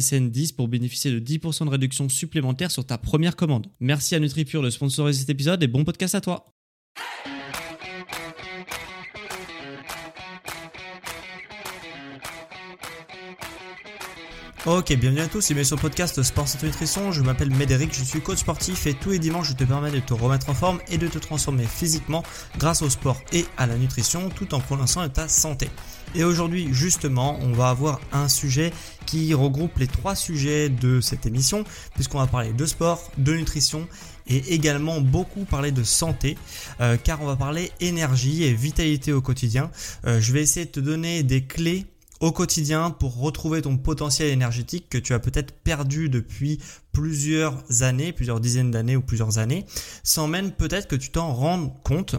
SSN 0.00 0.30
10 0.30 0.52
pour 0.52 0.68
bénéficier 0.68 1.10
de 1.10 1.20
10% 1.20 1.66
de 1.66 1.70
réduction 1.70 2.08
supplémentaire 2.08 2.70
sur 2.70 2.84
ta 2.84 2.98
première 2.98 3.36
commande. 3.36 3.66
Merci 3.80 4.14
à 4.14 4.20
NutriPure 4.20 4.62
de 4.62 4.70
sponsoriser 4.70 5.20
cet 5.20 5.30
épisode 5.30 5.62
et 5.62 5.68
bon 5.68 5.84
podcast 5.84 6.14
à 6.14 6.20
toi. 6.20 6.46
Ok, 14.66 14.94
bienvenue 14.94 15.20
à 15.20 15.28
tous 15.28 15.50
et 15.50 15.52
bienvenue 15.52 15.66
sur 15.66 15.76
le 15.76 15.82
podcast 15.82 16.22
Sport 16.22 16.48
Santé 16.48 16.68
Nutrition. 16.68 17.12
Je 17.12 17.20
m'appelle 17.20 17.50
Médéric, 17.50 17.92
je 17.92 18.02
suis 18.02 18.22
coach 18.22 18.38
sportif 18.38 18.86
et 18.86 18.94
tous 18.94 19.10
les 19.10 19.18
dimanches 19.18 19.50
je 19.50 19.52
te 19.52 19.64
permets 19.64 19.90
de 19.90 20.00
te 20.00 20.14
remettre 20.14 20.48
en 20.48 20.54
forme 20.54 20.80
et 20.88 20.96
de 20.96 21.06
te 21.06 21.18
transformer 21.18 21.66
physiquement 21.66 22.22
grâce 22.56 22.80
au 22.80 22.88
sport 22.88 23.20
et 23.34 23.44
à 23.58 23.66
la 23.66 23.76
nutrition 23.76 24.30
tout 24.30 24.54
en 24.54 24.60
prononçant 24.60 25.06
ta 25.10 25.28
santé. 25.28 25.68
Et 26.14 26.24
aujourd'hui 26.24 26.68
justement 26.72 27.38
on 27.42 27.52
va 27.52 27.68
avoir 27.68 28.00
un 28.14 28.26
sujet 28.26 28.72
regroupe 29.34 29.78
les 29.78 29.86
trois 29.86 30.14
sujets 30.14 30.68
de 30.68 31.00
cette 31.00 31.26
émission 31.26 31.64
puisqu'on 31.94 32.18
va 32.18 32.26
parler 32.26 32.52
de 32.52 32.66
sport, 32.66 33.10
de 33.18 33.34
nutrition 33.34 33.86
et 34.26 34.54
également 34.54 35.00
beaucoup 35.00 35.44
parler 35.44 35.72
de 35.72 35.82
santé 35.82 36.36
euh, 36.80 36.96
car 36.96 37.22
on 37.22 37.26
va 37.26 37.36
parler 37.36 37.70
énergie 37.80 38.44
et 38.44 38.52
vitalité 38.52 39.12
au 39.12 39.20
quotidien. 39.20 39.70
Euh, 40.06 40.20
je 40.20 40.32
vais 40.32 40.42
essayer 40.42 40.66
de 40.66 40.70
te 40.70 40.80
donner 40.80 41.22
des 41.22 41.44
clés 41.44 41.86
au 42.20 42.32
quotidien 42.32 42.90
pour 42.90 43.18
retrouver 43.18 43.62
ton 43.62 43.76
potentiel 43.76 44.28
énergétique 44.28 44.86
que 44.88 44.98
tu 44.98 45.12
as 45.12 45.18
peut-être 45.18 45.52
perdu 45.52 46.08
depuis 46.08 46.58
plusieurs 46.92 47.62
années, 47.82 48.12
plusieurs 48.12 48.40
dizaines 48.40 48.70
d'années 48.70 48.96
ou 48.96 49.02
plusieurs 49.02 49.38
années, 49.38 49.66
sans 50.02 50.26
même 50.26 50.52
peut-être 50.52 50.88
que 50.88 50.96
tu 50.96 51.10
t'en 51.10 51.32
rendes 51.34 51.72
compte. 51.82 52.16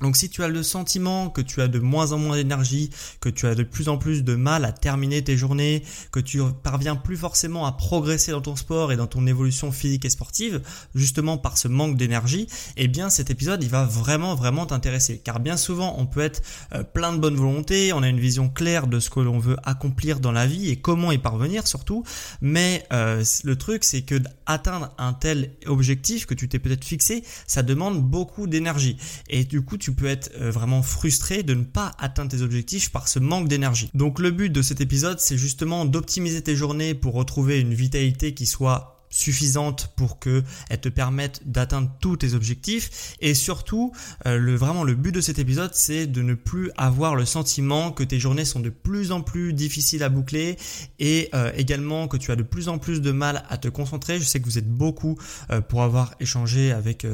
Donc 0.00 0.16
si 0.16 0.28
tu 0.28 0.42
as 0.42 0.48
le 0.48 0.62
sentiment 0.62 1.30
que 1.30 1.40
tu 1.40 1.60
as 1.60 1.68
de 1.68 1.78
moins 1.78 2.10
en 2.12 2.18
moins 2.18 2.36
d'énergie, 2.36 2.90
que 3.20 3.28
tu 3.28 3.46
as 3.46 3.54
de 3.54 3.62
plus 3.62 3.88
en 3.88 3.96
plus 3.96 4.24
de 4.24 4.34
mal 4.34 4.64
à 4.64 4.72
terminer 4.72 5.22
tes 5.22 5.36
journées, 5.36 5.84
que 6.10 6.18
tu 6.18 6.40
parviens 6.64 6.96
plus 6.96 7.16
forcément 7.16 7.64
à 7.64 7.72
progresser 7.72 8.32
dans 8.32 8.40
ton 8.40 8.56
sport 8.56 8.90
et 8.90 8.96
dans 8.96 9.06
ton 9.06 9.26
évolution 9.26 9.70
physique 9.70 10.04
et 10.04 10.10
sportive, 10.10 10.62
justement 10.96 11.38
par 11.38 11.58
ce 11.58 11.68
manque 11.68 11.96
d'énergie, 11.96 12.48
eh 12.76 12.88
bien 12.88 13.08
cet 13.08 13.30
épisode 13.30 13.62
il 13.62 13.68
va 13.68 13.84
vraiment 13.84 14.34
vraiment 14.34 14.66
t'intéresser. 14.66 15.18
Car 15.18 15.38
bien 15.38 15.56
souvent 15.56 15.94
on 15.96 16.06
peut 16.06 16.20
être 16.20 16.42
euh, 16.74 16.82
plein 16.82 17.12
de 17.12 17.18
bonne 17.18 17.36
volonté, 17.36 17.92
on 17.92 18.02
a 18.02 18.08
une 18.08 18.20
vision 18.20 18.48
claire 18.48 18.88
de 18.88 18.98
ce 18.98 19.10
que 19.10 19.20
l'on 19.20 19.38
veut 19.38 19.56
accomplir 19.62 20.18
dans 20.18 20.32
la 20.32 20.46
vie 20.46 20.70
et 20.70 20.76
comment 20.76 21.12
y 21.12 21.18
parvenir 21.18 21.68
surtout, 21.68 22.02
mais 22.40 22.84
euh, 22.92 23.22
le 23.44 23.56
truc 23.56 23.84
c'est 23.84 24.02
que 24.02 24.20
atteindre 24.46 24.92
un 24.98 25.12
tel 25.12 25.52
objectif 25.66 26.26
que 26.26 26.34
tu 26.34 26.48
t'es 26.48 26.58
peut-être 26.58 26.84
fixé, 26.84 27.22
ça 27.46 27.62
demande 27.62 28.02
beaucoup 28.02 28.48
d'énergie. 28.48 28.96
Et 29.28 29.44
du 29.44 29.62
coup 29.62 29.78
tu 29.84 29.92
peux 29.92 30.06
être 30.06 30.30
euh, 30.40 30.50
vraiment 30.50 30.82
frustré 30.82 31.42
de 31.42 31.52
ne 31.52 31.62
pas 31.62 31.92
atteindre 31.98 32.30
tes 32.30 32.40
objectifs 32.40 32.90
par 32.90 33.06
ce 33.06 33.18
manque 33.18 33.48
d'énergie. 33.48 33.90
Donc 33.92 34.18
le 34.18 34.30
but 34.30 34.48
de 34.48 34.62
cet 34.62 34.80
épisode, 34.80 35.20
c'est 35.20 35.36
justement 35.36 35.84
d'optimiser 35.84 36.40
tes 36.40 36.56
journées 36.56 36.94
pour 36.94 37.12
retrouver 37.12 37.60
une 37.60 37.74
vitalité 37.74 38.32
qui 38.32 38.46
soit 38.46 38.93
suffisante 39.14 39.92
pour 39.96 40.18
que 40.18 40.42
elle 40.68 40.80
te 40.80 40.88
permette 40.88 41.40
d'atteindre 41.46 41.90
tous 42.00 42.18
tes 42.18 42.34
objectifs. 42.34 43.14
Et 43.20 43.34
surtout 43.34 43.92
euh, 44.26 44.38
le 44.38 44.54
vraiment 44.56 44.84
le 44.84 44.94
but 44.94 45.12
de 45.12 45.20
cet 45.20 45.38
épisode 45.38 45.70
c'est 45.72 46.06
de 46.06 46.22
ne 46.22 46.34
plus 46.34 46.70
avoir 46.76 47.14
le 47.14 47.24
sentiment 47.24 47.92
que 47.92 48.02
tes 48.02 48.18
journées 48.18 48.44
sont 48.44 48.60
de 48.60 48.70
plus 48.70 49.12
en 49.12 49.22
plus 49.22 49.52
difficiles 49.52 50.02
à 50.02 50.08
boucler 50.08 50.56
et 50.98 51.28
euh, 51.34 51.52
également 51.56 52.08
que 52.08 52.16
tu 52.16 52.32
as 52.32 52.36
de 52.36 52.42
plus 52.42 52.68
en 52.68 52.78
plus 52.78 53.00
de 53.00 53.12
mal 53.12 53.44
à 53.48 53.56
te 53.56 53.68
concentrer. 53.68 54.18
Je 54.18 54.24
sais 54.24 54.40
que 54.40 54.44
vous 54.46 54.58
êtes 54.58 54.68
beaucoup 54.68 55.16
euh, 55.50 55.60
pour 55.60 55.82
avoir 55.82 56.14
échangé 56.20 56.72
avec 56.72 57.06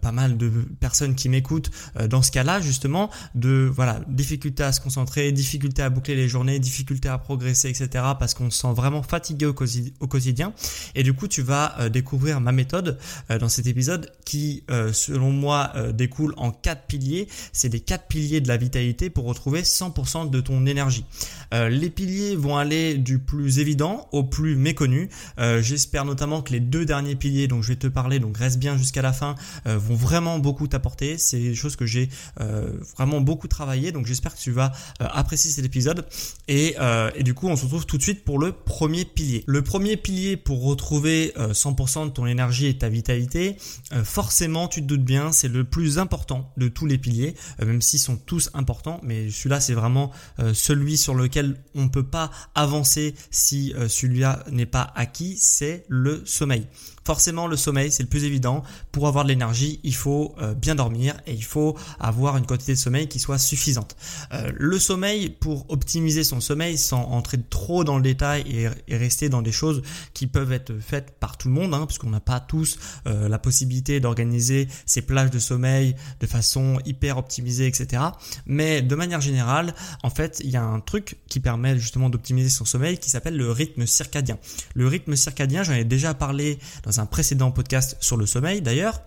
pas 0.00 0.12
mal 0.12 0.36
de 0.36 0.50
personnes 0.80 1.14
qui 1.14 1.28
m'écoutent 1.28 1.70
dans 2.08 2.22
ce 2.22 2.30
cas-là 2.30 2.60
justement 2.60 3.10
de 3.34 3.70
voilà 3.72 4.00
difficulté 4.08 4.62
à 4.62 4.72
se 4.72 4.80
concentrer 4.80 5.30
difficulté 5.32 5.82
à 5.82 5.90
boucler 5.90 6.14
les 6.14 6.28
journées 6.28 6.58
difficulté 6.58 7.08
à 7.08 7.18
progresser 7.18 7.68
etc 7.68 8.04
parce 8.18 8.34
qu'on 8.34 8.50
se 8.50 8.58
sent 8.60 8.72
vraiment 8.74 9.02
fatigué 9.02 9.46
au, 9.46 9.54
quotidien. 9.54 10.52
Et 10.94 11.02
du 11.02 11.12
coup 11.12 11.28
tu 11.28 11.35
vas 11.42 11.74
euh, 11.78 11.88
découvrir 11.88 12.40
ma 12.40 12.52
méthode 12.52 12.98
euh, 13.30 13.38
dans 13.38 13.48
cet 13.48 13.66
épisode 13.66 14.12
qui, 14.24 14.64
euh, 14.70 14.92
selon 14.92 15.30
moi, 15.30 15.72
découle 15.92 16.34
en 16.36 16.50
quatre 16.50 16.86
piliers. 16.86 17.28
C'est 17.52 17.68
des 17.68 17.80
quatre 17.80 18.06
piliers 18.06 18.40
de 18.40 18.48
la 18.48 18.56
vitalité 18.56 19.10
pour 19.10 19.24
retrouver 19.24 19.62
100% 19.62 20.30
de 20.30 20.40
ton 20.40 20.66
énergie. 20.66 21.04
les 21.52 21.90
piliers 21.90 22.36
vont 22.36 22.56
aller 22.56 22.94
du 22.94 23.18
plus 23.18 23.58
évident 23.58 24.08
au 24.12 24.24
plus 24.24 24.56
méconnu. 24.56 25.08
J'espère 25.38 26.04
notamment 26.04 26.42
que 26.42 26.52
les 26.52 26.60
deux 26.60 26.84
derniers 26.84 27.14
piliers 27.14 27.46
dont 27.48 27.62
je 27.62 27.68
vais 27.68 27.76
te 27.76 27.86
parler, 27.86 28.18
donc 28.18 28.36
reste 28.36 28.58
bien 28.58 28.76
jusqu'à 28.76 29.02
la 29.02 29.12
fin, 29.12 29.34
vont 29.64 29.94
vraiment 29.94 30.38
beaucoup 30.38 30.66
t'apporter. 30.66 31.18
C'est 31.18 31.38
des 31.38 31.54
choses 31.54 31.76
que 31.76 31.86
j'ai 31.86 32.08
vraiment 32.96 33.20
beaucoup 33.20 33.48
travaillé, 33.48 33.92
donc 33.92 34.06
j'espère 34.06 34.34
que 34.34 34.40
tu 34.40 34.50
vas 34.50 34.72
apprécier 34.98 35.50
cet 35.50 35.64
épisode. 35.64 36.06
Et 36.48 36.76
du 37.20 37.34
coup, 37.34 37.48
on 37.48 37.56
se 37.56 37.64
retrouve 37.64 37.86
tout 37.86 37.98
de 37.98 38.02
suite 38.02 38.24
pour 38.24 38.38
le 38.38 38.52
premier 38.52 39.04
pilier. 39.04 39.44
Le 39.46 39.62
premier 39.62 39.96
pilier 39.96 40.36
pour 40.36 40.62
retrouver 40.62 41.25
100% 41.36 42.02
euh, 42.02 42.04
de 42.06 42.10
ton 42.10 42.26
énergie 42.26 42.66
et 42.66 42.78
ta 42.78 42.88
vitalité, 42.88 43.56
euh, 43.92 44.04
forcément, 44.04 44.68
tu 44.68 44.82
te 44.82 44.86
doutes 44.86 45.04
bien, 45.04 45.32
c'est 45.32 45.48
le 45.48 45.64
plus 45.64 45.98
important 45.98 46.52
de 46.56 46.68
tous 46.68 46.86
les 46.86 46.98
piliers, 46.98 47.34
euh, 47.60 47.66
même 47.66 47.82
s'ils 47.82 48.00
sont 48.00 48.16
tous 48.16 48.50
importants, 48.54 49.00
mais 49.02 49.30
celui-là, 49.30 49.60
c'est 49.60 49.74
vraiment 49.74 50.10
celui 50.52 50.96
sur 50.96 51.14
lequel 51.14 51.56
on 51.74 51.84
ne 51.84 51.88
peut 51.88 52.06
pas 52.06 52.30
avancer 52.54 53.14
si 53.30 53.74
celui-là 53.88 54.44
n'est 54.50 54.66
pas 54.66 54.92
acquis, 54.94 55.36
c'est 55.38 55.84
le 55.88 56.22
sommeil. 56.24 56.66
Forcément, 57.06 57.46
le 57.46 57.56
sommeil, 57.56 57.90
c'est 57.90 58.02
le 58.02 58.08
plus 58.08 58.24
évident. 58.24 58.62
Pour 58.92 59.08
avoir 59.08 59.24
de 59.24 59.30
l'énergie, 59.30 59.80
il 59.82 59.94
faut 59.94 60.34
bien 60.56 60.74
dormir 60.74 61.16
et 61.26 61.32
il 61.32 61.44
faut 61.44 61.76
avoir 61.98 62.36
une 62.36 62.44
quantité 62.44 62.72
de 62.72 62.78
sommeil 62.78 63.08
qui 63.08 63.18
soit 63.18 63.38
suffisante. 63.38 63.96
le 64.54 64.78
sommeil, 64.78 65.30
pour 65.30 65.64
optimiser 65.70 66.24
son 66.24 66.40
sommeil 66.40 66.76
sans 66.76 67.02
entrer 67.04 67.38
trop 67.48 67.84
dans 67.84 67.96
le 67.96 68.02
détail 68.02 68.42
et, 68.48 68.68
et 68.88 68.96
rester 68.96 69.28
dans 69.28 69.42
des 69.42 69.52
choses 69.52 69.82
qui 70.14 70.26
peuvent 70.26 70.52
être 70.52 70.78
faites 70.78 71.12
par 71.18 71.36
tout 71.36 71.48
le 71.48 71.54
monde, 71.54 71.74
hein, 71.74 71.86
puisqu'on 71.86 72.10
n'a 72.10 72.20
pas 72.20 72.40
tous 72.40 72.78
euh, 73.06 73.28
la 73.28 73.38
possibilité 73.38 74.00
d'organiser 74.00 74.68
ces 74.84 75.02
plages 75.02 75.30
de 75.30 75.38
sommeil 75.38 75.94
de 76.20 76.26
façon 76.26 76.78
hyper 76.84 77.18
optimisée, 77.18 77.66
etc. 77.66 78.02
Mais 78.46 78.82
de 78.82 78.94
manière 78.94 79.20
générale, 79.20 79.74
en 80.02 80.10
fait, 80.10 80.40
il 80.44 80.50
y 80.50 80.56
a 80.56 80.62
un 80.62 80.80
truc 80.80 81.18
qui 81.28 81.40
permet 81.40 81.78
justement 81.78 82.10
d'optimiser 82.10 82.50
son 82.50 82.64
sommeil 82.64 82.98
qui 82.98 83.10
s'appelle 83.10 83.36
le 83.36 83.50
rythme 83.50 83.86
circadien. 83.86 84.38
Le 84.74 84.86
rythme 84.86 85.16
circadien, 85.16 85.62
j'en 85.62 85.74
ai 85.74 85.84
déjà 85.84 86.14
parlé 86.14 86.58
dans 86.82 86.95
un 87.00 87.06
précédent 87.06 87.50
podcast 87.50 87.96
sur 88.00 88.16
le 88.16 88.26
sommeil 88.26 88.62
d'ailleurs. 88.62 89.02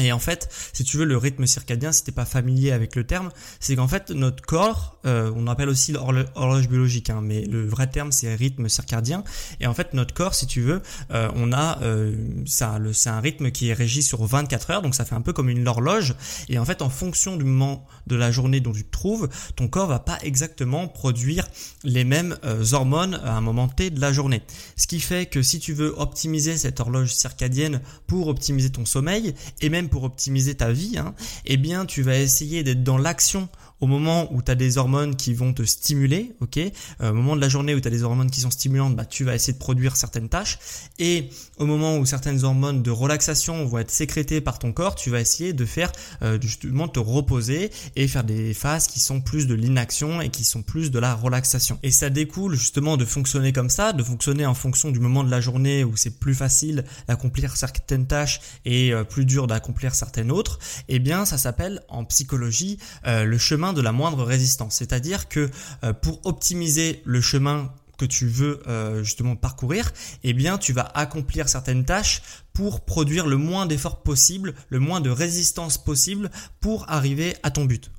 Et 0.00 0.12
en 0.12 0.18
fait, 0.18 0.48
si 0.72 0.84
tu 0.84 0.96
veux, 0.96 1.04
le 1.04 1.16
rythme 1.16 1.46
circadien, 1.46 1.90
si 1.92 2.04
t'es 2.04 2.12
pas 2.12 2.24
familier 2.24 2.70
avec 2.72 2.94
le 2.94 3.04
terme, 3.04 3.30
c'est 3.58 3.74
qu'en 3.76 3.88
fait, 3.88 4.10
notre 4.10 4.42
corps, 4.42 4.98
euh, 5.06 5.32
on 5.34 5.46
appelle 5.48 5.68
aussi 5.68 5.92
l'horloge 5.92 6.68
biologique, 6.68 7.10
hein, 7.10 7.20
mais 7.22 7.44
le 7.44 7.66
vrai 7.66 7.88
terme, 7.88 8.12
c'est 8.12 8.32
rythme 8.34 8.68
circadien. 8.68 9.24
Et 9.60 9.66
en 9.66 9.74
fait, 9.74 9.94
notre 9.94 10.14
corps, 10.14 10.34
si 10.34 10.46
tu 10.46 10.60
veux, 10.60 10.82
euh, 11.12 11.28
on 11.34 11.52
a, 11.52 11.82
euh, 11.82 12.14
c'est 12.46 13.10
un 13.10 13.20
rythme 13.20 13.50
qui 13.50 13.70
est 13.70 13.74
régi 13.74 14.02
sur 14.02 14.24
24 14.24 14.70
heures, 14.70 14.82
donc 14.82 14.94
ça 14.94 15.04
fait 15.04 15.14
un 15.14 15.20
peu 15.20 15.32
comme 15.32 15.48
une 15.48 15.66
horloge. 15.66 16.14
Et 16.48 16.58
en 16.58 16.64
fait, 16.64 16.82
en 16.82 16.90
fonction 16.90 17.36
du 17.36 17.44
moment 17.44 17.86
de 18.06 18.16
la 18.16 18.30
journée 18.30 18.60
dont 18.60 18.72
tu 18.72 18.84
te 18.84 18.90
trouves, 18.90 19.28
ton 19.56 19.68
corps 19.68 19.88
va 19.88 19.98
pas 19.98 20.18
exactement 20.22 20.88
produire 20.88 21.48
les 21.84 22.04
mêmes 22.04 22.36
euh, 22.44 22.64
hormones 22.72 23.20
à 23.24 23.36
un 23.36 23.40
moment 23.40 23.68
T 23.68 23.90
de 23.90 24.00
la 24.00 24.12
journée. 24.12 24.42
Ce 24.76 24.86
qui 24.86 25.00
fait 25.00 25.26
que 25.26 25.42
si 25.42 25.58
tu 25.58 25.72
veux 25.72 25.94
optimiser 25.98 26.56
cette 26.56 26.80
horloge 26.80 27.12
circadienne 27.14 27.80
pour 28.06 28.28
optimiser 28.28 28.70
ton 28.70 28.84
sommeil 28.84 29.34
et 29.60 29.68
même 29.68 29.87
pour 29.88 30.04
optimiser 30.04 30.54
ta 30.54 30.70
vie, 30.70 30.98
hein, 30.98 31.14
eh 31.44 31.56
bien 31.56 31.86
tu 31.86 32.02
vas 32.02 32.18
essayer 32.18 32.62
d'être 32.62 32.84
dans 32.84 32.98
l'action 32.98 33.48
au 33.80 33.86
moment 33.86 34.32
où 34.32 34.42
tu 34.42 34.50
as 34.50 34.54
des 34.54 34.78
hormones 34.78 35.16
qui 35.16 35.34
vont 35.34 35.52
te 35.52 35.62
stimuler, 35.62 36.34
ok 36.40 36.58
Au 37.00 37.12
moment 37.12 37.36
de 37.36 37.40
la 37.40 37.48
journée 37.48 37.74
où 37.74 37.80
tu 37.80 37.88
as 37.88 37.90
des 37.90 38.02
hormones 38.02 38.30
qui 38.30 38.40
sont 38.40 38.50
stimulantes, 38.50 38.96
bah, 38.96 39.04
tu 39.04 39.24
vas 39.24 39.34
essayer 39.34 39.52
de 39.52 39.58
produire 39.58 39.96
certaines 39.96 40.28
tâches. 40.28 40.58
Et 40.98 41.30
au 41.58 41.66
moment 41.66 41.96
où 41.96 42.06
certaines 42.06 42.44
hormones 42.44 42.82
de 42.82 42.90
relaxation 42.90 43.64
vont 43.64 43.78
être 43.78 43.90
sécrétées 43.90 44.40
par 44.40 44.58
ton 44.58 44.72
corps, 44.72 44.94
tu 44.94 45.10
vas 45.10 45.20
essayer 45.20 45.52
de 45.52 45.64
faire 45.64 45.92
justement 46.40 46.88
te 46.88 46.98
reposer 46.98 47.70
et 47.96 48.08
faire 48.08 48.24
des 48.24 48.54
phases 48.54 48.86
qui 48.86 49.00
sont 49.00 49.20
plus 49.20 49.46
de 49.46 49.54
l'inaction 49.54 50.20
et 50.20 50.30
qui 50.30 50.44
sont 50.44 50.62
plus 50.62 50.90
de 50.90 50.98
la 50.98 51.14
relaxation. 51.14 51.78
Et 51.82 51.90
ça 51.90 52.10
découle 52.10 52.54
justement 52.54 52.96
de 52.96 53.04
fonctionner 53.04 53.52
comme 53.52 53.70
ça, 53.70 53.92
de 53.92 54.02
fonctionner 54.02 54.46
en 54.46 54.54
fonction 54.54 54.90
du 54.90 55.00
moment 55.00 55.24
de 55.24 55.30
la 55.30 55.40
journée 55.40 55.84
où 55.84 55.96
c'est 55.96 56.18
plus 56.18 56.34
facile 56.34 56.84
d'accomplir 57.06 57.56
certaines 57.56 58.06
tâches 58.06 58.40
et 58.64 58.92
euh, 58.92 59.04
plus 59.04 59.24
dur 59.24 59.46
d'accomplir 59.46 59.94
certaines 59.94 60.30
autres. 60.30 60.58
Eh 60.88 60.98
bien, 60.98 61.24
ça 61.24 61.38
s'appelle 61.38 61.82
en 61.88 62.04
psychologie 62.04 62.78
euh, 63.06 63.24
le 63.24 63.38
chemin 63.38 63.67
de 63.72 63.80
la 63.80 63.92
moindre 63.92 64.24
résistance. 64.24 64.76
C'est-à-dire 64.76 65.28
que 65.28 65.50
euh, 65.84 65.92
pour 65.92 66.24
optimiser 66.24 67.02
le 67.04 67.20
chemin 67.20 67.72
que 67.96 68.04
tu 68.04 68.28
veux 68.28 68.62
justement 69.02 69.34
parcourir, 69.34 69.90
eh 70.22 70.32
bien 70.32 70.56
tu 70.56 70.72
vas 70.72 70.88
accomplir 70.94 71.48
certaines 71.48 71.84
tâches 71.84 72.22
pour 72.52 72.84
produire 72.84 73.26
le 73.26 73.36
moins 73.36 73.66
d'efforts 73.66 74.04
possible, 74.04 74.54
le 74.68 74.78
moins 74.78 75.00
de 75.00 75.10
résistance 75.10 75.78
possible 75.78 76.30
pour 76.60 76.88
arriver 76.88 77.34
à 77.42 77.50
ton 77.50 77.64
but. 77.64 77.90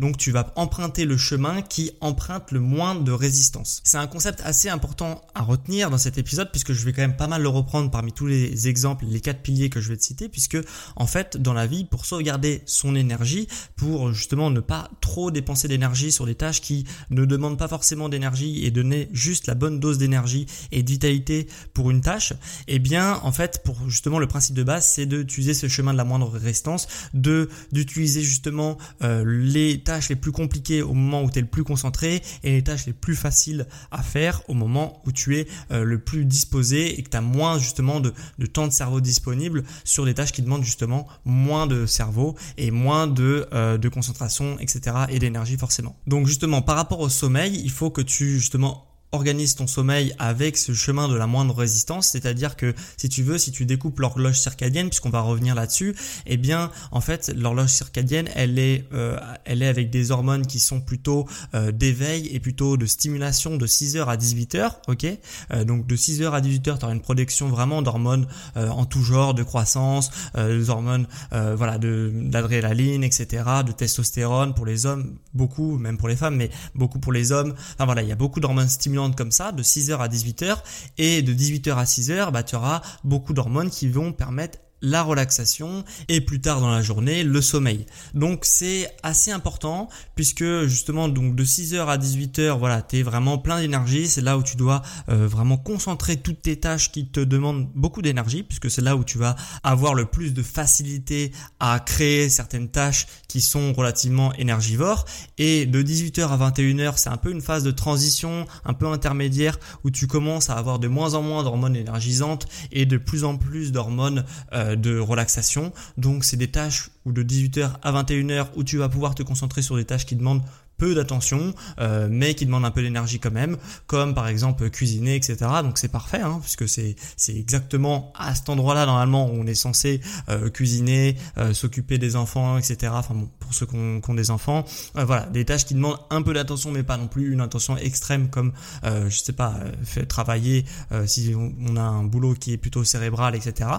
Donc 0.00 0.16
tu 0.16 0.30
vas 0.30 0.52
emprunter 0.56 1.04
le 1.04 1.16
chemin 1.16 1.62
qui 1.62 1.92
emprunte 2.00 2.50
le 2.50 2.60
moins 2.60 2.94
de 2.94 3.12
résistance. 3.12 3.80
C'est 3.84 3.98
un 3.98 4.06
concept 4.06 4.40
assez 4.44 4.68
important 4.68 5.22
à 5.34 5.42
retenir 5.42 5.90
dans 5.90 5.98
cet 5.98 6.18
épisode 6.18 6.50
puisque 6.50 6.72
je 6.72 6.84
vais 6.84 6.92
quand 6.92 7.02
même 7.02 7.16
pas 7.16 7.26
mal 7.26 7.42
le 7.42 7.48
reprendre 7.48 7.90
parmi 7.90 8.12
tous 8.12 8.26
les 8.26 8.68
exemples, 8.68 9.04
les 9.08 9.20
quatre 9.20 9.42
piliers 9.42 9.70
que 9.70 9.80
je 9.80 9.88
vais 9.88 9.96
te 9.96 10.02
citer 10.02 10.28
puisque 10.28 10.58
en 10.96 11.06
fait 11.06 11.36
dans 11.36 11.52
la 11.52 11.66
vie 11.66 11.84
pour 11.84 12.06
sauvegarder 12.06 12.62
son 12.66 12.94
énergie, 12.94 13.48
pour 13.76 14.12
justement 14.12 14.50
ne 14.50 14.60
pas 14.60 14.90
trop 15.00 15.30
dépenser 15.30 15.68
d'énergie 15.68 16.12
sur 16.12 16.26
des 16.26 16.34
tâches 16.34 16.60
qui 16.60 16.84
ne 17.10 17.24
demandent 17.24 17.58
pas 17.58 17.68
forcément 17.68 18.08
d'énergie 18.08 18.64
et 18.64 18.70
donner 18.70 19.08
juste 19.12 19.46
la 19.46 19.54
bonne 19.54 19.80
dose 19.80 19.98
d'énergie 19.98 20.46
et 20.70 20.82
de 20.82 20.90
vitalité 20.90 21.48
pour 21.74 21.90
une 21.90 22.00
tâche, 22.00 22.32
eh 22.68 22.78
bien 22.78 23.20
en 23.22 23.32
fait 23.32 23.62
pour 23.64 23.88
justement 23.88 24.18
le 24.18 24.26
principe 24.26 24.54
de 24.54 24.62
base 24.62 24.86
c'est 24.86 25.06
d'utiliser 25.06 25.54
ce 25.54 25.68
chemin 25.68 25.92
de 25.92 25.98
la 25.98 26.04
moindre 26.04 26.28
résistance, 26.28 26.88
d'utiliser 27.14 28.22
justement 28.22 28.78
euh, 29.02 29.24
les 29.42 29.82
tâches 29.82 30.08
les 30.08 30.16
plus 30.16 30.32
compliquées 30.32 30.82
au 30.82 30.94
moment 30.94 31.22
où 31.22 31.30
tu 31.30 31.38
es 31.38 31.42
le 31.42 31.48
plus 31.48 31.64
concentré 31.64 32.22
et 32.42 32.52
les 32.52 32.62
tâches 32.62 32.86
les 32.86 32.92
plus 32.92 33.16
faciles 33.16 33.66
à 33.90 34.02
faire 34.02 34.42
au 34.48 34.54
moment 34.54 35.02
où 35.04 35.12
tu 35.12 35.36
es 35.36 35.46
euh, 35.70 35.84
le 35.84 35.98
plus 35.98 36.24
disposé 36.24 36.98
et 36.98 37.02
que 37.02 37.10
tu 37.10 37.16
as 37.16 37.20
moins 37.20 37.58
justement 37.58 38.00
de, 38.00 38.12
temps 38.46 38.66
de 38.66 38.72
cerveau 38.72 39.00
disponible 39.00 39.64
sur 39.84 40.04
des 40.04 40.14
tâches 40.14 40.32
qui 40.32 40.42
demandent 40.42 40.64
justement 40.64 41.06
moins 41.24 41.66
de 41.66 41.86
cerveau 41.86 42.36
et 42.56 42.70
moins 42.70 43.06
de, 43.06 43.46
euh, 43.52 43.78
de 43.78 43.88
concentration, 43.88 44.58
etc. 44.60 44.96
et 45.08 45.18
d'énergie 45.18 45.56
forcément. 45.56 45.96
Donc 46.06 46.26
justement 46.26 46.62
par 46.62 46.76
rapport 46.76 47.00
au 47.00 47.08
sommeil, 47.08 47.60
il 47.62 47.70
faut 47.70 47.90
que 47.90 48.00
tu 48.00 48.38
justement 48.38 48.91
organise 49.12 49.54
ton 49.54 49.66
sommeil 49.66 50.14
avec 50.18 50.56
ce 50.56 50.72
chemin 50.72 51.06
de 51.06 51.14
la 51.14 51.26
moindre 51.26 51.54
résistance, 51.54 52.08
c'est-à-dire 52.08 52.56
que 52.56 52.74
si 52.96 53.10
tu 53.10 53.22
veux, 53.22 53.36
si 53.36 53.52
tu 53.52 53.66
découpes 53.66 54.00
l'horloge 54.00 54.38
circadienne, 54.38 54.88
puisqu'on 54.88 55.10
va 55.10 55.20
revenir 55.20 55.54
là-dessus, 55.54 55.94
eh 56.26 56.38
bien 56.38 56.70
en 56.90 57.02
fait 57.02 57.30
l'horloge 57.36 57.68
circadienne, 57.68 58.28
elle 58.34 58.58
est, 58.58 58.86
euh, 58.94 59.18
elle 59.44 59.62
est 59.62 59.68
avec 59.68 59.90
des 59.90 60.10
hormones 60.10 60.46
qui 60.46 60.60
sont 60.60 60.80
plutôt 60.80 61.28
euh, 61.54 61.72
d'éveil 61.72 62.28
et 62.28 62.40
plutôt 62.40 62.78
de 62.78 62.86
stimulation 62.86 63.56
de 63.56 63.66
6h 63.66 64.06
à 64.06 64.16
18h, 64.16 64.76
ok? 64.88 65.06
Euh, 65.52 65.64
Donc 65.64 65.86
de 65.86 65.96
6h 65.96 66.30
à 66.30 66.40
18h, 66.40 66.78
tu 66.78 66.84
auras 66.84 66.94
une 66.94 67.02
production 67.02 67.48
vraiment 67.48 67.82
d'hormones 67.82 68.26
en 68.56 68.86
tout 68.86 69.02
genre, 69.02 69.34
de 69.34 69.42
croissance, 69.42 70.10
des 70.36 70.70
hormones 70.70 71.06
voilà 71.30 71.78
d'adrénaline, 71.78 73.04
etc., 73.04 73.44
de 73.66 73.72
testostérone 73.72 74.54
pour 74.54 74.66
les 74.66 74.86
hommes, 74.86 75.16
beaucoup, 75.34 75.78
même 75.78 75.98
pour 75.98 76.08
les 76.08 76.16
femmes, 76.16 76.36
mais 76.36 76.50
beaucoup 76.74 76.98
pour 76.98 77.12
les 77.12 77.32
hommes. 77.32 77.54
Enfin 77.74 77.84
voilà, 77.84 78.02
il 78.02 78.08
y 78.08 78.12
a 78.12 78.16
beaucoup 78.16 78.40
d'hormones 78.40 78.68
stimulantes 78.68 79.01
comme 79.10 79.32
ça, 79.32 79.52
de 79.52 79.62
6h 79.62 79.98
à 79.98 80.08
18h, 80.08 80.58
et 80.98 81.22
de 81.22 81.32
18h 81.32 81.74
à 81.74 81.84
6h, 81.84 82.30
bah, 82.30 82.42
tu 82.42 82.54
auras 82.54 82.82
beaucoup 83.04 83.32
d'hormones 83.32 83.70
qui 83.70 83.88
vont 83.88 84.12
permettre 84.12 84.58
la 84.82 85.02
relaxation 85.02 85.84
et 86.08 86.20
plus 86.20 86.40
tard 86.40 86.60
dans 86.60 86.70
la 86.70 86.82
journée 86.82 87.24
le 87.24 87.40
sommeil. 87.40 87.86
Donc 88.14 88.40
c'est 88.44 88.90
assez 89.02 89.30
important 89.30 89.88
puisque 90.14 90.44
justement 90.64 91.08
donc 91.08 91.34
de 91.34 91.44
6h 91.44 91.86
à 91.86 91.96
18h 91.96 92.58
voilà, 92.58 92.82
tu 92.82 92.98
es 92.98 93.02
vraiment 93.02 93.38
plein 93.38 93.60
d'énergie, 93.60 94.08
c'est 94.08 94.20
là 94.20 94.36
où 94.36 94.42
tu 94.42 94.56
dois 94.56 94.82
euh, 95.08 95.26
vraiment 95.26 95.56
concentrer 95.56 96.16
toutes 96.16 96.42
tes 96.42 96.58
tâches 96.58 96.90
qui 96.90 97.06
te 97.06 97.20
demandent 97.20 97.68
beaucoup 97.74 98.02
d'énergie 98.02 98.42
puisque 98.42 98.70
c'est 98.70 98.82
là 98.82 98.96
où 98.96 99.04
tu 99.04 99.18
vas 99.18 99.36
avoir 99.62 99.94
le 99.94 100.06
plus 100.06 100.34
de 100.34 100.42
facilité 100.42 101.32
à 101.60 101.80
créer 101.80 102.28
certaines 102.28 102.68
tâches 102.68 103.06
qui 103.28 103.40
sont 103.40 103.72
relativement 103.72 104.32
énergivores 104.34 105.04
et 105.38 105.66
de 105.66 105.82
18h 105.82 106.28
à 106.28 106.50
21h, 106.50 106.94
c'est 106.96 107.08
un 107.08 107.16
peu 107.16 107.30
une 107.30 107.40
phase 107.40 107.62
de 107.62 107.70
transition 107.70 108.46
un 108.64 108.74
peu 108.74 108.86
intermédiaire 108.86 109.58
où 109.84 109.90
tu 109.90 110.06
commences 110.06 110.50
à 110.50 110.54
avoir 110.54 110.78
de 110.78 110.88
moins 110.88 111.14
en 111.14 111.22
moins 111.22 111.42
d'hormones 111.42 111.76
énergisantes 111.76 112.46
et 112.70 112.86
de 112.86 112.96
plus 112.96 113.24
en 113.24 113.36
plus 113.36 113.72
d'hormones 113.72 114.24
euh, 114.52 114.71
de 114.76 114.98
relaxation. 114.98 115.72
Donc 115.96 116.24
c'est 116.24 116.36
des 116.36 116.48
tâches 116.48 116.90
où 117.04 117.12
de 117.12 117.22
18h 117.22 117.70
à 117.82 117.92
21h 117.92 118.48
où 118.56 118.64
tu 118.64 118.78
vas 118.78 118.88
pouvoir 118.88 119.14
te 119.14 119.22
concentrer 119.22 119.62
sur 119.62 119.76
des 119.76 119.84
tâches 119.84 120.06
qui 120.06 120.16
demandent 120.16 120.42
peu 120.82 120.96
d'attention, 120.96 121.54
euh, 121.78 122.08
mais 122.10 122.34
qui 122.34 122.44
demandent 122.44 122.64
un 122.64 122.72
peu 122.72 122.82
d'énergie 122.82 123.20
quand 123.20 123.30
même, 123.30 123.56
comme 123.86 124.14
par 124.14 124.26
exemple 124.26 124.68
cuisiner, 124.68 125.14
etc. 125.14 125.36
Donc 125.62 125.78
c'est 125.78 125.86
parfait, 125.86 126.20
hein, 126.20 126.40
puisque 126.42 126.68
c'est 126.68 126.96
c'est 127.16 127.36
exactement 127.36 128.12
à 128.16 128.34
cet 128.34 128.48
endroit-là 128.48 128.84
normalement 128.84 129.30
où 129.30 129.34
on 129.34 129.46
est 129.46 129.54
censé 129.54 130.00
euh, 130.28 130.50
cuisiner, 130.50 131.16
euh, 131.38 131.52
s'occuper 131.52 131.98
des 131.98 132.16
enfants, 132.16 132.58
etc. 132.58 132.92
Enfin 132.96 133.14
bon, 133.14 133.28
pour 133.38 133.54
ceux 133.54 133.66
qui 133.66 133.76
ont, 133.76 134.14
des 134.14 134.32
enfants, 134.32 134.64
voilà, 134.94 135.26
des 135.26 135.44
tâches 135.44 135.64
qui 135.64 135.74
demandent 135.74 136.00
un 136.10 136.20
peu 136.20 136.34
d'attention, 136.34 136.72
mais 136.72 136.82
pas 136.82 136.96
non 136.96 137.06
plus 137.06 137.32
une 137.32 137.40
attention 137.40 137.76
extrême 137.76 138.28
comme 138.28 138.52
je 138.82 139.16
sais 139.16 139.32
pas, 139.32 139.54
fait 139.84 140.04
travailler 140.04 140.64
si 141.06 141.32
on 141.36 141.76
a 141.76 141.82
un 141.82 142.04
boulot 142.04 142.34
qui 142.34 142.52
est 142.52 142.58
plutôt 142.58 142.84
cérébral, 142.84 143.34
etc. 143.36 143.70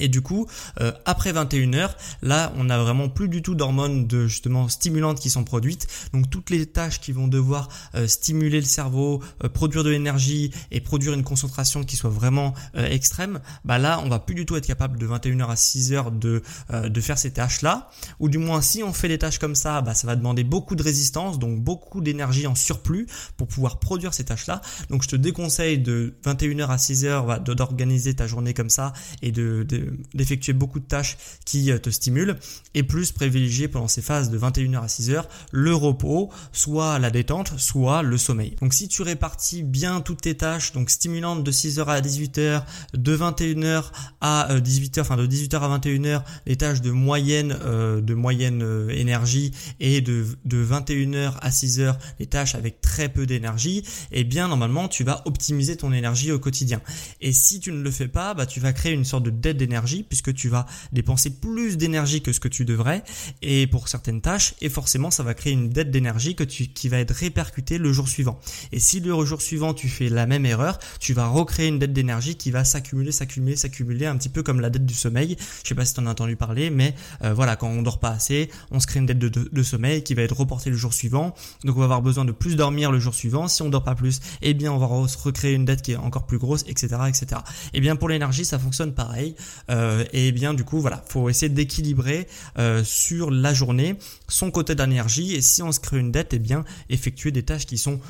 Et 0.00 0.08
du 0.08 0.22
coup, 0.22 0.46
euh, 0.80 0.92
après 1.04 1.32
21h, 1.32 1.90
là, 2.22 2.52
on 2.56 2.64
n'a 2.64 2.78
vraiment 2.78 3.08
plus 3.08 3.28
du 3.28 3.42
tout 3.42 3.54
d'hormones 3.54 4.08
de 4.08 4.26
justement 4.26 4.68
stimulantes 4.68 5.20
qui 5.20 5.30
sont 5.30 5.44
produites. 5.44 5.86
Donc 6.12 6.28
toutes 6.30 6.50
les 6.50 6.66
tâches 6.66 7.00
qui 7.00 7.12
vont 7.12 7.28
devoir 7.28 7.68
euh, 7.94 8.08
stimuler 8.08 8.58
le 8.58 8.66
cerveau, 8.66 9.22
euh, 9.44 9.48
produire 9.48 9.84
de 9.84 9.90
l'énergie 9.90 10.50
et 10.72 10.80
produire 10.80 11.12
une 11.12 11.22
concentration 11.22 11.84
qui 11.84 11.96
soit 11.96 12.10
vraiment 12.10 12.54
extrême, 12.74 13.40
bah 13.64 13.78
là, 13.78 14.00
on 14.04 14.08
va 14.08 14.18
plus 14.18 14.34
du 14.34 14.46
tout 14.46 14.56
être 14.56 14.66
capable 14.66 14.98
de 14.98 15.06
21h 15.06 15.48
à 15.48 15.54
6h 15.54 16.18
de 16.18 16.42
de 16.72 17.00
faire 17.00 17.18
ces 17.18 17.30
tâches-là. 17.32 17.90
Ou 18.20 18.28
du 18.28 18.38
moins, 18.38 18.60
si 18.60 18.82
on 18.82 18.92
fait 18.92 19.08
des 19.08 19.18
tâches 19.18 19.38
comme 19.38 19.54
ça, 19.54 19.80
bah 19.80 19.94
ça 19.94 20.06
va 20.06 20.16
demander 20.16 20.44
beaucoup 20.44 20.74
de 20.74 20.82
résistance, 20.82 21.38
donc 21.38 21.60
beaucoup 21.60 22.00
d'énergie 22.00 22.46
en 22.46 22.54
surplus 22.54 23.06
pour 23.36 23.46
pouvoir 23.46 23.78
produire 23.78 24.12
ces 24.12 24.24
tâches-là. 24.24 24.60
Donc 24.90 25.02
je 25.02 25.08
te 25.08 25.16
déconseille 25.16 25.78
de 25.78 26.14
21h 26.24 26.66
à 26.66 26.76
6h 26.76 27.42
d'organiser 27.42 28.14
ta 28.14 28.26
journée 28.26 28.54
comme 28.54 28.70
ça 28.70 28.92
et 29.22 29.30
de 29.32 29.64
d'effectuer 30.14 30.52
beaucoup 30.52 30.80
de 30.80 30.84
tâches 30.84 31.16
qui 31.44 31.70
euh, 31.70 31.78
te 31.78 31.90
stimulent 31.90 32.36
et 32.74 32.82
plus 32.82 33.12
privilégier 33.12 33.68
pendant 33.68 33.88
ces 33.88 34.02
phases 34.02 34.30
de 34.30 34.38
21h 34.38 34.82
à 34.82 34.86
6h 34.86 35.24
le 35.52 35.74
repos, 35.74 36.30
soit 36.52 36.98
la 36.98 37.10
détente, 37.10 37.52
soit 37.58 38.02
le 38.02 38.18
sommeil. 38.18 38.56
Donc 38.60 38.74
si 38.74 38.88
tu 38.88 39.02
répartis 39.02 39.62
bien 39.62 40.00
toutes 40.00 40.22
tes 40.22 40.36
tâches, 40.36 40.72
donc 40.72 40.90
stimulantes 40.90 41.44
de 41.44 41.52
6h 41.52 41.84
à 41.86 42.00
18h, 42.00 42.62
de 42.94 43.16
21h 43.16 43.84
à 44.20 44.48
18h, 44.50 44.98
euh, 44.98 45.02
enfin 45.02 45.16
de 45.16 45.26
18h 45.26 45.56
à 45.60 45.78
21h, 45.78 46.22
les 46.46 46.56
tâches 46.56 46.80
de 46.80 46.90
moyenne, 46.90 47.56
euh, 47.64 48.00
de 48.00 48.14
moyenne 48.14 48.64
énergie 48.90 49.52
et 49.80 50.00
de, 50.00 50.26
de 50.44 50.64
21h 50.64 51.34
à 51.40 51.50
6h, 51.50 51.96
les 52.18 52.26
tâches 52.26 52.54
avec 52.54 52.80
très 52.80 53.08
peu 53.08 53.26
d'énergie, 53.26 53.78
et 54.10 54.20
eh 54.20 54.24
bien 54.24 54.48
normalement 54.48 54.88
tu 54.88 55.04
vas 55.04 55.22
optimiser 55.24 55.76
ton 55.76 55.92
énergie 55.92 56.32
au 56.32 56.38
quotidien. 56.38 56.80
Et 57.20 57.32
si 57.32 57.60
tu 57.60 57.72
ne 57.72 57.82
le 57.82 57.90
fais 57.90 58.08
pas, 58.08 58.34
bah, 58.34 58.46
tu 58.46 58.60
vas 58.60 58.72
créer 58.72 58.92
une 58.92 59.04
sorte 59.04 59.24
de 59.24 59.30
dette 59.30 59.56
d'énergie 59.56 59.73
puisque 60.08 60.34
tu 60.34 60.48
vas 60.48 60.66
dépenser 60.92 61.30
plus 61.30 61.76
d'énergie 61.76 62.22
que 62.22 62.32
ce 62.32 62.40
que 62.40 62.48
tu 62.48 62.64
devrais 62.64 63.02
et 63.42 63.66
pour 63.66 63.88
certaines 63.88 64.20
tâches 64.20 64.54
et 64.60 64.68
forcément 64.68 65.10
ça 65.10 65.22
va 65.22 65.34
créer 65.34 65.52
une 65.52 65.68
dette 65.68 65.90
d'énergie 65.90 66.34
que 66.34 66.44
tu, 66.44 66.68
qui 66.68 66.88
va 66.88 66.98
être 66.98 67.14
répercutée 67.14 67.78
le 67.78 67.92
jour 67.92 68.08
suivant. 68.08 68.38
Et 68.72 68.80
si 68.80 69.00
le 69.00 69.24
jour 69.24 69.40
suivant 69.40 69.74
tu 69.74 69.88
fais 69.88 70.08
la 70.08 70.26
même 70.26 70.46
erreur, 70.46 70.78
tu 71.00 71.12
vas 71.12 71.26
recréer 71.26 71.68
une 71.68 71.78
dette 71.78 71.92
d'énergie 71.92 72.36
qui 72.36 72.50
va 72.50 72.64
s'accumuler, 72.64 73.12
s'accumuler, 73.12 73.56
s'accumuler 73.56 74.06
un 74.06 74.16
petit 74.16 74.28
peu 74.28 74.42
comme 74.42 74.60
la 74.60 74.70
dette 74.70 74.86
du 74.86 74.94
sommeil. 74.94 75.36
Je 75.62 75.68
sais 75.68 75.74
pas 75.74 75.84
si 75.84 75.94
tu 75.94 76.00
en 76.00 76.06
as 76.06 76.10
entendu 76.10 76.36
parler, 76.36 76.70
mais 76.70 76.94
euh, 77.22 77.34
voilà, 77.34 77.56
quand 77.56 77.68
on 77.68 77.82
dort 77.82 78.00
pas 78.00 78.10
assez, 78.10 78.50
on 78.70 78.80
se 78.80 78.86
crée 78.86 79.00
une 79.00 79.06
dette 79.06 79.18
de, 79.18 79.62
sommeil 79.62 80.02
qui 80.02 80.14
va 80.14 80.22
être 80.22 80.36
reportée 80.36 80.70
le 80.70 80.76
jour 80.76 80.92
suivant. 80.92 81.34
Donc 81.64 81.76
on 81.76 81.80
va 81.80 81.84
avoir 81.84 82.02
besoin 82.02 82.24
de 82.24 82.32
plus 82.32 82.56
dormir 82.56 82.92
le 82.92 82.98
jour 82.98 83.14
suivant. 83.14 83.48
Si 83.48 83.62
on 83.62 83.68
dort 83.68 83.84
pas 83.84 83.94
plus, 83.94 84.20
eh 84.42 84.54
bien 84.54 84.72
on 84.72 84.78
va 84.78 84.86
recréer 84.86 85.54
une 85.54 85.64
dette 85.64 85.82
qui 85.82 85.92
est 85.92 85.96
encore 85.96 86.26
plus 86.26 86.38
grosse, 86.38 86.64
etc., 86.66 86.86
etc. 87.08 87.40
Et 87.72 87.78
eh 87.78 87.80
bien 87.80 87.96
pour 87.96 88.08
l'énergie, 88.08 88.44
ça 88.44 88.58
fonctionne 88.58 88.94
pareil. 88.94 89.34
Et 89.68 90.32
bien 90.32 90.54
du 90.54 90.64
coup 90.64 90.80
voilà, 90.80 91.02
faut 91.08 91.28
essayer 91.28 91.48
d'équilibrer 91.48 92.26
sur 92.84 93.30
la 93.30 93.54
journée 93.54 93.96
son 94.28 94.50
côté 94.50 94.74
d'énergie 94.74 95.34
et 95.34 95.42
si 95.42 95.62
on 95.62 95.72
se 95.72 95.80
crée 95.80 95.98
une 95.98 96.12
dette, 96.12 96.34
et 96.34 96.38
bien 96.38 96.64
effectuer 96.88 97.30
des 97.30 97.42
tâches 97.42 97.66
qui 97.66 97.78
sont 97.78 98.00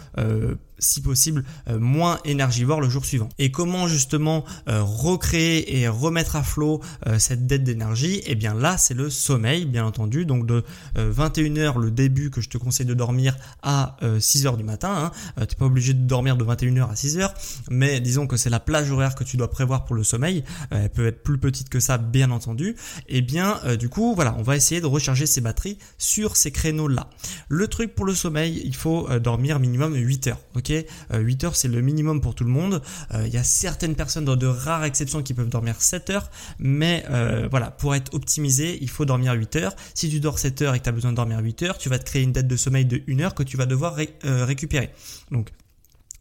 si 0.80 1.00
possible 1.00 1.44
moins 1.78 2.18
énergivores 2.24 2.80
le 2.80 2.88
jour 2.88 3.04
suivant. 3.04 3.28
Et 3.38 3.50
comment 3.50 3.86
justement 3.86 4.44
recréer 4.66 5.78
et 5.78 5.88
remettre 5.88 6.36
à 6.36 6.42
flot 6.42 6.80
cette 7.18 7.46
dette 7.46 7.64
d'énergie? 7.64 8.22
Et 8.26 8.34
bien 8.34 8.54
là, 8.54 8.76
c'est 8.76 8.94
le 8.94 9.08
sommeil, 9.08 9.66
bien 9.66 9.84
entendu. 9.84 10.26
Donc 10.26 10.46
de 10.46 10.64
21h 10.96 11.78
le 11.78 11.90
début 11.90 12.30
que 12.30 12.40
je 12.40 12.48
te 12.48 12.58
conseille 12.58 12.86
de 12.86 12.94
dormir 12.94 13.36
à 13.62 13.96
6h 14.02 14.56
du 14.56 14.64
matin. 14.64 15.12
Hein. 15.36 15.46
T'es 15.46 15.54
pas 15.54 15.66
obligé 15.66 15.94
de 15.94 16.06
dormir 16.06 16.36
de 16.36 16.44
21h 16.44 16.90
à 16.90 16.94
6h, 16.94 17.30
mais 17.70 18.00
disons 18.00 18.26
que 18.26 18.36
c'est 18.36 18.50
la 18.50 18.60
plage 18.60 18.90
horaire 18.90 19.14
que 19.14 19.24
tu 19.24 19.36
dois 19.36 19.50
prévoir 19.50 19.84
pour 19.84 19.94
le 19.94 20.04
sommeil. 20.04 20.44
elle 20.70 20.90
peut 20.90 21.06
être 21.06 21.22
plus 21.22 21.38
petite 21.44 21.68
que 21.68 21.78
ça, 21.78 21.98
bien 21.98 22.30
entendu. 22.30 22.74
Et 23.06 23.20
bien 23.20 23.60
du 23.78 23.90
coup, 23.90 24.14
voilà, 24.14 24.34
on 24.38 24.42
va 24.42 24.56
essayer 24.56 24.80
de 24.80 24.86
recharger 24.86 25.26
ses 25.26 25.42
batteries 25.42 25.78
sur 25.98 26.36
ces 26.36 26.50
créneaux-là. 26.50 27.10
Le 27.48 27.68
truc 27.68 27.94
pour 27.94 28.06
le 28.06 28.14
sommeil, 28.14 28.62
il 28.64 28.74
faut 28.74 29.06
dormir 29.18 29.60
minimum 29.60 29.94
8 29.94 30.28
heures. 30.28 30.40
Ok, 30.54 30.72
8 31.12 31.44
heures 31.44 31.56
c'est 31.56 31.68
le 31.68 31.82
minimum 31.82 32.22
pour 32.22 32.34
tout 32.34 32.44
le 32.44 32.50
monde. 32.50 32.80
Il 33.12 33.28
y 33.28 33.36
a 33.36 33.44
certaines 33.44 33.94
personnes 33.94 34.24
dans 34.24 34.36
de 34.36 34.46
rares 34.46 34.84
exceptions 34.84 35.22
qui 35.22 35.34
peuvent 35.34 35.50
dormir 35.50 35.82
7 35.82 36.08
heures, 36.10 36.30
mais 36.58 37.04
voilà, 37.50 37.70
pour 37.70 37.94
être 37.94 38.14
optimisé, 38.14 38.78
il 38.80 38.88
faut 38.88 39.04
dormir 39.04 39.34
8 39.34 39.56
heures. 39.56 39.76
Si 39.92 40.08
tu 40.08 40.20
dors 40.20 40.38
7 40.38 40.62
heures 40.62 40.74
et 40.74 40.78
que 40.78 40.84
tu 40.84 40.88
as 40.88 40.92
besoin 40.92 41.10
de 41.10 41.16
dormir 41.16 41.40
8 41.40 41.62
heures, 41.64 41.78
tu 41.78 41.90
vas 41.90 41.98
te 41.98 42.04
créer 42.04 42.22
une 42.22 42.32
dette 42.32 42.48
de 42.48 42.56
sommeil 42.56 42.86
de 42.86 43.02
1 43.06 43.20
heure 43.20 43.34
que 43.34 43.42
tu 43.42 43.58
vas 43.58 43.66
devoir 43.66 43.96
récupérer. 44.22 44.90
Donc 45.30 45.50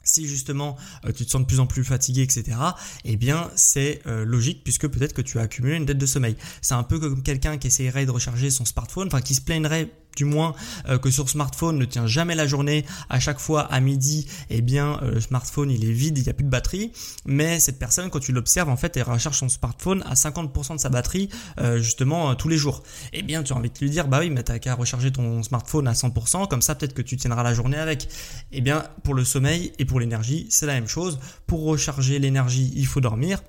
si 0.03 0.27
justement 0.27 0.77
tu 1.15 1.25
te 1.25 1.31
sens 1.31 1.41
de 1.41 1.47
plus 1.47 1.59
en 1.59 1.67
plus 1.67 1.83
fatigué, 1.83 2.21
etc., 2.21 2.57
eh 3.05 3.15
bien 3.15 3.49
c'est 3.55 4.01
logique 4.05 4.63
puisque 4.63 4.87
peut-être 4.87 5.13
que 5.13 5.21
tu 5.21 5.39
as 5.39 5.43
accumulé 5.43 5.75
une 5.75 5.85
dette 5.85 5.97
de 5.97 6.05
sommeil. 6.05 6.35
C'est 6.61 6.75
un 6.75 6.83
peu 6.83 6.99
comme 6.99 7.23
quelqu'un 7.23 7.57
qui 7.57 7.67
essayerait 7.67 8.05
de 8.05 8.11
recharger 8.11 8.51
son 8.51 8.65
smartphone, 8.65 9.07
enfin 9.07 9.21
qui 9.21 9.35
se 9.35 9.41
plaindrait 9.41 9.89
du 10.15 10.25
moins 10.25 10.55
euh, 10.87 10.97
que 10.97 11.09
sur 11.09 11.29
smartphone 11.29 11.77
ne 11.77 11.85
tient 11.85 12.07
jamais 12.07 12.35
la 12.35 12.47
journée. 12.47 12.85
À 13.09 13.19
chaque 13.19 13.39
fois 13.39 13.61
à 13.61 13.79
midi, 13.79 14.27
eh 14.49 14.61
bien 14.61 14.99
euh, 15.01 15.11
le 15.11 15.21
smartphone 15.21 15.71
il 15.71 15.83
est 15.87 15.91
vide, 15.91 16.17
il 16.17 16.23
n'y 16.23 16.29
a 16.29 16.33
plus 16.33 16.43
de 16.43 16.49
batterie. 16.49 16.91
Mais 17.25 17.59
cette 17.59 17.79
personne, 17.79 18.09
quand 18.09 18.19
tu 18.19 18.31
l'observes, 18.31 18.69
en 18.69 18.77
fait, 18.77 18.95
elle 18.97 19.03
recharge 19.03 19.37
son 19.37 19.49
smartphone 19.49 20.03
à 20.05 20.13
50% 20.13 20.75
de 20.75 20.79
sa 20.79 20.89
batterie 20.89 21.29
euh, 21.59 21.79
justement 21.79 22.35
tous 22.35 22.49
les 22.49 22.57
jours. 22.57 22.83
Eh 23.13 23.21
bien, 23.21 23.43
tu 23.43 23.53
as 23.53 23.55
envie 23.55 23.69
de 23.69 23.79
lui 23.79 23.89
dire, 23.89 24.07
bah 24.07 24.19
oui, 24.19 24.29
mais 24.29 24.43
t'as 24.43 24.59
qu'à 24.59 24.75
recharger 24.75 25.11
ton 25.11 25.43
smartphone 25.43 25.87
à 25.87 25.93
100%, 25.93 26.47
comme 26.47 26.61
ça 26.61 26.75
peut-être 26.75 26.93
que 26.93 27.01
tu 27.01 27.17
tiendras 27.17 27.43
la 27.43 27.53
journée 27.53 27.77
avec. 27.77 28.07
Eh 28.51 28.61
bien, 28.61 28.83
pour 29.03 29.13
le 29.13 29.23
sommeil 29.23 29.71
et 29.79 29.85
pour 29.85 29.99
l'énergie, 29.99 30.47
c'est 30.49 30.65
la 30.65 30.73
même 30.73 30.87
chose. 30.87 31.19
Pour 31.47 31.63
recharger 31.63 32.19
l'énergie, 32.19 32.71
il 32.75 32.85
faut 32.85 33.01
dormir. 33.01 33.39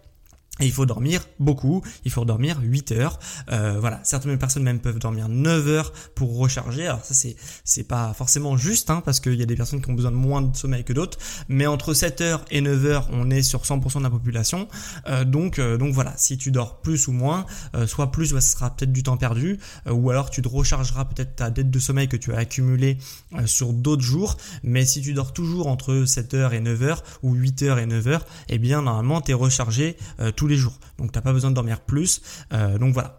Et 0.60 0.66
il 0.66 0.72
faut 0.72 0.86
dormir 0.86 1.26
beaucoup, 1.40 1.82
il 2.04 2.12
faut 2.12 2.24
dormir 2.24 2.60
8 2.62 2.92
heures. 2.92 3.18
Euh, 3.50 3.78
voilà, 3.80 3.98
certaines 4.04 4.38
personnes 4.38 4.62
même 4.62 4.78
peuvent 4.78 5.00
dormir 5.00 5.28
9 5.28 5.66
heures 5.66 5.92
pour 6.14 6.38
recharger. 6.38 6.86
Alors 6.86 7.04
ça 7.04 7.12
c'est 7.12 7.34
c'est 7.64 7.82
pas 7.82 8.14
forcément 8.14 8.56
juste 8.56 8.88
hein, 8.88 9.02
parce 9.04 9.18
qu'il 9.18 9.34
y 9.34 9.42
a 9.42 9.46
des 9.46 9.56
personnes 9.56 9.82
qui 9.82 9.90
ont 9.90 9.94
besoin 9.94 10.12
de 10.12 10.16
moins 10.16 10.42
de 10.42 10.56
sommeil 10.56 10.84
que 10.84 10.92
d'autres, 10.92 11.18
mais 11.48 11.66
entre 11.66 11.92
7 11.92 12.20
heures 12.20 12.44
et 12.52 12.60
9 12.60 12.86
heures, 12.86 13.08
on 13.10 13.30
est 13.30 13.42
sur 13.42 13.62
100% 13.62 13.98
de 13.98 14.02
la 14.04 14.10
population. 14.10 14.68
Euh, 15.08 15.24
donc 15.24 15.58
euh, 15.58 15.76
donc 15.76 15.92
voilà, 15.92 16.14
si 16.16 16.38
tu 16.38 16.52
dors 16.52 16.80
plus 16.82 17.08
ou 17.08 17.12
moins, 17.12 17.46
soit 17.86 18.12
plus, 18.12 18.32
bah, 18.32 18.40
ce 18.40 18.52
sera 18.52 18.70
peut-être 18.70 18.92
du 18.92 19.02
temps 19.02 19.16
perdu, 19.16 19.58
ou 19.90 20.10
alors 20.10 20.30
tu 20.30 20.40
te 20.40 20.48
rechargeras 20.48 21.04
peut-être 21.06 21.34
ta 21.34 21.50
dette 21.50 21.70
de 21.72 21.78
sommeil 21.80 22.06
que 22.06 22.16
tu 22.16 22.32
as 22.32 22.38
accumulée 22.38 22.98
sur 23.46 23.72
d'autres 23.72 24.02
jours. 24.02 24.36
Mais 24.62 24.84
si 24.84 25.00
tu 25.00 25.14
dors 25.14 25.32
toujours 25.32 25.66
entre 25.66 26.04
7 26.04 26.34
heures 26.34 26.54
et 26.54 26.60
9 26.60 26.82
heures 26.82 27.02
ou 27.24 27.34
8 27.34 27.62
heures 27.62 27.78
et 27.80 27.86
9 27.86 28.06
heures, 28.06 28.26
eh 28.48 28.58
bien 28.58 28.82
normalement 28.82 29.20
tu 29.20 29.32
es 29.32 29.34
rechargé 29.34 29.96
tout 30.36 30.43
les 30.46 30.56
jours. 30.56 30.78
Donc 30.98 31.12
t'as 31.12 31.20
pas 31.20 31.32
besoin 31.32 31.50
de 31.50 31.54
dormir 31.54 31.80
plus. 31.80 32.22
Euh, 32.52 32.78
donc 32.78 32.92
voilà. 32.92 33.18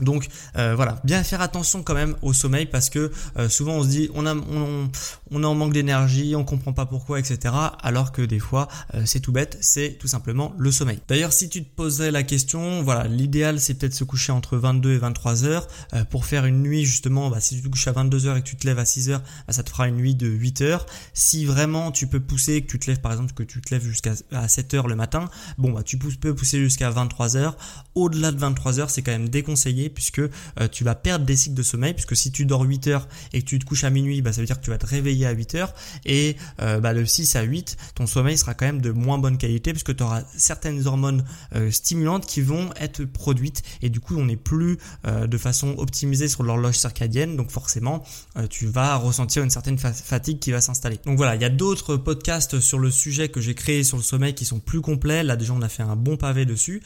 Donc 0.00 0.26
euh, 0.56 0.74
voilà, 0.74 1.00
bien 1.04 1.22
faire 1.22 1.40
attention 1.40 1.84
quand 1.84 1.94
même 1.94 2.16
au 2.20 2.32
sommeil 2.32 2.66
parce 2.66 2.90
que 2.90 3.12
euh, 3.38 3.48
souvent 3.48 3.74
on 3.74 3.82
se 3.84 3.88
dit 3.88 4.10
on 4.14 4.26
a 4.26 4.34
en 4.34 5.54
manque 5.54 5.72
d'énergie, 5.72 6.34
on 6.34 6.44
comprend 6.44 6.72
pas 6.72 6.86
pourquoi, 6.86 7.20
etc. 7.20 7.54
Alors 7.80 8.10
que 8.10 8.22
des 8.22 8.40
fois 8.40 8.66
euh, 8.94 9.02
c'est 9.04 9.20
tout 9.20 9.30
bête, 9.30 9.56
c'est 9.60 9.96
tout 10.00 10.08
simplement 10.08 10.52
le 10.58 10.72
sommeil. 10.72 10.98
D'ailleurs 11.06 11.32
si 11.32 11.48
tu 11.48 11.62
te 11.62 11.74
posais 11.76 12.10
la 12.10 12.24
question, 12.24 12.82
voilà, 12.82 13.06
l'idéal 13.06 13.60
c'est 13.60 13.74
peut-être 13.74 13.94
se 13.94 14.02
coucher 14.02 14.32
entre 14.32 14.56
22 14.56 14.94
et 14.94 14.98
23 14.98 15.44
heures 15.44 15.68
pour 16.10 16.24
faire 16.24 16.44
une 16.44 16.60
nuit 16.62 16.84
justement. 16.84 17.30
Bah, 17.30 17.40
si 17.40 17.56
tu 17.56 17.62
te 17.62 17.68
couches 17.68 17.86
à 17.86 17.92
22 17.92 18.26
heures 18.26 18.36
et 18.36 18.42
que 18.42 18.48
tu 18.48 18.56
te 18.56 18.66
lèves 18.66 18.80
à 18.80 18.84
6 18.84 19.10
heures, 19.10 19.22
bah, 19.46 19.52
ça 19.52 19.62
te 19.62 19.70
fera 19.70 19.86
une 19.86 19.96
nuit 19.96 20.16
de 20.16 20.26
8 20.26 20.60
heures. 20.62 20.86
Si 21.12 21.44
vraiment 21.44 21.92
tu 21.92 22.08
peux 22.08 22.20
pousser, 22.20 22.62
que 22.62 22.66
tu 22.66 22.80
te 22.80 22.90
lèves 22.90 23.00
par 23.00 23.12
exemple, 23.12 23.32
que 23.32 23.44
tu 23.44 23.60
te 23.60 23.72
lèves 23.72 23.84
jusqu'à 23.84 24.14
7 24.48 24.74
heures 24.74 24.88
le 24.88 24.96
matin, 24.96 25.30
bon 25.56 25.70
bah 25.70 25.84
tu 25.84 25.98
peux 25.98 26.34
pousser 26.34 26.58
jusqu'à 26.58 26.90
23 26.90 27.36
heures. 27.36 27.56
Au-delà 27.94 28.32
de 28.32 28.38
23 28.38 28.80
heures, 28.80 28.90
c'est 28.90 29.02
quand 29.02 29.12
même 29.12 29.28
déconseillé 29.28 29.83
puisque 29.90 30.18
euh, 30.18 30.30
tu 30.70 30.84
vas 30.84 30.94
perdre 30.94 31.24
des 31.24 31.36
cycles 31.36 31.54
de 31.54 31.62
sommeil 31.62 31.94
puisque 31.94 32.16
si 32.16 32.30
tu 32.30 32.46
dors 32.46 32.62
8 32.62 32.86
heures 32.88 33.08
et 33.32 33.42
que 33.42 33.46
tu 33.46 33.58
te 33.58 33.64
couches 33.64 33.84
à 33.84 33.90
minuit, 33.90 34.22
bah, 34.22 34.32
ça 34.32 34.40
veut 34.40 34.46
dire 34.46 34.58
que 34.58 34.64
tu 34.64 34.70
vas 34.70 34.78
te 34.78 34.86
réveiller 34.86 35.26
à 35.26 35.32
8 35.32 35.54
heures 35.54 35.74
et 36.04 36.36
euh, 36.60 36.80
bah, 36.80 36.94
de 36.94 37.04
6 37.04 37.36
à 37.36 37.42
8, 37.42 37.76
ton 37.94 38.06
sommeil 38.06 38.38
sera 38.38 38.54
quand 38.54 38.66
même 38.66 38.80
de 38.80 38.90
moins 38.90 39.18
bonne 39.18 39.38
qualité 39.38 39.72
puisque 39.72 39.94
tu 39.96 40.02
auras 40.02 40.22
certaines 40.36 40.86
hormones 40.86 41.24
euh, 41.54 41.70
stimulantes 41.70 42.26
qui 42.26 42.40
vont 42.40 42.70
être 42.80 43.04
produites 43.04 43.62
et 43.82 43.88
du 43.88 44.00
coup 44.00 44.16
on 44.16 44.26
n'est 44.26 44.36
plus 44.36 44.78
de 45.04 45.38
façon 45.38 45.74
optimisée 45.78 46.28
sur 46.28 46.42
l'horloge 46.42 46.76
circadienne 46.76 47.36
donc 47.36 47.50
forcément 47.50 48.04
tu 48.48 48.66
vas 48.66 48.96
ressentir 48.96 49.42
une 49.42 49.50
certaine 49.50 49.78
fatigue 49.78 50.38
qui 50.38 50.50
va 50.50 50.60
s'installer. 50.60 50.98
Donc 51.04 51.16
voilà, 51.16 51.34
il 51.34 51.42
y 51.42 51.44
a 51.44 51.50
d'autres 51.50 51.96
podcasts 51.96 52.60
sur 52.60 52.78
le 52.78 52.90
sujet 52.90 53.28
que 53.28 53.40
j'ai 53.40 53.54
créé 53.54 53.84
sur 53.84 53.96
le 53.96 54.02
sommeil 54.02 54.34
qui 54.34 54.44
sont 54.44 54.60
plus 54.60 54.80
complets. 54.80 55.22
Là 55.22 55.36
déjà 55.36 55.52
on 55.52 55.62
a 55.62 55.68
fait 55.68 55.82
un 55.82 55.96
bon 55.96 56.16
pavé 56.16 56.44
dessus, 56.44 56.82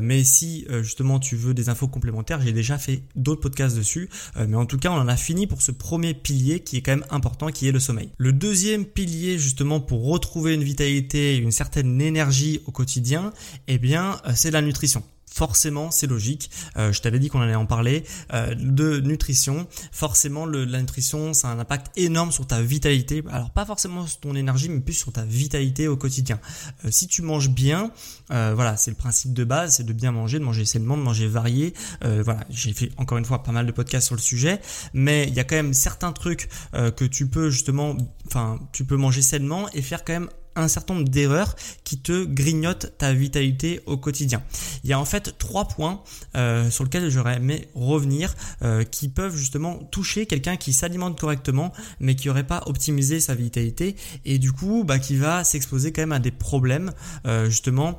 mais 0.00 0.24
si 0.24 0.66
justement 0.82 1.18
tu 1.18 1.36
veux 1.36 1.54
des 1.54 1.68
infos 1.68 1.88
complémentaires, 1.88 2.39
j'ai 2.40 2.52
déjà 2.52 2.78
fait 2.78 3.02
d'autres 3.16 3.40
podcasts 3.40 3.76
dessus, 3.76 4.08
euh, 4.36 4.46
mais 4.48 4.56
en 4.56 4.66
tout 4.66 4.78
cas 4.78 4.90
on 4.90 4.96
en 4.96 5.08
a 5.08 5.16
fini 5.16 5.46
pour 5.46 5.62
ce 5.62 5.72
premier 5.72 6.14
pilier 6.14 6.60
qui 6.60 6.76
est 6.76 6.82
quand 6.82 6.92
même 6.92 7.06
important, 7.10 7.48
qui 7.48 7.68
est 7.68 7.72
le 7.72 7.80
sommeil. 7.80 8.10
Le 8.18 8.32
deuxième 8.32 8.84
pilier 8.84 9.38
justement 9.38 9.80
pour 9.80 10.06
retrouver 10.06 10.54
une 10.54 10.64
vitalité, 10.64 11.36
une 11.36 11.52
certaine 11.52 12.00
énergie 12.00 12.60
au 12.66 12.70
quotidien, 12.70 13.32
eh 13.68 13.78
bien 13.78 14.20
euh, 14.26 14.32
c'est 14.34 14.50
la 14.50 14.62
nutrition 14.62 15.02
forcément 15.32 15.90
c'est 15.90 16.06
logique. 16.06 16.50
Euh, 16.76 16.92
je 16.92 17.00
t'avais 17.00 17.18
dit 17.18 17.28
qu'on 17.28 17.40
allait 17.40 17.54
en 17.54 17.66
parler 17.66 18.04
euh, 18.32 18.54
de 18.54 19.00
nutrition. 19.00 19.66
Forcément, 19.92 20.44
le, 20.44 20.64
la 20.64 20.80
nutrition, 20.80 21.32
ça 21.32 21.48
a 21.48 21.52
un 21.52 21.58
impact 21.58 21.96
énorme 21.96 22.32
sur 22.32 22.46
ta 22.46 22.60
vitalité. 22.60 23.22
Alors 23.30 23.50
pas 23.50 23.64
forcément 23.64 24.06
sur 24.06 24.20
ton 24.20 24.34
énergie, 24.34 24.68
mais 24.68 24.80
plus 24.80 24.94
sur 24.94 25.12
ta 25.12 25.24
vitalité 25.24 25.88
au 25.88 25.96
quotidien. 25.96 26.40
Euh, 26.84 26.90
si 26.90 27.06
tu 27.06 27.22
manges 27.22 27.50
bien, 27.50 27.90
voilà, 28.28 28.76
c'est 28.76 28.92
le 28.92 28.96
principe 28.96 29.32
de 29.32 29.42
base, 29.42 29.76
c'est 29.76 29.84
de 29.84 29.92
bien 29.92 30.12
manger, 30.12 30.38
de 30.38 30.44
manger 30.44 30.64
sainement, 30.64 30.96
de 30.96 31.02
manger 31.02 31.26
varié. 31.26 31.74
voilà, 32.00 32.44
j'ai 32.48 32.72
fait 32.72 32.90
encore 32.96 33.18
une 33.18 33.24
fois 33.24 33.42
pas 33.42 33.50
mal 33.50 33.66
de 33.66 33.72
podcasts 33.72 34.06
sur 34.06 34.14
le 34.14 34.20
sujet, 34.20 34.60
mais 34.94 35.26
il 35.26 35.34
y 35.34 35.40
a 35.40 35.44
quand 35.44 35.56
même 35.56 35.74
certains 35.74 36.12
trucs 36.12 36.48
que 36.72 37.04
tu 37.04 37.26
peux 37.26 37.50
justement, 37.50 37.96
enfin, 38.26 38.60
tu 38.72 38.84
peux 38.84 38.96
manger 38.96 39.22
sainement 39.22 39.68
et 39.74 39.82
faire 39.82 40.04
quand 40.04 40.12
même 40.12 40.30
un 40.60 40.68
certain 40.68 40.94
nombre 40.94 41.08
d'erreurs 41.08 41.56
qui 41.84 41.98
te 41.98 42.24
grignotent 42.24 42.92
ta 42.98 43.12
vitalité 43.12 43.80
au 43.86 43.96
quotidien. 43.96 44.42
Il 44.84 44.90
y 44.90 44.92
a 44.92 45.00
en 45.00 45.04
fait 45.04 45.36
trois 45.38 45.66
points 45.66 46.02
euh, 46.36 46.70
sur 46.70 46.84
lesquels 46.84 47.10
j'aurais 47.10 47.36
aimé 47.36 47.68
revenir 47.74 48.34
euh, 48.62 48.84
qui 48.84 49.08
peuvent 49.08 49.36
justement 49.36 49.76
toucher 49.90 50.26
quelqu'un 50.26 50.56
qui 50.56 50.72
s'alimente 50.72 51.18
correctement 51.18 51.72
mais 51.98 52.14
qui 52.14 52.28
n'aurait 52.28 52.46
pas 52.46 52.62
optimisé 52.66 53.20
sa 53.20 53.34
vitalité 53.34 53.96
et 54.24 54.38
du 54.38 54.52
coup 54.52 54.84
bah, 54.84 54.98
qui 54.98 55.16
va 55.16 55.44
s'exposer 55.44 55.92
quand 55.92 56.02
même 56.02 56.12
à 56.12 56.18
des 56.18 56.30
problèmes 56.30 56.92
euh, 57.26 57.48
justement 57.48 57.98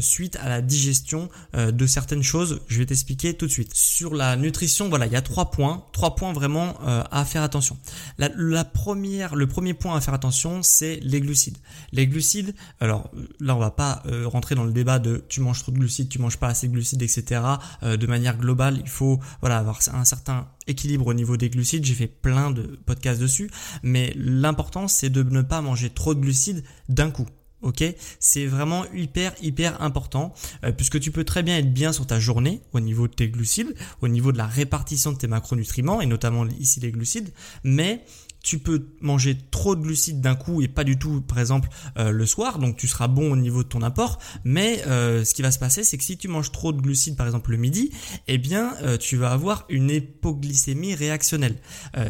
suite 0.00 0.36
à 0.36 0.50
la 0.50 0.60
digestion 0.60 1.30
de 1.54 1.86
certaines 1.86 2.22
choses. 2.22 2.60
Je 2.68 2.78
vais 2.78 2.84
t'expliquer 2.84 3.32
tout 3.32 3.46
de 3.46 3.50
suite. 3.50 3.70
Sur 3.74 4.14
la 4.14 4.36
nutrition, 4.36 4.90
voilà, 4.90 5.06
il 5.06 5.12
y 5.12 5.16
a 5.16 5.22
trois 5.22 5.50
points, 5.50 5.86
trois 5.92 6.14
points 6.14 6.34
vraiment 6.34 6.76
à 6.84 7.24
faire 7.24 7.42
attention. 7.42 7.78
La, 8.18 8.28
la 8.36 8.64
première, 8.64 9.34
le 9.34 9.46
premier 9.46 9.72
point 9.72 9.96
à 9.96 10.00
faire 10.02 10.12
attention, 10.12 10.62
c'est 10.62 11.00
les 11.02 11.22
glucides. 11.22 11.56
Les 11.92 12.06
glucides, 12.06 12.54
alors 12.80 13.10
là 13.38 13.54
on 13.54 13.58
va 13.58 13.70
pas 13.70 14.02
euh, 14.06 14.26
rentrer 14.26 14.54
dans 14.54 14.64
le 14.64 14.72
débat 14.72 14.98
de 14.98 15.24
tu 15.28 15.40
manges 15.40 15.62
trop 15.62 15.72
de 15.72 15.78
glucides, 15.78 16.08
tu 16.08 16.18
manges 16.18 16.38
pas 16.38 16.48
assez 16.48 16.66
de 16.66 16.72
glucides, 16.72 17.02
etc. 17.02 17.42
Euh, 17.82 17.98
de 17.98 18.06
manière 18.06 18.38
globale, 18.38 18.78
il 18.80 18.88
faut 18.88 19.20
voilà 19.40 19.58
avoir 19.58 19.78
un 19.92 20.04
certain 20.04 20.48
équilibre 20.66 21.06
au 21.06 21.14
niveau 21.14 21.36
des 21.36 21.50
glucides. 21.50 21.84
J'ai 21.84 21.94
fait 21.94 22.06
plein 22.06 22.50
de 22.50 22.62
podcasts 22.86 23.20
dessus, 23.20 23.50
mais 23.82 24.12
l'important 24.16 24.88
c'est 24.88 25.10
de 25.10 25.22
ne 25.22 25.42
pas 25.42 25.60
manger 25.60 25.90
trop 25.90 26.14
de 26.14 26.20
glucides 26.20 26.64
d'un 26.88 27.10
coup. 27.10 27.26
Ok, 27.62 27.84
c'est 28.18 28.46
vraiment 28.46 28.84
hyper 28.92 29.34
hyper 29.40 29.80
important 29.82 30.34
euh, 30.64 30.72
puisque 30.72 30.98
tu 30.98 31.12
peux 31.12 31.22
très 31.22 31.44
bien 31.44 31.58
être 31.58 31.72
bien 31.72 31.92
sur 31.92 32.08
ta 32.08 32.18
journée 32.18 32.60
au 32.72 32.80
niveau 32.80 33.06
de 33.06 33.12
tes 33.12 33.28
glucides, 33.28 33.74
au 34.00 34.08
niveau 34.08 34.32
de 34.32 34.38
la 34.38 34.48
répartition 34.48 35.12
de 35.12 35.16
tes 35.16 35.28
macronutriments 35.28 36.00
et 36.00 36.06
notamment 36.06 36.44
ici 36.58 36.80
les 36.80 36.90
glucides, 36.90 37.32
mais 37.62 38.04
tu 38.42 38.58
peux 38.58 38.88
manger 39.00 39.38
trop 39.50 39.76
de 39.76 39.82
glucides 39.82 40.20
d'un 40.20 40.34
coup 40.34 40.62
et 40.62 40.68
pas 40.68 40.84
du 40.84 40.98
tout, 40.98 41.20
par 41.20 41.38
exemple, 41.38 41.68
euh, 41.96 42.10
le 42.10 42.26
soir, 42.26 42.58
donc 42.58 42.76
tu 42.76 42.88
seras 42.88 43.06
bon 43.06 43.32
au 43.32 43.36
niveau 43.36 43.62
de 43.62 43.68
ton 43.68 43.82
apport. 43.82 44.18
Mais 44.44 44.82
euh, 44.86 45.24
ce 45.24 45.34
qui 45.34 45.42
va 45.42 45.52
se 45.52 45.58
passer, 45.58 45.84
c'est 45.84 45.96
que 45.96 46.04
si 46.04 46.18
tu 46.18 46.28
manges 46.28 46.50
trop 46.50 46.72
de 46.72 46.80
glucides, 46.80 47.16
par 47.16 47.26
exemple 47.26 47.52
le 47.52 47.56
midi, 47.56 47.90
eh 48.26 48.38
bien, 48.38 48.74
euh, 48.82 48.98
tu 48.98 49.16
vas 49.16 49.30
avoir 49.30 49.64
une 49.68 49.90
hypoglycémie 49.90 50.94
réactionnelle. 50.94 51.56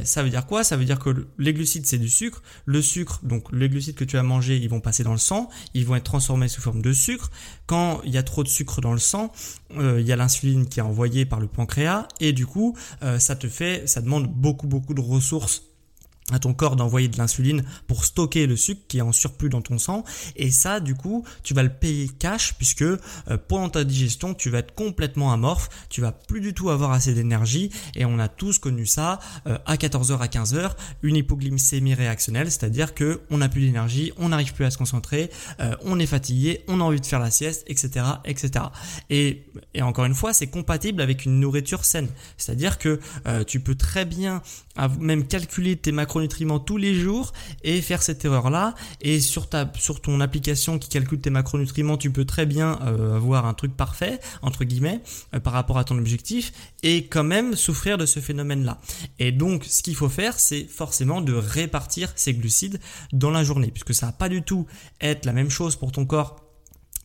ça 0.05 0.23
veut 0.23 0.31
dire 0.31 0.47
quoi? 0.47 0.65
Ça 0.65 0.77
veut 0.77 0.85
dire 0.85 0.99
que 0.99 1.29
les 1.39 1.53
glucides, 1.53 1.87
c'est 1.87 1.99
du 1.99 2.09
sucre. 2.09 2.43
Le 2.65 2.81
sucre, 2.81 3.21
donc 3.23 3.53
les 3.53 3.69
glucides 3.69 3.95
que 3.95 4.05
tu 4.05 4.17
as 4.17 4.23
mangés, 4.23 4.57
ils 4.57 4.69
vont 4.69 4.81
passer 4.81 5.05
dans 5.05 5.13
le 5.13 5.19
sang, 5.19 5.49
ils 5.75 5.85
vont 5.85 5.97
être 5.97 6.05
transformés 6.05 6.49
sous 6.49 6.61
forme 6.61 6.83
de 6.83 6.93
sucre. 6.93 7.31
Quand 7.67 8.01
il 8.05 8.13
y 8.13 8.19
a 8.19 8.23
trop 8.23 8.43
de 8.43 8.49
sucre 8.49 8.81
dans 8.81 8.93
le 8.93 8.99
sang, 8.99 9.33
il 9.79 10.01
y 10.01 10.13
a 10.13 10.17
l'insuline 10.17 10.67
qui 10.67 10.81
est 10.81 10.83
envoyée 10.83 11.25
par 11.25 11.41
le 11.41 11.47
pancréas 11.47 12.07
et 12.21 12.33
du 12.33 12.47
coup, 12.47 12.77
ça 13.19 13.37
te 13.37 13.49
fait, 13.49 13.87
ça 13.87 14.01
demande 14.01 14.29
beaucoup 14.29 14.67
beaucoup 14.67 14.95
de 14.95 15.01
ressources 15.01 15.72
à 16.33 16.39
ton 16.39 16.55
corps 16.55 16.77
d'envoyer 16.77 17.09
de 17.09 17.19
l'insuline 17.19 17.65
pour 17.87 18.05
stocker 18.05 18.47
le 18.47 18.57
sucre 18.57 18.81
qui 18.89 18.99
est 18.99 19.03
en 19.03 19.13
surplus 19.13 19.49
dans 19.49 19.61
ton 19.63 19.79
sang. 19.79 20.05
Et 20.37 20.51
ça 20.51 20.81
du 20.81 20.95
coup 20.95 21.25
tu 21.43 21.55
vas 21.55 21.63
le 21.63 21.73
payer 21.73 22.09
cash 22.19 22.55
puisque 22.55 22.83
euh, 22.83 22.99
pendant 23.49 23.69
ta 23.69 23.85
digestion 23.85 24.35
tu 24.35 24.51
vas 24.51 24.59
être 24.59 24.75
complètement 24.75 25.33
amorphe. 25.33 25.69
Tu 25.89 26.01
vas 26.01 26.13
plus 26.13 26.41
du 26.41 26.55
tout 26.55 26.71
avoir 26.71 26.93
assez 26.93 27.15
d'énergie. 27.15 27.71
Et 27.95 28.05
on 28.05 28.19
a 28.19 28.29
tous 28.29 28.59
connu 28.59 28.87
ça 28.87 29.21
euh, 29.47 29.59
à 29.67 29.77
14h 29.77 30.19
à 30.19 30.27
15h 30.27 30.73
une 31.03 31.17
hypoglycémie 31.17 31.95
réactionnelle. 31.95 32.51
C'est-à-dire 32.51 32.95
que 32.95 33.21
on 33.31 33.39
n'a 33.39 33.49
plus 33.49 33.63
d'énergie 33.63 34.13
on 34.19 34.31
n'arrive 34.31 34.55
plus 34.55 34.65
à 34.65 34.71
se 34.71 34.79
concentrer 34.79 35.31
euh, 35.61 35.75
on 35.85 35.99
est 35.99 36.07
fatigué 36.07 36.65
on 36.69 36.81
a 36.81 36.85
envie 36.85 37.01
de 37.01 37.07
faire 37.07 37.21
la 37.21 37.31
sieste 37.31 37.65
etc 37.67 38.05
etc 38.25 38.67
et, 39.11 39.45
et 39.75 39.83
encore 39.83 40.05
une 40.05 40.15
fois 40.15 40.33
c'est 40.33 40.47
compatible 40.47 41.03
avec 41.03 41.25
une 41.25 41.41
nourriture 41.41 41.85
saine. 41.85 42.09
C'est-à-dire 42.37 42.79
que 42.79 43.01
tu 43.47 43.61
peux 43.61 43.75
très 43.75 44.05
bien 44.05 44.43
même 44.99 45.27
calculer 45.27 45.77
tes 45.77 45.93
macros 45.93 46.22
macronutriments 46.23 46.61
tous 46.61 46.77
les 46.77 46.95
jours 46.95 47.33
et 47.65 47.81
faire 47.83 48.01
cette 48.01 48.25
erreur 48.25 48.49
là 48.49 48.75
et 49.01 49.19
sur 49.19 49.49
ta 49.49 49.71
sur 49.77 50.01
ton 50.01 50.21
application 50.21 50.79
qui 50.79 50.89
calcule 50.89 51.21
tes 51.21 51.31
macronutriments 51.31 51.97
tu 51.97 52.13
peux 52.13 52.25
très 52.25 52.47
bien 52.47 52.79
euh, 52.83 53.17
avoir 53.17 53.47
un 53.47 53.55
truc 53.55 53.77
parfait 53.77 54.21
entre 54.41 54.63
guillemets 54.65 55.01
euh, 55.35 55.41
par 55.41 55.53
rapport 55.53 55.79
à 55.79 55.85
ton 55.85 55.99
objectif 55.99 56.53
et 56.85 57.07
quand 57.07 57.25
même 57.25 57.57
souffrir 57.57 57.99
de 57.99 58.07
ce 58.07 58.21
phénomène 58.21 58.65
là 58.65 58.79
et 59.19 59.33
donc 59.33 59.65
ce 59.65 59.83
qu'il 59.83 59.97
faut 59.97 60.09
faire 60.09 60.39
c'est 60.39 60.65
forcément 60.65 61.21
de 61.21 61.33
répartir 61.33 62.13
ces 62.15 62.35
glucides 62.35 62.79
dans 63.13 63.31
la 63.31 63.43
journée 63.43 63.73
puisque 63.73 63.95
ça 63.95 64.07
va 64.07 64.13
pas 64.13 64.29
du 64.29 64.43
tout 64.43 64.67
être 65.01 65.25
la 65.27 65.33
même 65.33 65.51
chose 65.51 65.75
pour 65.75 65.91
ton 65.91 66.07
corps 66.07 66.37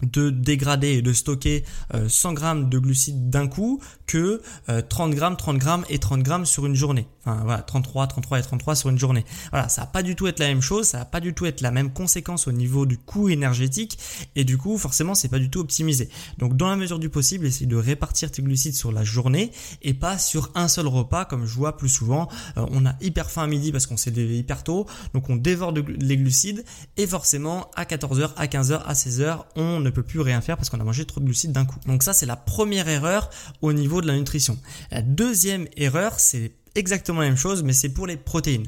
de 0.04 0.30
dégrader 0.30 0.90
et 0.90 1.02
de 1.02 1.12
stocker 1.12 1.64
100 2.08 2.30
euh, 2.30 2.34
grammes 2.34 2.70
de 2.70 2.78
glucides 2.78 3.32
d'un 3.32 3.48
coup 3.48 3.82
que 4.06 4.44
30 4.90 5.16
grammes, 5.16 5.36
30 5.36 5.58
grammes 5.58 5.86
et 5.90 5.98
30 5.98 6.22
grammes 6.22 6.46
sur 6.46 6.68
une 6.68 6.76
journée. 6.76 7.08
Enfin 7.28 7.42
voilà, 7.44 7.62
33, 7.62 8.08
33 8.08 8.40
et 8.40 8.42
33 8.42 8.76
sur 8.76 8.90
une 8.90 8.98
journée. 8.98 9.26
Voilà, 9.52 9.68
ça 9.68 9.82
va 9.82 9.88
pas 9.88 10.02
du 10.02 10.16
tout 10.16 10.28
être 10.28 10.40
la 10.40 10.48
même 10.48 10.62
chose, 10.62 10.88
ça 10.88 11.00
va 11.00 11.06
pas 11.06 11.20
du 11.20 11.34
tout 11.34 11.46
être 11.46 11.60
la 11.60 11.72
même 11.72 11.92
conséquence 11.92 12.48
au 12.48 12.54
niveau 12.54 12.86
du 12.86 12.98
coût 12.98 13.28
énergétique 13.28 14.00
et 14.38 14.46
du 14.46 14.58
coup 14.58 14.78
forcément 14.78 15.14
c'est 15.14 15.28
pas 15.28 15.40
du 15.40 15.50
tout 15.50 15.60
optimisé. 15.60 16.08
Donc 16.38 16.56
dans 16.56 16.70
la 16.70 16.78
mesure 16.78 17.00
du 17.00 17.10
possible, 17.10 17.46
essaye 17.46 17.68
de 17.68 17.76
répartir 17.76 18.32
tes 18.32 18.42
glucides 18.42 18.76
sur 18.76 18.94
la 18.94 19.04
journée 19.04 19.52
et 19.82 19.94
pas 19.94 20.18
sur 20.18 20.52
un 20.56 20.70
seul 20.70 20.88
repas 20.88 21.26
comme 21.26 21.46
je 21.46 21.54
vois 21.54 21.76
plus 21.76 21.90
souvent. 21.90 22.30
Euh, 22.58 22.66
on 22.72 22.86
a 22.86 22.96
hyper 23.02 23.30
faim 23.30 23.44
à 23.44 23.48
midi 23.48 23.74
parce 23.74 23.88
qu'on 23.88 23.98
s'est 23.98 24.12
levé 24.12 24.38
hyper 24.38 24.64
tôt, 24.64 24.86
donc 25.14 25.30
on 25.30 25.36
dévore 25.36 25.74
les 25.74 26.16
glucides 26.16 26.64
et 26.96 27.08
forcément 27.08 27.70
à 27.76 27.84
14h, 27.84 28.36
à 28.38 28.46
15h, 28.46 28.84
à 28.86 28.94
16h, 28.94 29.40
on 29.58 29.82
ne 29.82 29.90
peut 29.90 30.04
plus 30.04 30.22
rien 30.22 30.40
faire 30.40 30.56
parce 30.56 30.70
qu'on 30.70 30.80
a 30.80 30.86
mangé 30.86 31.04
trop 31.04 31.20
de 31.20 31.26
glucides 31.26 31.52
d'un 31.52 31.66
coup. 31.66 31.80
Donc 31.88 32.04
ça 32.04 32.14
c'est 32.14 32.26
la 32.26 32.38
première 32.38 32.88
erreur 32.88 33.30
au 33.62 33.74
niveau 33.74 34.02
de 34.02 34.08
la 34.08 34.16
nutrition. 34.16 34.58
La 34.92 35.02
deuxième 35.02 35.68
erreur, 35.76 36.22
c'est 36.22 36.54
exactement 36.78 37.22
la 37.22 37.28
même 37.28 37.38
chose, 37.38 37.64
mais 37.64 37.74
c'est 37.74 37.90
pour 37.90 38.08
les 38.08 38.18
protéines. 38.18 38.68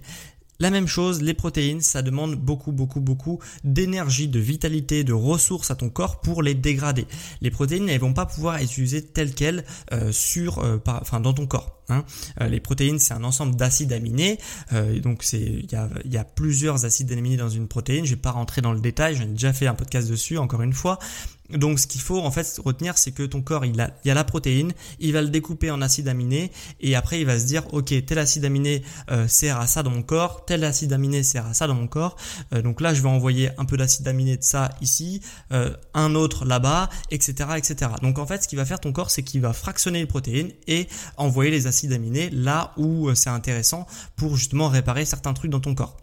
La 0.61 0.71
même 0.71 0.87
chose, 0.87 1.21
les 1.21 1.33
protéines, 1.33 1.79
ça 1.79 2.01
demande 2.01 2.35
beaucoup, 2.35 2.73
beaucoup, 2.73 2.99
beaucoup 2.99 3.39
d'énergie, 3.63 4.27
de 4.27 4.39
vitalité, 4.39 5.05
de 5.05 5.13
ressources 5.13 5.71
à 5.71 5.75
ton 5.75 5.89
corps 5.89 6.19
pour 6.19 6.43
les 6.43 6.53
dégrader. 6.53 7.07
Les 7.39 7.49
protéines, 7.49 7.87
elles 7.87 8.01
vont 8.01 8.13
pas 8.13 8.25
pouvoir 8.25 8.57
être 8.57 8.69
utilisées 8.69 9.05
telles 9.05 9.33
quelles 9.33 9.63
euh, 9.93 10.11
sur, 10.11 10.59
euh, 10.59 10.77
enfin, 10.85 11.21
dans 11.21 11.31
ton 11.31 11.47
corps. 11.47 11.79
Hein. 11.87 12.03
Euh, 12.41 12.49
les 12.49 12.59
protéines, 12.59 12.99
c'est 12.99 13.13
un 13.13 13.23
ensemble 13.23 13.55
d'acides 13.55 13.93
aminés. 13.93 14.37
donc, 15.01 15.23
c'est, 15.23 15.39
il 15.39 15.71
y 15.71 15.75
a, 15.75 15.89
y 16.03 16.17
a, 16.17 16.25
plusieurs 16.25 16.83
acides 16.83 17.09
aminés 17.13 17.37
dans 17.37 17.47
une 17.47 17.69
protéine. 17.69 18.03
Je 18.03 18.11
vais 18.11 18.21
pas 18.21 18.31
rentrer 18.31 18.61
dans 18.61 18.73
le 18.73 18.81
détail. 18.81 19.15
J'en 19.15 19.23
ai 19.23 19.27
déjà 19.27 19.53
fait 19.53 19.67
un 19.67 19.75
podcast 19.75 20.09
dessus, 20.09 20.37
encore 20.37 20.61
une 20.61 20.73
fois. 20.73 20.99
Donc 21.53 21.79
ce 21.79 21.87
qu'il 21.87 22.01
faut 22.01 22.19
en 22.19 22.31
fait 22.31 22.59
retenir 22.63 22.97
c'est 22.97 23.11
que 23.11 23.23
ton 23.23 23.41
corps 23.41 23.65
il 23.65 23.79
a, 23.81 23.91
il 24.03 24.07
y 24.07 24.11
a 24.11 24.13
la 24.13 24.23
protéine, 24.23 24.73
il 24.99 25.13
va 25.13 25.21
le 25.21 25.29
découper 25.29 25.71
en 25.71 25.81
acides 25.81 26.07
aminés 26.07 26.51
et 26.79 26.95
après 26.95 27.19
il 27.19 27.25
va 27.25 27.39
se 27.39 27.45
dire 27.45 27.63
ok 27.73 27.93
tel 28.05 28.19
acide 28.19 28.45
aminé 28.45 28.83
euh, 29.09 29.27
sert 29.27 29.59
à 29.59 29.67
ça 29.67 29.83
dans 29.83 29.89
mon 29.89 30.03
corps, 30.03 30.45
tel 30.45 30.63
acide 30.63 30.93
aminé 30.93 31.23
sert 31.23 31.45
à 31.45 31.53
ça 31.53 31.67
dans 31.67 31.73
mon 31.73 31.87
corps. 31.87 32.17
Euh, 32.53 32.61
donc 32.61 32.81
là 32.81 32.93
je 32.93 33.01
vais 33.01 33.09
envoyer 33.09 33.49
un 33.57 33.65
peu 33.65 33.77
d'acide 33.77 34.07
aminé 34.07 34.37
de 34.37 34.43
ça 34.43 34.69
ici, 34.81 35.21
euh, 35.51 35.75
un 35.93 36.15
autre 36.15 36.45
là-bas, 36.45 36.89
etc. 37.11 37.49
etc. 37.57 37.91
Donc 38.01 38.19
en 38.19 38.27
fait 38.27 38.43
ce 38.43 38.47
qu'il 38.47 38.57
va 38.57 38.65
faire 38.65 38.79
ton 38.79 38.91
corps 38.91 39.09
c'est 39.09 39.23
qu'il 39.23 39.41
va 39.41 39.53
fractionner 39.53 39.99
les 39.99 40.07
protéines 40.07 40.51
et 40.67 40.87
envoyer 41.17 41.51
les 41.51 41.67
acides 41.67 41.93
aminés 41.93 42.29
là 42.31 42.73
où 42.77 43.13
c'est 43.15 43.29
intéressant 43.29 43.87
pour 44.15 44.35
justement 44.35 44.69
réparer 44.69 45.05
certains 45.05 45.33
trucs 45.33 45.51
dans 45.51 45.59
ton 45.59 45.73
corps. 45.75 45.97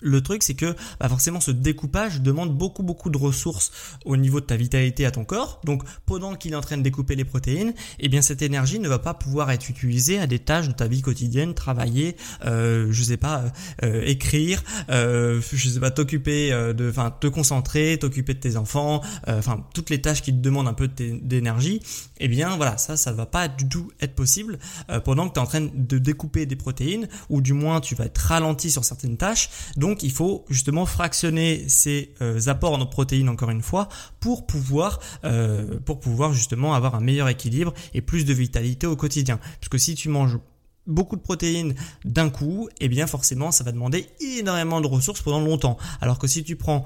Le 0.00 0.20
truc, 0.20 0.42
c'est 0.42 0.54
que 0.54 0.74
bah 1.00 1.08
forcément, 1.08 1.40
ce 1.40 1.50
découpage 1.50 2.20
demande 2.20 2.56
beaucoup, 2.56 2.82
beaucoup 2.82 3.10
de 3.10 3.16
ressources 3.16 3.72
au 4.04 4.16
niveau 4.16 4.40
de 4.40 4.46
ta 4.46 4.56
vitalité 4.56 5.06
à 5.06 5.10
ton 5.10 5.24
corps. 5.24 5.60
Donc, 5.64 5.82
pendant 6.04 6.34
qu'il 6.34 6.52
est 6.52 6.56
en 6.56 6.60
train 6.60 6.76
de 6.76 6.82
découper 6.82 7.16
les 7.16 7.24
protéines, 7.24 7.72
eh 7.98 8.08
bien, 8.08 8.22
cette 8.22 8.42
énergie 8.42 8.78
ne 8.78 8.88
va 8.88 8.98
pas 8.98 9.14
pouvoir 9.14 9.50
être 9.50 9.70
utilisée 9.70 10.18
à 10.18 10.26
des 10.26 10.38
tâches 10.38 10.68
de 10.68 10.72
ta 10.72 10.86
vie 10.86 11.00
quotidienne, 11.00 11.54
travailler, 11.54 12.16
euh, 12.44 12.88
je 12.90 13.02
sais 13.02 13.16
pas, 13.16 13.44
euh, 13.82 14.02
écrire, 14.04 14.62
euh, 14.90 15.40
je 15.52 15.68
sais 15.68 15.80
pas, 15.80 15.90
t'occuper 15.90 16.52
euh, 16.52 16.72
de, 16.72 16.90
enfin, 16.90 17.10
te 17.10 17.26
concentrer, 17.26 17.98
t'occuper 17.98 18.34
de 18.34 18.40
tes 18.40 18.56
enfants, 18.56 19.02
euh, 19.28 19.38
enfin, 19.38 19.64
toutes 19.74 19.90
les 19.90 20.02
tâches 20.02 20.22
qui 20.22 20.32
te 20.32 20.40
demandent 20.40 20.68
un 20.68 20.74
peu 20.74 20.88
d'énergie. 20.88 21.80
Eh 22.18 22.28
bien, 22.28 22.56
voilà, 22.56 22.76
ça, 22.76 22.96
ça 22.96 23.12
va 23.12 23.26
pas 23.26 23.48
du 23.48 23.68
tout 23.68 23.90
être 24.00 24.14
possible 24.14 24.58
pendant 25.04 25.28
que 25.28 25.34
tu 25.34 25.40
es 25.40 25.42
en 25.42 25.46
train 25.46 25.68
de 25.72 25.98
découper 25.98 26.46
des 26.46 26.56
protéines, 26.56 27.08
ou 27.28 27.40
du 27.40 27.52
moins, 27.52 27.80
tu 27.80 27.94
vas 27.94 28.04
être 28.06 28.18
ralenti 28.18 28.70
sur 28.70 28.84
certaines 28.84 29.16
tâches. 29.16 29.50
Donc 29.76 29.95
il 30.02 30.12
faut 30.12 30.44
justement 30.48 30.86
fractionner 30.86 31.68
ces 31.68 32.14
euh, 32.20 32.40
apports 32.46 32.74
en 32.74 32.86
protéines 32.86 33.28
encore 33.28 33.50
une 33.50 33.62
fois 33.62 33.88
pour 34.20 34.46
pouvoir 34.46 35.00
euh, 35.24 35.78
pour 35.84 36.00
pouvoir 36.00 36.32
justement 36.32 36.74
avoir 36.74 36.94
un 36.94 37.00
meilleur 37.00 37.28
équilibre 37.28 37.72
et 37.94 38.00
plus 38.00 38.24
de 38.24 38.32
vitalité 38.32 38.86
au 38.86 38.96
quotidien. 38.96 39.38
Parce 39.60 39.68
que 39.68 39.78
si 39.78 39.94
tu 39.94 40.08
manges 40.08 40.38
beaucoup 40.86 41.16
de 41.16 41.20
protéines 41.20 41.74
d'un 42.04 42.30
coup, 42.30 42.68
eh 42.80 42.88
bien 42.88 43.06
forcément 43.06 43.50
ça 43.50 43.64
va 43.64 43.72
demander 43.72 44.06
énormément 44.20 44.80
de 44.80 44.86
ressources 44.86 45.22
pendant 45.22 45.40
longtemps. 45.40 45.76
Alors 46.00 46.18
que 46.18 46.26
si 46.26 46.44
tu 46.44 46.56
prends 46.56 46.84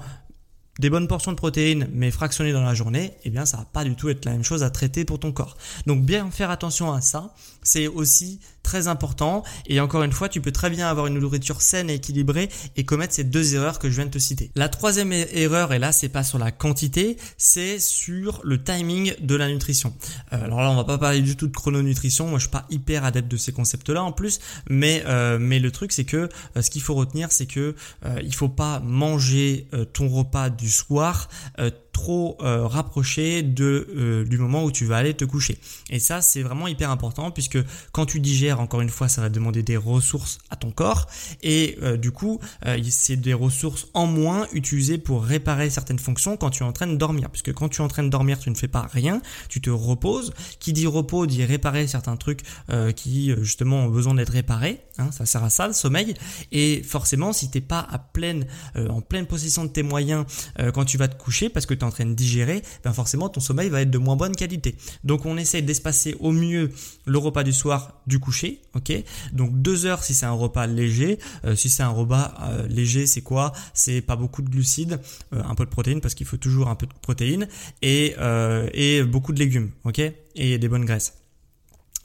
des 0.79 0.89
bonnes 0.89 1.07
portions 1.07 1.31
de 1.31 1.37
protéines 1.37 1.87
mais 1.93 2.11
fractionnées 2.11 2.53
dans 2.53 2.63
la 2.63 2.73
journée, 2.73 3.13
eh 3.23 3.29
bien 3.29 3.45
ça 3.45 3.57
va 3.57 3.65
pas 3.65 3.83
du 3.83 3.95
tout 3.95 4.09
être 4.09 4.25
la 4.25 4.31
même 4.31 4.43
chose 4.43 4.63
à 4.63 4.69
traiter 4.69 5.05
pour 5.05 5.19
ton 5.19 5.31
corps. 5.31 5.57
Donc 5.85 6.03
bien 6.03 6.31
faire 6.31 6.49
attention 6.49 6.91
à 6.91 7.01
ça, 7.01 7.33
c'est 7.61 7.87
aussi 7.87 8.39
très 8.63 8.87
important 8.87 9.43
et 9.67 9.79
encore 9.79 10.03
une 10.03 10.11
fois, 10.11 10.29
tu 10.29 10.41
peux 10.41 10.51
très 10.51 10.69
bien 10.69 10.87
avoir 10.87 11.07
une 11.07 11.19
nourriture 11.19 11.61
saine 11.61 11.89
et 11.89 11.95
équilibrée 11.95 12.49
et 12.75 12.85
commettre 12.85 13.13
ces 13.13 13.23
deux 13.23 13.55
erreurs 13.55 13.79
que 13.79 13.89
je 13.89 13.95
viens 13.95 14.05
de 14.05 14.11
te 14.11 14.19
citer. 14.19 14.51
La 14.55 14.69
troisième 14.69 15.11
erreur 15.11 15.73
et 15.73 15.79
là, 15.79 15.91
c'est 15.91 16.09
pas 16.09 16.23
sur 16.23 16.37
la 16.37 16.51
quantité, 16.51 17.17
c'est 17.37 17.79
sur 17.79 18.41
le 18.43 18.63
timing 18.63 19.13
de 19.19 19.35
la 19.35 19.47
nutrition. 19.47 19.93
Euh, 20.33 20.43
alors 20.43 20.61
là, 20.61 20.71
on 20.71 20.75
va 20.75 20.83
pas 20.83 20.97
parler 20.97 21.21
du 21.21 21.35
tout 21.35 21.47
de 21.47 21.55
chrononutrition, 21.55 22.27
moi 22.27 22.39
je 22.39 22.43
suis 22.43 22.51
pas 22.51 22.65
hyper 22.69 23.03
adepte 23.03 23.29
de 23.29 23.37
ces 23.37 23.51
concepts-là 23.51 24.03
en 24.03 24.11
plus, 24.11 24.39
mais 24.69 25.03
euh, 25.05 25.37
mais 25.39 25.59
le 25.59 25.71
truc 25.71 25.91
c'est 25.91 26.05
que 26.05 26.29
euh, 26.57 26.61
ce 26.61 26.69
qu'il 26.69 26.81
faut 26.81 26.95
retenir, 26.95 27.31
c'est 27.31 27.45
que 27.45 27.75
il 28.23 28.33
faut 28.33 28.49
pas 28.49 28.79
manger 28.79 29.67
ton 29.93 30.07
repas 30.09 30.49
du 30.49 30.69
soir 30.69 31.29
trop 31.91 32.37
euh, 32.41 32.67
rapproché 32.67 33.43
de 33.43 33.87
euh, 33.95 34.23
du 34.25 34.37
moment 34.37 34.63
où 34.63 34.71
tu 34.71 34.85
vas 34.85 34.97
aller 34.97 35.13
te 35.13 35.25
coucher. 35.25 35.57
Et 35.89 35.99
ça, 35.99 36.21
c'est 36.21 36.41
vraiment 36.41 36.67
hyper 36.67 36.89
important 36.89 37.31
puisque 37.31 37.57
quand 37.91 38.05
tu 38.05 38.19
digères, 38.19 38.59
encore 38.59 38.81
une 38.81 38.89
fois, 38.89 39.07
ça 39.07 39.21
va 39.21 39.29
demander 39.29 39.63
des 39.63 39.77
ressources 39.77 40.39
à 40.49 40.55
ton 40.55 40.71
corps 40.71 41.07
et 41.43 41.77
euh, 41.81 41.97
du 41.97 42.11
coup, 42.11 42.39
c'est 42.89 43.15
des 43.15 43.33
ressources 43.33 43.87
en 43.93 44.05
moins 44.05 44.47
utilisées 44.53 44.97
pour 44.97 45.23
réparer 45.23 45.69
certaines 45.69 45.99
fonctions 45.99 46.37
quand 46.37 46.49
tu 46.49 46.63
es 46.63 46.65
en 46.65 46.71
train 46.71 46.87
de 46.87 46.95
dormir. 46.95 47.29
Puisque 47.29 47.53
quand 47.53 47.69
tu 47.69 47.81
es 47.81 47.83
en 47.83 47.87
train 47.87 48.03
de 48.03 48.09
dormir, 48.09 48.39
tu 48.39 48.49
ne 48.49 48.55
fais 48.55 48.67
pas 48.67 48.87
rien, 48.91 49.21
tu 49.49 49.61
te 49.61 49.69
reposes. 49.69 50.33
Qui 50.59 50.73
dit 50.73 50.87
repos 50.87 51.25
dit 51.25 51.43
réparer 51.43 51.87
certains 51.87 52.17
trucs 52.17 52.41
qui 52.95 53.33
justement 53.41 53.85
ont 53.85 53.89
besoin 53.89 54.13
d'être 54.13 54.31
réparés. 54.31 54.81
Hein, 54.97 55.11
ça 55.11 55.25
sert 55.25 55.43
à 55.43 55.49
ça 55.49 55.67
le 55.67 55.73
sommeil. 55.73 56.13
Et 56.51 56.83
forcément, 56.83 57.33
si 57.33 57.49
t'es 57.49 57.61
pas 57.61 57.85
à 57.89 57.99
pleine, 57.99 58.45
en 58.75 59.01
pleine 59.01 59.25
possession 59.25 59.63
de 59.65 59.69
tes 59.69 59.83
moyens 59.83 60.25
quand 60.73 60.85
tu 60.85 60.97
vas 60.97 61.07
te 61.07 61.21
coucher, 61.21 61.49
parce 61.49 61.65
que 61.65 61.73
en 61.83 61.91
train 61.91 62.05
de 62.05 62.13
digérer, 62.13 62.61
ben 62.83 62.93
forcément 62.93 63.29
ton 63.29 63.39
sommeil 63.39 63.69
va 63.69 63.81
être 63.81 63.91
de 63.91 63.97
moins 63.97 64.15
bonne 64.15 64.35
qualité. 64.35 64.75
Donc 65.03 65.25
on 65.25 65.37
essaie 65.37 65.61
d'espacer 65.61 66.15
au 66.19 66.31
mieux 66.31 66.71
le 67.05 67.17
repas 67.17 67.43
du 67.43 67.53
soir 67.53 68.01
du 68.07 68.19
coucher, 68.19 68.61
ok? 68.75 68.91
Donc 69.33 69.61
deux 69.61 69.85
heures 69.85 70.03
si 70.03 70.13
c'est 70.13 70.25
un 70.25 70.31
repas 70.31 70.67
léger, 70.67 71.19
euh, 71.45 71.55
si 71.55 71.69
c'est 71.69 71.83
un 71.83 71.89
repas 71.89 72.33
euh, 72.43 72.67
léger 72.67 73.05
c'est 73.05 73.21
quoi? 73.21 73.53
C'est 73.73 74.01
pas 74.01 74.15
beaucoup 74.15 74.41
de 74.41 74.49
glucides, 74.49 74.99
euh, 75.33 75.41
un 75.43 75.55
peu 75.55 75.65
de 75.65 75.69
protéines 75.69 76.01
parce 76.01 76.13
qu'il 76.13 76.27
faut 76.27 76.37
toujours 76.37 76.67
un 76.67 76.75
peu 76.75 76.85
de 76.85 76.93
protéines 77.01 77.47
et, 77.81 78.15
et 78.73 79.03
beaucoup 79.03 79.33
de 79.33 79.39
légumes, 79.39 79.71
ok? 79.83 80.01
Et 80.35 80.57
des 80.57 80.67
bonnes 80.67 80.85
graisses. 80.85 81.20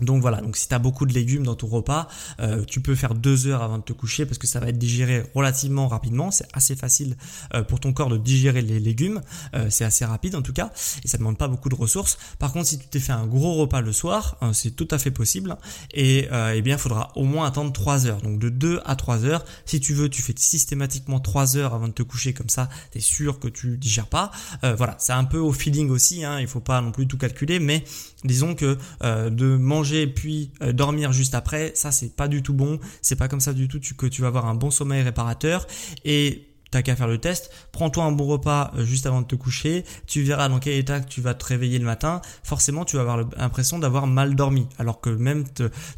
Donc 0.01 0.21
voilà, 0.21 0.41
donc 0.43 0.57
si 0.57 0.69
tu 0.69 0.75
as 0.75 0.79
beaucoup 0.79 1.07
de 1.07 1.15
légumes 1.15 1.45
dans 1.45 1.55
ton 1.55 1.69
repas, 1.69 2.09
euh, 2.41 2.65
tu 2.65 2.81
peux 2.81 2.95
faire 2.95 3.15
deux 3.15 3.47
heures 3.47 3.63
avant 3.63 3.79
de 3.79 3.83
te 3.83 3.95
coucher 3.95 4.27
parce 4.27 4.37
que 4.37 4.47
ça 4.47 4.61
va 4.61 4.69
être 4.69 4.79
digéré 4.79 5.25
relativement 5.35 5.89
rapidement. 5.89 6.31
C'est 6.31 6.47
assez 6.53 6.77
facile 6.77 7.17
euh, 7.55 7.63
pour 7.63 7.81
ton 7.81 7.95
corps 7.95 8.11
de 8.11 8.19
digérer 8.19 8.61
les 8.61 8.79
légumes. 8.79 9.23
Euh, 9.55 9.69
c'est 9.71 9.85
assez 9.85 10.05
rapide 10.05 10.35
en 10.35 10.43
tout 10.43 10.53
cas 10.53 10.71
et 11.03 11.09
ça 11.09 11.17
demande 11.17 11.39
pas 11.39 11.49
beaucoup 11.49 11.71
de 11.71 11.75
ressources. 11.75 12.19
Par 12.39 12.53
contre, 12.53 12.67
si 12.67 12.79
tu 12.79 12.87
t'es 12.89 13.01
fait 13.01 13.13
un 13.13 13.27
gros 13.27 13.55
repas 13.55 13.81
le 13.81 13.93
soir, 13.93 14.37
c'est 14.53 14.77
tout 14.77 14.89
à 14.91 14.99
fait 14.99 15.11
possible 15.11 15.57
et 15.95 16.29
eh 16.55 16.63
bien 16.63 16.77
il 16.77 16.81
faudra 16.81 17.13
au 17.17 17.25
moins 17.25 17.47
attendre 17.47 17.73
trois 17.73 18.07
heures. 18.07 18.21
Donc 18.21 18.39
de 18.39 18.49
2 18.49 18.81
à 18.85 18.97
3 18.97 19.25
heures. 19.25 19.45
Si 19.65 19.81
tu 19.81 19.95
veux, 19.95 20.09
tu 20.09 20.23
fais 20.23 20.35
systématiquement 20.37 21.21
trois 21.21 21.57
heures 21.57 21.75
avant 21.75 21.89
de 21.89 21.93
te 21.93 22.03
coucher 22.03 22.33
comme 22.33 22.49
ça, 22.49 22.69
tu 22.93 23.01
sûr 23.01 23.39
que 23.39 23.49
tu 23.49 23.79
digères 23.79 24.07
pas. 24.07 24.31
voilà, 24.63 24.97
c'est 24.99 25.13
un 25.13 25.25
peu 25.25 25.39
au 25.39 25.53
feeling 25.53 25.91
aussi. 25.91 26.25
Hein, 26.25 26.41
il 26.41 26.47
faut 26.47 26.61
pas 26.61 26.81
non 26.81 26.93
plus 26.93 27.07
tout 27.07 27.19
calculer, 27.19 27.59
mais 27.61 27.85
disons 28.25 28.55
que 28.55 28.79
de 29.03 29.57
manger 29.57 29.86
puis 30.15 30.51
euh, 30.63 30.73
dormir 30.73 31.13
juste 31.13 31.35
après, 31.35 31.73
ça 31.75 31.91
c'est 31.93 32.15
pas 32.15 32.29
du 32.29 32.43
tout 32.43 32.55
bon. 32.55 32.79
C'est 33.03 33.17
pas 33.17 33.29
comme 33.29 33.41
ça 33.41 33.53
du 33.53 33.69
tout 33.69 33.81
que 33.97 34.07
tu 34.07 34.23
vas 34.23 34.29
avoir 34.29 34.47
un 34.47 34.55
bon 34.55 34.71
sommeil 34.71 35.03
réparateur. 35.03 35.67
Et 36.05 36.47
t'as 36.71 36.83
qu'à 36.83 36.97
faire 36.97 37.07
le 37.07 37.19
test. 37.19 37.51
Prends-toi 37.73 38.05
un 38.05 38.13
bon 38.13 38.27
repas 38.27 38.73
euh, 38.77 38.85
juste 38.85 39.07
avant 39.07 39.23
de 39.23 39.27
te 39.27 39.35
coucher. 39.35 39.85
Tu 40.07 40.23
verras 40.23 40.49
dans 40.49 40.59
quel 40.59 40.75
état 40.75 41.01
tu 41.01 41.21
vas 41.21 41.35
te 41.35 41.45
réveiller 41.45 41.79
le 41.79 41.85
matin. 41.85 42.21
Forcément, 42.43 42.85
tu 42.85 42.97
vas 42.97 43.03
avoir 43.03 43.19
l'impression 43.19 43.79
d'avoir 43.79 44.07
mal 44.07 44.35
dormi. 44.35 44.67
Alors 44.79 45.01
que 45.01 45.11
même 45.11 45.45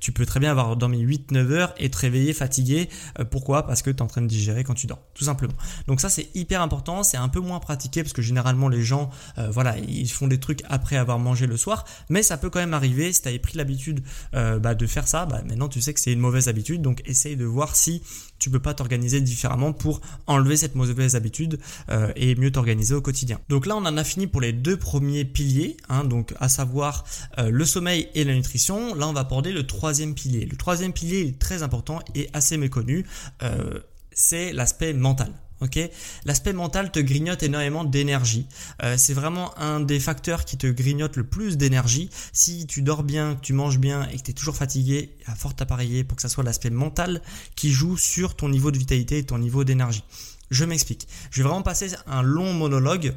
tu 0.01 0.13
peux 0.13 0.27
très 0.27 0.41
bien 0.41 0.51
avoir 0.51 0.77
dormi 0.77 1.05
8-9 1.05 1.51
heures 1.53 1.75
et 1.79 1.91
te 1.91 1.99
réveiller 1.99 2.33
fatigué. 2.33 2.89
Euh, 3.19 3.25
pourquoi? 3.25 3.67
Parce 3.67 3.83
que 3.83 3.91
tu 3.91 3.99
es 3.99 4.03
en 4.03 4.07
train 4.07 4.23
de 4.23 4.27
digérer 4.27 4.65
quand 4.65 4.75
tu 4.75 4.87
dors. 4.87 5.01
Tout 5.15 5.25
simplement. 5.25 5.55
Donc 5.87 6.01
ça, 6.01 6.09
c'est 6.09 6.29
hyper 6.35 6.63
important. 6.63 7.03
C'est 7.03 7.17
un 7.17 7.29
peu 7.29 7.41
moins 7.41 7.61
pratiqué 7.61 8.03
parce 8.03 8.13
que 8.13 8.23
généralement, 8.23 8.69
les 8.69 8.83
gens, 8.83 9.11
euh, 9.39 9.51
voilà, 9.51 9.77
ils 9.79 10.11
font 10.11 10.27
des 10.27 10.39
trucs 10.39 10.63
après 10.69 10.97
avoir 10.97 11.19
mangé 11.19 11.47
le 11.47 11.57
soir. 11.57 11.85
Mais 12.09 12.23
ça 12.23 12.37
peut 12.37 12.51
quand 12.51 12.61
même 12.61 12.75
arriver. 12.75 13.13
Si 13.13 13.23
tu 13.23 13.29
avais 13.29 13.39
pris 13.39 13.57
l'habitude 13.57 14.03
bah, 14.33 14.75
de 14.75 14.87
faire 14.87 15.09
ça, 15.09 15.27
bah, 15.27 15.43
maintenant 15.47 15.69
tu 15.69 15.81
sais 15.81 15.95
que 15.95 16.01
c'est 16.01 16.13
une 16.13 16.21
mauvaise 16.21 16.49
habitude. 16.49 16.83
Donc 16.83 17.03
essaye 17.07 17.37
de 17.37 17.45
voir 17.45 17.77
si 17.77 18.03
tu 18.39 18.51
peux 18.51 18.61
pas 18.61 18.75
t'organiser 18.75 19.21
différemment 19.21 19.73
pour 19.73 20.01
enlever 20.27 20.57
cette 20.57 20.75
mauvaise 20.75 21.17
habitude 21.17 21.59
euh, 21.91 22.13
et 22.17 22.35
mieux 22.35 22.51
t'organiser 22.51 22.95
au 22.95 23.01
quotidien. 23.01 23.41
Donc 23.49 23.67
là, 23.67 23.77
on 23.77 23.85
en 23.85 23.97
a 23.97 24.05
fini 24.05 24.27
pour 24.27 24.41
les 24.41 24.53
deux 24.53 24.77
premiers 24.77 25.25
piliers, 25.25 25.77
hein, 25.89 26.05
donc 26.05 26.35
à 26.41 26.49
savoir 26.49 27.05
euh, 27.39 27.51
le 27.51 27.65
sommeil 27.65 28.09
et 28.15 28.25
la 28.25 28.35
nutrition. 28.35 28.95
Là, 28.95 29.09
on 29.09 29.13
va 29.13 29.21
aborder 29.21 29.53
le 29.53 29.67
troisième 29.67 30.15
pilier. 30.15 30.47
Le 30.47 30.57
troisième 30.57 30.93
pilier 30.93 31.21
est 31.21 31.39
très 31.39 31.63
important 31.63 32.01
et 32.15 32.29
assez 32.33 32.57
méconnu. 32.57 33.07
Euh, 33.43 33.81
c'est 34.13 34.53
l'aspect 34.53 34.93
mental. 34.93 35.33
Ok, 35.61 35.79
l'aspect 36.25 36.53
mental 36.53 36.93
te 36.93 37.01
grignote 37.01 37.43
énormément 37.43 37.83
d'énergie. 37.83 38.47
Euh, 38.85 38.95
c'est 38.97 39.13
vraiment 39.13 39.59
un 39.59 39.81
des 39.81 39.99
facteurs 39.99 40.45
qui 40.45 40.57
te 40.57 40.69
grignote 40.69 41.17
le 41.17 41.25
plus 41.25 41.57
d'énergie. 41.57 42.11
Si 42.33 42.67
tu 42.67 42.81
dors 42.81 43.03
bien, 43.03 43.35
que 43.35 43.41
tu 43.41 43.53
manges 43.55 43.79
bien 43.79 44.09
et 44.09 44.19
que 44.19 44.23
tu 44.23 44.31
es 44.31 44.35
toujours 44.35 44.57
fatigué, 44.57 45.17
a 45.27 45.35
fort 45.35 45.55
à 45.59 45.67
parier 45.67 46.05
pour 46.05 46.15
que 46.15 46.23
ça 46.23 46.29
soit 46.29 46.45
l'aspect 46.45 46.71
mental 46.71 47.23
qui 47.57 47.73
joue 47.73 47.97
sur 47.97 48.37
ton 48.37 48.49
niveau 48.49 48.71
de 48.71 48.79
vitalité 48.79 49.19
et 49.19 49.25
ton 49.25 49.39
niveau 49.39 49.65
d'énergie. 49.65 50.05
Je 50.51 50.65
m'explique. 50.65 51.09
Je 51.31 51.43
vais 51.43 51.49
vraiment 51.49 51.63
passer 51.63 51.91
un 52.07 52.23
long 52.23 52.55
monologue 52.55 53.15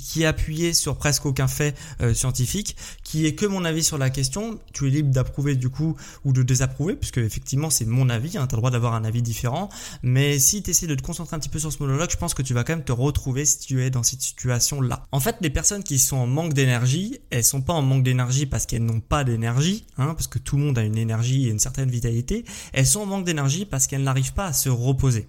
qui 0.00 0.22
est 0.22 0.26
appuyé 0.26 0.72
sur 0.72 0.96
presque 0.96 1.26
aucun 1.26 1.48
fait 1.48 1.76
euh, 2.00 2.14
scientifique, 2.14 2.76
qui 3.02 3.26
est 3.26 3.34
que 3.34 3.46
mon 3.46 3.64
avis 3.64 3.84
sur 3.84 3.98
la 3.98 4.10
question. 4.10 4.58
Tu 4.72 4.86
es 4.86 4.90
libre 4.90 5.10
d'approuver 5.10 5.56
du 5.56 5.68
coup 5.68 5.96
ou 6.24 6.32
de 6.32 6.42
désapprouver, 6.42 6.94
puisque 6.94 7.18
effectivement 7.18 7.70
c'est 7.70 7.84
mon 7.84 8.08
avis, 8.08 8.36
hein, 8.38 8.46
tu 8.46 8.54
as 8.54 8.56
le 8.56 8.60
droit 8.60 8.70
d'avoir 8.70 8.94
un 8.94 9.04
avis 9.04 9.22
différent. 9.22 9.68
Mais 10.02 10.38
si 10.38 10.62
tu 10.62 10.70
essaies 10.70 10.86
de 10.86 10.94
te 10.94 11.02
concentrer 11.02 11.36
un 11.36 11.38
petit 11.38 11.48
peu 11.48 11.58
sur 11.58 11.72
ce 11.72 11.82
monologue, 11.82 12.10
je 12.10 12.16
pense 12.16 12.34
que 12.34 12.42
tu 12.42 12.54
vas 12.54 12.64
quand 12.64 12.74
même 12.74 12.84
te 12.84 12.92
retrouver 12.92 13.44
si 13.44 13.58
tu 13.58 13.82
es 13.82 13.90
dans 13.90 14.02
cette 14.02 14.22
situation-là. 14.22 15.06
En 15.12 15.20
fait, 15.20 15.36
les 15.40 15.50
personnes 15.50 15.82
qui 15.82 15.98
sont 15.98 16.16
en 16.16 16.26
manque 16.26 16.54
d'énergie, 16.54 17.18
elles 17.30 17.44
sont 17.44 17.62
pas 17.62 17.72
en 17.72 17.82
manque 17.82 18.02
d'énergie 18.02 18.46
parce 18.46 18.66
qu'elles 18.66 18.84
n'ont 18.84 19.00
pas 19.00 19.24
d'énergie, 19.24 19.84
hein, 19.96 20.14
parce 20.14 20.26
que 20.26 20.38
tout 20.38 20.56
le 20.56 20.64
monde 20.64 20.78
a 20.78 20.82
une 20.82 20.98
énergie 20.98 21.46
et 21.46 21.50
une 21.50 21.58
certaine 21.58 21.90
vitalité. 21.90 22.44
Elles 22.72 22.86
sont 22.86 23.00
en 23.00 23.06
manque 23.06 23.24
d'énergie 23.24 23.64
parce 23.64 23.86
qu'elles 23.86 24.02
n'arrivent 24.02 24.34
pas 24.34 24.46
à 24.46 24.52
se 24.52 24.68
reposer. 24.68 25.28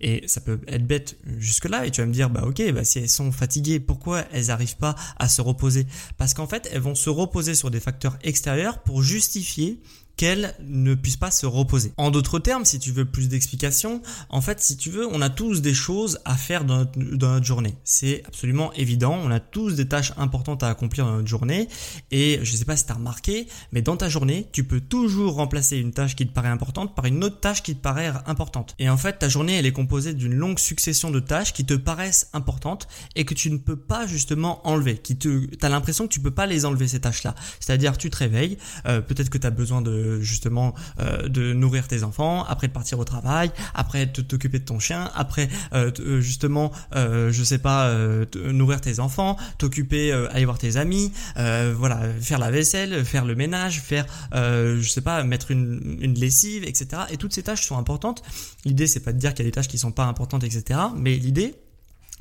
Et 0.00 0.26
ça 0.26 0.40
peut 0.40 0.60
être 0.66 0.86
bête 0.86 1.16
jusque-là, 1.38 1.86
et 1.86 1.90
tu 1.90 2.00
vas 2.00 2.06
me 2.06 2.12
dire, 2.12 2.30
bah 2.30 2.42
ok, 2.44 2.62
bah 2.72 2.84
si 2.84 2.98
elles 2.98 3.08
sont 3.08 3.32
fatiguées, 3.32 3.80
pourquoi 3.80 4.24
elles 4.32 4.46
n'arrivent 4.46 4.76
pas 4.76 4.94
à 5.18 5.28
se 5.28 5.40
reposer? 5.40 5.86
Parce 6.16 6.34
qu'en 6.34 6.46
fait, 6.46 6.68
elles 6.72 6.80
vont 6.80 6.94
se 6.94 7.10
reposer 7.10 7.54
sur 7.54 7.70
des 7.70 7.80
facteurs 7.80 8.18
extérieurs 8.22 8.82
pour 8.82 9.02
justifier 9.02 9.80
qu'elle 10.22 10.54
ne 10.60 10.94
puisse 10.94 11.16
pas 11.16 11.32
se 11.32 11.46
reposer. 11.46 11.92
En 11.96 12.12
d'autres 12.12 12.38
termes, 12.38 12.64
si 12.64 12.78
tu 12.78 12.92
veux 12.92 13.04
plus 13.04 13.28
d'explications, 13.28 14.02
en 14.28 14.40
fait, 14.40 14.60
si 14.60 14.76
tu 14.76 14.88
veux, 14.88 15.04
on 15.08 15.20
a 15.20 15.28
tous 15.28 15.62
des 15.62 15.74
choses 15.74 16.20
à 16.24 16.36
faire 16.36 16.64
dans 16.64 16.86
notre, 16.94 17.44
journée. 17.44 17.74
C'est 17.82 18.22
absolument 18.24 18.72
évident. 18.74 19.18
On 19.20 19.32
a 19.32 19.40
tous 19.40 19.74
des 19.74 19.88
tâches 19.88 20.12
importantes 20.16 20.62
à 20.62 20.68
accomplir 20.68 21.06
dans 21.06 21.16
notre 21.16 21.26
journée. 21.26 21.66
Et 22.12 22.38
je 22.44 22.52
ne 22.52 22.56
sais 22.56 22.64
pas 22.64 22.76
si 22.76 22.86
tu 22.86 22.92
as 22.92 22.94
remarqué, 22.94 23.48
mais 23.72 23.82
dans 23.82 23.96
ta 23.96 24.08
journée, 24.08 24.46
tu 24.52 24.62
peux 24.62 24.80
toujours 24.80 25.34
remplacer 25.34 25.76
une 25.76 25.90
tâche 25.90 26.14
qui 26.14 26.24
te 26.24 26.32
paraît 26.32 26.50
importante 26.50 26.94
par 26.94 27.06
une 27.06 27.24
autre 27.24 27.40
tâche 27.40 27.64
qui 27.64 27.74
te 27.74 27.80
paraît 27.80 28.12
importante. 28.26 28.76
Et 28.78 28.88
en 28.88 28.96
fait, 28.96 29.18
ta 29.18 29.28
journée, 29.28 29.54
elle 29.54 29.66
est 29.66 29.72
composée 29.72 30.14
d'une 30.14 30.34
longue 30.34 30.60
succession 30.60 31.10
de 31.10 31.18
tâches 31.18 31.52
qui 31.52 31.64
te 31.64 31.74
paraissent 31.74 32.30
importantes 32.32 32.86
et 33.16 33.24
que 33.24 33.34
tu 33.34 33.50
ne 33.50 33.58
peux 33.58 33.74
pas 33.74 34.06
justement 34.06 34.64
enlever. 34.68 34.98
Qui 34.98 35.16
te, 35.16 35.48
as 35.62 35.68
l'impression 35.68 36.06
que 36.06 36.12
tu 36.12 36.20
peux 36.20 36.30
pas 36.30 36.46
les 36.46 36.64
enlever 36.64 36.86
ces 36.86 37.00
tâches-là. 37.00 37.34
C'est-à-dire, 37.58 37.98
tu 37.98 38.08
te 38.08 38.18
réveilles, 38.18 38.56
euh, 38.86 39.00
peut-être 39.00 39.28
que 39.28 39.38
tu 39.38 39.48
as 39.48 39.50
besoin 39.50 39.82
de 39.82 40.11
justement 40.20 40.74
euh, 41.00 41.28
de 41.28 41.52
nourrir 41.52 41.88
tes 41.88 42.02
enfants, 42.02 42.44
après 42.44 42.68
de 42.68 42.72
partir 42.72 42.98
au 42.98 43.04
travail, 43.04 43.50
après 43.74 44.06
de 44.06 44.22
t'occuper 44.22 44.58
de 44.58 44.64
ton 44.64 44.78
chien, 44.78 45.10
après 45.14 45.48
euh, 45.72 45.90
euh, 46.00 46.20
justement 46.20 46.72
je 46.94 47.42
sais 47.44 47.58
pas 47.58 47.92
nourrir 48.34 48.80
tes 48.80 49.00
enfants, 49.00 49.36
t'occuper 49.58 50.12
aller 50.12 50.44
voir 50.44 50.58
tes 50.58 50.76
amis, 50.76 51.12
voilà 51.36 52.00
faire 52.20 52.38
la 52.38 52.50
vaisselle, 52.50 53.04
faire 53.04 53.24
le 53.24 53.34
ménage, 53.34 53.80
faire 53.80 54.06
je 54.32 54.86
sais 54.88 55.00
pas 55.00 55.22
mettre 55.24 55.50
une, 55.50 55.98
une 56.00 56.14
lessive, 56.14 56.64
etc. 56.64 57.02
Et 57.10 57.16
toutes 57.16 57.32
ces 57.32 57.42
tâches 57.42 57.66
sont 57.66 57.78
importantes. 57.78 58.22
L'idée 58.64 58.86
c'est 58.86 59.00
pas 59.00 59.12
de 59.12 59.18
dire 59.18 59.34
qu'il 59.34 59.44
y 59.44 59.48
a 59.48 59.50
des 59.50 59.54
tâches 59.54 59.68
qui 59.68 59.78
sont 59.78 59.92
pas 59.92 60.04
importantes, 60.04 60.44
etc. 60.44 60.80
Mais 60.96 61.16
l'idée 61.16 61.54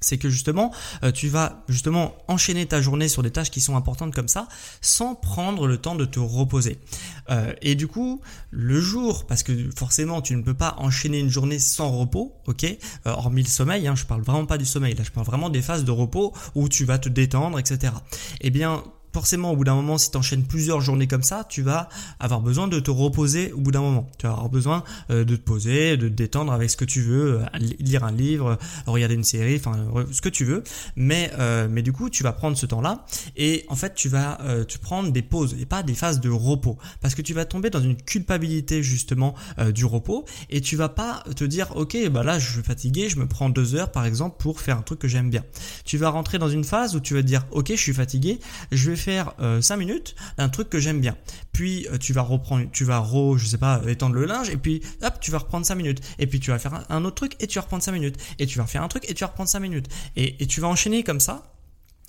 c'est 0.02 0.18
que 0.18 0.30
justement, 0.30 0.74
euh, 1.04 1.12
tu 1.12 1.28
vas 1.30 1.64
justement 1.70 2.16
enchaîner 2.28 2.66
ta 2.66 2.82
journée 2.82 3.08
sur 3.08 3.22
des 3.22 3.32
tâches 3.32 3.52
qui 3.52 3.62
sont 3.62 3.76
importantes 3.76 4.14
comme 4.14 4.28
ça, 4.28 4.48
sans 4.82 5.16
prendre 5.16 5.68
le 5.68 5.78
temps 5.78 5.96
de 5.96 6.06
te 6.06 6.20
reposer. 6.20 6.80
Euh, 7.30 7.54
et 7.62 7.76
du 7.76 7.88
coup, 7.88 8.20
le 8.50 8.82
jour, 8.82 9.26
parce 9.28 9.44
que 9.44 9.70
forcément, 9.78 10.22
tu 10.22 10.36
ne 10.36 10.42
peux 10.42 10.56
pas 10.56 10.76
enchaîner 10.80 11.20
une 11.20 11.30
journée 11.30 11.60
sans 11.60 11.92
repos, 11.92 12.34
ok, 12.48 12.64
euh, 12.64 12.76
hormis 13.06 13.44
le 13.44 13.48
sommeil, 13.48 13.88
hein, 13.88 13.96
je 13.96 14.06
parle 14.06 14.22
vraiment 14.22 14.46
pas 14.46 14.58
du 14.58 14.66
sommeil, 14.66 14.96
là, 14.96 15.04
je 15.04 15.12
parle 15.12 15.26
vraiment 15.26 15.50
des 15.50 15.62
phases 15.62 15.86
de 15.86 15.92
repos 15.92 16.34
où 16.56 16.68
tu 16.68 16.84
vas 16.84 16.98
te 16.98 17.08
détendre, 17.08 17.60
etc. 17.60 17.94
Eh 18.42 18.50
bien, 18.50 18.84
forcément, 19.14 19.52
au 19.52 19.56
bout 19.56 19.64
d'un 19.64 19.76
moment, 19.76 19.98
si 19.98 20.12
tu 20.12 20.18
enchaînes 20.18 20.44
plusieurs 20.44 20.82
journées 20.82 21.08
comme 21.08 21.24
ça, 21.24 21.46
tu 21.50 21.62
vas 21.62 21.90
avoir 22.20 22.42
besoin 22.42 22.68
de 22.68 22.80
te 22.80 22.92
reposer 22.92 23.52
au 23.52 23.60
bout 23.60 23.72
d'un 23.72 23.82
moment. 23.82 24.10
Tu 24.18 24.26
vas 24.26 24.34
avoir 24.34 24.50
besoin 24.50 24.84
euh, 25.10 25.24
de 25.24 25.36
te 25.36 25.42
poser, 25.42 25.98
de 25.98 26.08
te 26.08 26.14
détendre 26.14 26.54
avec 26.54 26.70
ce 26.70 26.78
que 26.78 26.86
tu 26.86 27.02
veux, 27.02 27.40
euh, 27.42 27.46
lire 27.80 28.04
un 28.04 28.12
livre, 28.12 28.58
regarder 28.88 29.16
une 29.16 29.24
série, 29.24 29.56
enfin 29.56 29.88
ce 30.12 30.22
que 30.22 30.30
tu 30.30 30.46
veux. 30.46 30.64
Mais 30.96 31.32
euh, 31.40 31.68
mais 31.70 31.82
du 31.82 31.92
coup, 31.92 32.10
tu 32.10 32.24
vas 32.24 32.32
prendre 32.32 32.58
ce 32.58 32.66
temps-là 32.66 33.06
et 33.36 33.66
en 33.68 33.76
fait, 33.76 33.94
tu 33.96 34.10
vas 34.10 34.40
tu 34.68 34.80
prendre 34.80 35.12
des 35.12 35.22
pauses 35.22 35.56
et 35.60 35.66
pas 35.66 35.84
des 35.84 35.94
phases 35.94 36.20
de 36.20 36.30
repos 36.30 36.78
parce 37.02 37.16
que 37.16 37.22
tu 37.22 37.34
vas 37.34 37.46
tomber 37.46 37.70
dans 37.70 37.82
une 37.82 37.96
culpabilité 37.96 38.84
justement 38.84 39.36
du 39.74 39.86
repos 39.86 40.26
et 40.50 40.62
tu 40.62 40.76
vas 40.76 40.90
pas 40.90 41.24
te 41.36 41.44
dire 41.44 41.76
ok 41.76 42.10
bah 42.10 42.24
là 42.24 42.40
je 42.40 42.52
suis 42.52 42.64
fatigué, 42.64 43.10
je 43.10 43.18
me 43.18 43.28
prends 43.28 43.50
deux 43.50 43.76
heures 43.76 43.92
par 43.92 44.06
exemple 44.06 44.38
pour 44.40 44.62
faire 44.62 44.78
un 44.78 44.82
truc 44.82 45.00
que 45.00 45.08
j'aime 45.08 45.30
bien. 45.30 45.44
Tu 45.86 45.98
vas 45.98 46.10
rentrer 46.10 46.38
dans 46.38 46.50
une 46.50 46.64
phase 46.64 46.96
où 46.96 47.00
tu 47.00 47.14
vas 47.14 47.22
te 47.22 47.28
dire 47.28 47.46
ok 47.52 47.70
je 47.70 47.76
suis 47.76 47.94
fatigué, 47.94 48.40
je 48.72 48.90
vais 48.90 48.98
faire 49.02 49.34
5 49.40 49.74
euh, 49.74 49.78
minutes 49.78 50.16
d'un 50.38 50.50
truc 50.50 50.70
que 50.70 50.80
j'aime 50.80 51.02
bien. 51.02 51.18
Puis 51.52 51.88
euh, 51.92 51.98
tu 51.98 52.14
vas 52.14 52.22
reprendre, 52.22 52.66
tu 52.72 52.84
vas 52.84 53.00
re, 53.00 53.38
je 53.38 53.46
sais 53.46 53.58
pas, 53.58 53.82
étendre 53.88 54.16
le 54.16 54.26
linge 54.26 54.50
et 54.50 54.58
puis 54.58 54.82
hop, 55.02 55.20
tu 55.20 55.32
vas 55.32 55.40
reprendre 55.40 55.66
5 55.66 55.76
minutes. 55.76 56.02
Et 56.20 56.28
puis 56.28 56.40
tu 56.40 56.52
vas 56.52 56.60
faire 56.60 56.86
un, 56.90 57.06
autre 57.06 57.16
truc 57.16 57.36
et 57.40 57.48
tu 57.48 57.56
vas 57.58 57.64
reprendre 57.64 57.84
5 57.84 57.92
minutes. 57.92 58.18
Et 58.40 58.46
tu 58.46 58.58
vas 58.58 58.66
faire 58.66 58.84
un 58.84 58.88
truc 58.88 59.10
et 59.10 59.14
tu 59.14 59.24
vas 59.24 59.28
reprendre 59.28 59.50
5 59.50 59.60
minutes. 59.60 59.88
Et, 60.16 60.42
et 60.44 60.48
tu 60.48 60.62
vas 60.62 60.68
enchaîner 60.68 61.04
comme 61.04 61.20
ça 61.20 61.52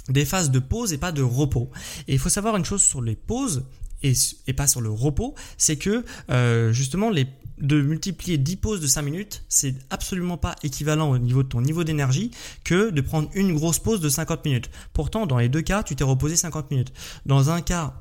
des 0.08 0.24
phases 0.24 0.50
de 0.50 0.58
pause 0.58 0.92
et 0.92 0.98
pas 0.98 1.12
de 1.12 1.22
repos. 1.22 1.70
Et 2.08 2.14
il 2.14 2.18
faut 2.18 2.28
savoir 2.28 2.56
une 2.56 2.64
chose 2.64 2.82
sur 2.82 3.00
les 3.00 3.16
pauses 3.16 3.64
et, 4.02 4.52
pas 4.52 4.66
sur 4.66 4.80
le 4.80 4.90
repos, 4.90 5.34
c'est 5.56 5.76
que 5.76 6.04
euh, 6.30 6.72
justement 6.72 7.10
les 7.10 7.26
de 7.58 7.80
multiplier 7.80 8.38
10 8.38 8.56
pauses 8.56 8.80
de 8.80 8.88
5 8.88 9.02
minutes, 9.02 9.44
c'est 9.48 9.76
absolument 9.90 10.36
pas 10.36 10.56
équivalent 10.64 11.10
au 11.10 11.18
niveau 11.18 11.44
de 11.44 11.48
ton 11.48 11.60
niveau 11.60 11.84
d'énergie 11.84 12.32
que 12.64 12.90
de 12.90 13.00
prendre 13.00 13.28
une 13.34 13.54
grosse 13.54 13.78
pause 13.78 14.00
de 14.00 14.08
50 14.08 14.44
minutes. 14.44 14.70
Pourtant, 14.92 15.26
dans 15.26 15.38
les 15.38 15.48
deux 15.48 15.62
cas, 15.62 15.84
tu 15.84 15.94
t'es 15.94 16.02
reposé 16.02 16.34
50 16.34 16.72
minutes. 16.72 16.92
Dans 17.24 17.50
un 17.50 17.60
cas, 17.60 17.94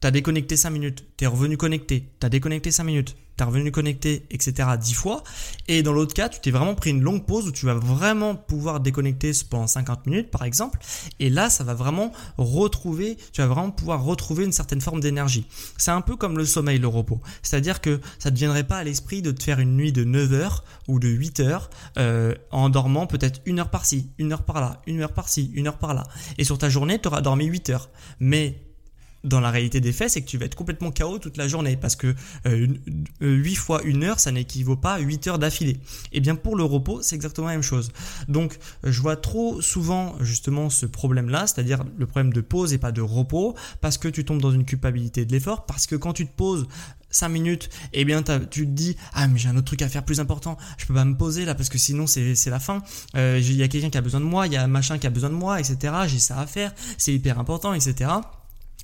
T'as 0.00 0.10
déconnecté 0.10 0.56
5 0.56 0.70
minutes, 0.70 1.04
t'es 1.18 1.26
revenu 1.26 1.58
connecté, 1.58 2.08
t'as 2.20 2.30
déconnecté 2.30 2.70
5 2.70 2.84
minutes, 2.84 3.16
t'es 3.40 3.44
revenu 3.44 3.70
connecté, 3.72 4.26
etc. 4.30 4.68
10 4.78 4.92
fois. 4.92 5.22
Et 5.66 5.82
dans 5.82 5.94
l'autre 5.94 6.12
cas, 6.12 6.28
tu 6.28 6.40
t'es 6.40 6.50
vraiment 6.50 6.74
pris 6.74 6.90
une 6.90 7.00
longue 7.00 7.24
pause 7.24 7.48
où 7.48 7.52
tu 7.52 7.64
vas 7.64 7.74
vraiment 7.74 8.34
pouvoir 8.34 8.80
déconnecter 8.80 9.32
pendant 9.48 9.66
50 9.66 10.06
minutes, 10.06 10.30
par 10.30 10.44
exemple. 10.44 10.78
Et 11.20 11.30
là, 11.30 11.48
ça 11.48 11.64
va 11.64 11.72
vraiment 11.72 12.12
retrouver, 12.36 13.16
tu 13.32 13.40
vas 13.40 13.46
vraiment 13.46 13.70
pouvoir 13.70 14.04
retrouver 14.04 14.44
une 14.44 14.52
certaine 14.52 14.82
forme 14.82 15.00
d'énergie. 15.00 15.46
C'est 15.78 15.90
un 15.90 16.02
peu 16.02 16.16
comme 16.16 16.36
le 16.36 16.44
sommeil, 16.44 16.78
le 16.78 16.86
repos. 16.86 17.22
C'est-à-dire 17.42 17.80
que 17.80 18.00
ça 18.18 18.30
ne 18.30 18.36
viendrait 18.36 18.64
pas 18.64 18.76
à 18.76 18.84
l'esprit 18.84 19.22
de 19.22 19.30
te 19.30 19.42
faire 19.42 19.58
une 19.58 19.74
nuit 19.74 19.92
de 19.92 20.04
9 20.04 20.34
heures 20.34 20.64
ou 20.86 21.00
de 21.00 21.08
8 21.08 21.40
heures 21.40 21.70
euh, 21.96 22.34
en 22.50 22.68
dormant 22.68 23.06
peut-être 23.06 23.40
une 23.46 23.58
heure 23.60 23.70
par-ci, 23.70 24.10
une 24.18 24.32
heure 24.34 24.42
par-là, 24.42 24.82
une 24.86 25.00
heure 25.00 25.14
par-ci, 25.14 25.50
une 25.54 25.66
heure 25.66 25.78
par-là. 25.78 26.04
Et 26.36 26.44
sur 26.44 26.58
ta 26.58 26.68
journée, 26.68 26.98
tu 26.98 27.08
auras 27.08 27.22
dormi 27.22 27.46
8 27.46 27.70
heures. 27.70 27.88
Mais 28.18 28.69
dans 29.24 29.40
la 29.40 29.50
réalité 29.50 29.80
des 29.80 29.92
faits, 29.92 30.10
c'est 30.10 30.22
que 30.22 30.26
tu 30.26 30.38
vas 30.38 30.46
être 30.46 30.54
complètement 30.54 30.90
KO 30.90 31.18
toute 31.18 31.36
la 31.36 31.48
journée 31.48 31.76
parce 31.76 31.96
que 31.96 32.14
euh, 32.46 32.66
8 33.20 33.54
fois 33.54 33.82
1 33.84 34.02
heure, 34.02 34.20
ça 34.20 34.32
n'équivaut 34.32 34.76
pas 34.76 34.94
à 34.94 34.98
8 34.98 35.26
heures 35.28 35.38
d'affilée. 35.38 35.72
Et 36.12 36.18
eh 36.18 36.20
bien 36.20 36.36
pour 36.36 36.56
le 36.56 36.64
repos, 36.64 37.02
c'est 37.02 37.16
exactement 37.16 37.48
la 37.48 37.54
même 37.54 37.62
chose. 37.62 37.90
Donc 38.28 38.58
je 38.82 39.00
vois 39.00 39.16
trop 39.16 39.60
souvent 39.60 40.16
justement 40.20 40.70
ce 40.70 40.86
problème-là, 40.86 41.46
c'est-à-dire 41.46 41.84
le 41.98 42.06
problème 42.06 42.32
de 42.32 42.40
pause 42.40 42.72
et 42.72 42.78
pas 42.78 42.92
de 42.92 43.02
repos, 43.02 43.54
parce 43.80 43.98
que 43.98 44.08
tu 44.08 44.24
tombes 44.24 44.40
dans 44.40 44.52
une 44.52 44.64
culpabilité 44.64 45.24
de 45.24 45.32
l'effort, 45.32 45.66
parce 45.66 45.86
que 45.86 45.96
quand 45.96 46.12
tu 46.12 46.26
te 46.26 46.32
poses 46.32 46.66
5 47.10 47.28
minutes, 47.28 47.70
et 47.92 48.02
eh 48.02 48.04
bien 48.04 48.22
tu 48.22 48.66
te 48.66 48.70
dis 48.70 48.96
ah 49.12 49.26
mais 49.28 49.38
j'ai 49.38 49.48
un 49.48 49.56
autre 49.56 49.66
truc 49.66 49.82
à 49.82 49.88
faire 49.88 50.04
plus 50.04 50.20
important, 50.20 50.56
je 50.78 50.86
peux 50.86 50.94
pas 50.94 51.04
me 51.04 51.16
poser 51.16 51.44
là 51.44 51.54
parce 51.54 51.68
que 51.68 51.78
sinon 51.78 52.06
c'est 52.06 52.46
la 52.46 52.60
fin. 52.60 52.82
Euh, 53.16 53.38
il 53.40 53.56
y 53.56 53.62
a 53.62 53.68
quelqu'un 53.68 53.90
qui 53.90 53.98
a 53.98 54.00
besoin 54.00 54.20
de 54.20 54.26
moi, 54.26 54.46
il 54.46 54.52
y 54.52 54.56
a 54.56 54.62
un 54.62 54.68
machin 54.68 54.98
qui 54.98 55.06
a 55.06 55.10
besoin 55.10 55.30
de 55.30 55.34
moi, 55.34 55.60
etc. 55.60 55.92
J'ai 56.06 56.18
ça 56.18 56.38
à 56.38 56.46
faire, 56.46 56.72
c'est 56.98 57.12
hyper 57.12 57.38
important, 57.38 57.74
etc. 57.74 58.10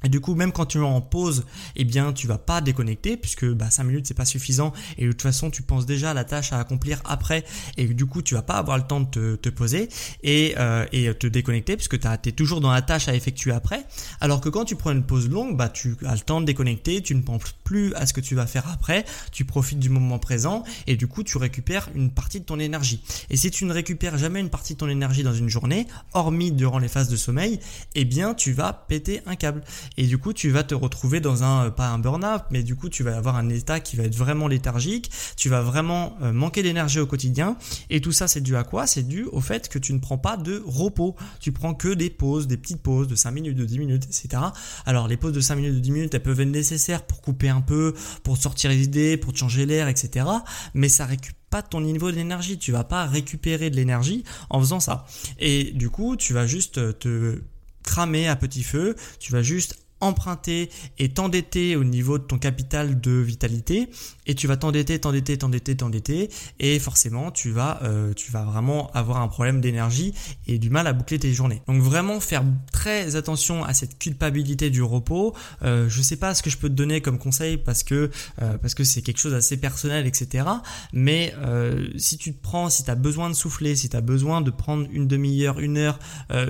Et 0.05 0.09
du 0.09 0.21
coup, 0.21 0.35
même 0.35 0.53
quand 0.53 0.67
tu 0.67 0.79
es 0.79 0.83
en 0.83 1.01
pause, 1.01 1.45
eh 1.75 1.85
bien, 1.85 2.13
tu 2.13 2.27
vas 2.27 2.39
pas 2.39 2.61
déconnecter 2.61 3.17
puisque 3.17 3.47
bah, 3.47 3.71
5 3.71 3.85
minutes 3.85 4.07
c'est 4.07 4.15
pas 4.15 4.25
suffisant 4.25 4.73
et 4.99 5.07
de 5.07 5.13
toute 5.13 5.23
façon, 5.23 5.51
tu 5.51 5.63
penses 5.63 5.87
déjà 5.87 6.11
à 6.11 6.15
la 6.15 6.25
tâche 6.25 6.53
à 6.53 6.61
accomplir 6.61 7.01
après 7.05 7.45
et 7.77 7.87
du 7.87 8.07
coup, 8.07 8.23
tu 8.23 8.35
vas 8.35 8.43
pas 8.43 8.55
avoir 8.55 8.77
le 8.77 8.85
temps 8.85 9.01
de 9.01 9.07
te, 9.07 9.37
te 9.37 9.49
poser 9.49 9.89
et, 10.23 10.55
euh, 10.59 10.87
et 10.93 11.13
te 11.15 11.27
déconnecter 11.27 11.77
puisque 11.77 11.99
tu 11.99 12.07
es 12.07 12.33
toujours 12.33 12.61
dans 12.61 12.71
la 12.71 12.83
tâche 12.83 13.09
à 13.09 13.15
effectuer 13.15 13.53
après. 13.53 13.87
Alors 14.21 14.41
que 14.41 14.49
quand 14.49 14.65
tu 14.65 14.77
prends 14.77 14.93
une 14.93 15.05
pause 15.05 15.29
longue, 15.29 15.57
bah, 15.57 15.69
tu 15.69 15.97
as 16.05 16.15
le 16.15 16.21
temps 16.21 16.41
de 16.41 16.47
déconnecter, 16.47 17.03
tu 17.03 17.15
ne 17.15 17.23
penses 17.23 17.55
plus 17.65 17.95
à 17.95 18.07
ce 18.07 18.13
que 18.13 18.21
tu 18.21 18.35
vas 18.35 18.47
faire 18.47 18.69
après, 18.71 19.05
tu 19.33 19.45
profites 19.45 19.79
du 19.79 19.89
moment 19.89 20.19
présent 20.19 20.63
et 20.87 20.97
du 20.97 21.07
coup, 21.07 21.23
tu 21.23 21.39
récupères 21.39 21.89
une 21.95 22.11
partie 22.11 22.41
de 22.41 22.45
ton 22.45 22.59
énergie. 22.59 23.03
Et 23.31 23.37
si 23.37 23.51
tu 23.51 23.65
ne 23.65 23.73
récupères 23.73 24.19
jamais 24.19 24.41
une 24.41 24.51
partie 24.51 24.75
de 24.75 24.79
ton 24.79 24.89
énergie 24.89 25.23
dans 25.23 25.35
une 25.35 25.49
journée, 25.49 25.87
hormis 26.13 26.53
durant 26.53 26.79
les 26.79 26.89
phases 26.89 27.09
de 27.09 27.17
sommeil, 27.17 27.61
eh 27.95 28.05
bien, 28.05 28.35
tu 28.35 28.53
vas 28.53 28.73
péter 28.73 29.21
un 29.27 29.37
câble. 29.37 29.63
Et 29.97 30.07
du 30.07 30.19
coup, 30.19 30.33
tu 30.33 30.51
vas 30.51 30.63
te 30.63 30.75
retrouver 30.75 31.21
dans 31.21 31.43
un, 31.43 31.67
euh, 31.67 31.71
pas 31.71 31.89
un 31.89 31.99
burn-out, 31.99 32.43
mais 32.51 32.63
du 32.63 32.77
coup, 32.77 32.89
tu 32.89 33.03
vas 33.03 33.17
avoir 33.17 33.37
un 33.37 33.49
état 33.49 33.81
qui 33.81 33.97
va 33.97 34.05
être 34.05 34.15
vraiment 34.15 34.49
léthargique, 34.49 35.11
tu 35.37 35.49
vas 35.49 35.63
vraiment 35.63 36.17
euh, 36.23 36.33
manquer 36.33 36.63
d'énergie 36.63 37.01
au 37.01 37.07
quotidien. 37.07 37.57
Et 37.91 38.01
tout 38.01 38.13
ça, 38.13 38.29
c'est 38.29 38.41
dû 38.41 38.57
à 38.57 38.65
quoi? 38.65 38.87
C'est 38.87 39.07
dû 39.07 39.25
au 39.25 39.41
fait 39.41 39.69
que 39.69 39.79
tu 39.79 39.93
ne 39.93 39.99
prends 39.99 40.19
pas 40.19 40.37
de 40.37 40.63
repos. 40.67 41.17
Tu 41.41 41.53
prends 41.53 41.75
que 41.75 41.95
des 41.95 42.11
pauses, 42.11 42.47
des 42.47 42.57
petites 42.57 42.83
pauses 42.83 43.09
de 43.09 43.15
5 43.15 43.31
minutes, 43.31 43.57
de 43.57 43.65
10 43.65 43.79
minutes, 43.79 44.05
etc. 44.05 44.43
Alors, 44.85 45.09
les 45.09 45.17
pauses 45.17 45.33
de 45.33 45.41
5 45.41 45.57
minutes, 45.57 45.75
de 45.75 45.81
10 45.81 45.91
minutes, 45.91 46.15
elles 46.15 46.23
peuvent 46.23 46.41
être 46.41 46.49
nécessaires 46.49 47.03
pour 47.03 47.21
couper 47.21 47.49
un 47.49 47.61
peu, 47.61 47.95
pour 48.23 48.37
sortir 48.37 48.71
les 48.71 48.83
idées, 48.83 49.17
pour 49.17 49.37
changer 49.37 49.67
l'air, 49.67 49.89
etc. 49.89 50.27
Mais 50.75 50.89
ça 50.89 51.07
récupère 51.07 51.37
pas 51.51 51.63
ton 51.63 51.81
niveau 51.81 52.11
d'énergie, 52.11 52.59
tu 52.59 52.73
vas 52.73 52.85
pas 52.85 53.07
récupérer 53.07 53.71
de 53.71 53.77
l'énergie 53.77 54.25
en 54.51 54.61
faisant 54.61 54.81
ça. 54.81 55.07
Et 55.39 55.73
du 55.73 55.91
coup, 55.91 56.17
tu 56.17 56.33
vas 56.33 56.47
juste 56.47 56.99
te 56.99 57.41
cramer 57.87 58.29
à 58.29 58.37
petit 58.37 58.63
feu, 58.63 58.95
tu 59.19 59.33
vas 59.33 59.43
juste 59.43 59.86
emprunter 60.01 60.71
et 60.99 61.09
t'endetter 61.09 61.75
au 61.77 61.85
niveau 61.85 62.19
de 62.19 62.25
ton 62.25 62.39
capital 62.39 63.01
de 63.01 63.13
vitalité 63.13 63.89
et 64.27 64.35
tu 64.35 64.47
vas 64.47 64.57
t'endetter, 64.57 64.99
t'endetter, 64.99 65.39
t'endetter, 65.39 65.77
t'endetter 65.77 66.31
et 66.61 66.79
forcément 66.79 67.31
tu 67.31 67.51
vas 67.51 67.81
euh, 67.83 68.13
tu 68.13 68.31
vas 68.31 68.45
vraiment 68.45 68.91
avoir 68.93 69.23
un 69.23 69.29
problème 69.29 69.61
d'énergie 69.61 70.13
et 70.47 70.59
du 70.59 70.69
mal 70.69 70.87
à 70.87 70.93
boucler 70.93 71.19
tes 71.19 71.33
journées. 71.33 71.63
Donc 71.67 71.81
vraiment 71.81 72.21
faire 72.21 72.45
très 72.73 73.17
attention 73.17 73.65
à 73.65 73.73
cette 73.73 73.99
culpabilité 73.99 74.69
du 74.69 74.83
repos. 74.83 75.35
Euh, 75.63 75.89
je 75.89 76.03
sais 76.03 76.17
pas 76.17 76.35
ce 76.35 76.43
que 76.43 76.51
je 76.51 76.59
peux 76.59 76.69
te 76.69 76.75
donner 76.75 77.01
comme 77.01 77.19
conseil 77.19 77.57
parce 77.57 77.83
que 77.83 78.11
euh, 78.43 78.59
parce 78.59 78.75
que 78.75 78.85
c'est 78.85 79.01
quelque 79.01 79.19
chose 79.19 79.33
d'assez 79.33 79.57
personnel 79.57 80.07
etc. 80.07 80.45
Mais 80.93 81.35
euh, 81.39 81.89
si 81.97 82.19
tu 82.19 82.35
te 82.35 82.43
prends, 82.43 82.69
si 82.69 82.85
tu 82.85 82.91
as 82.91 82.97
besoin 82.97 83.31
de 83.31 83.35
souffler, 83.35 83.77
si 83.77 83.89
tu 83.89 83.97
as 83.97 84.03
besoin 84.03 84.43
de 84.43 84.51
prendre 84.51 84.87
une 84.91 85.07
demi-heure, 85.07 85.59
une 85.59 85.79
heure 85.79 85.99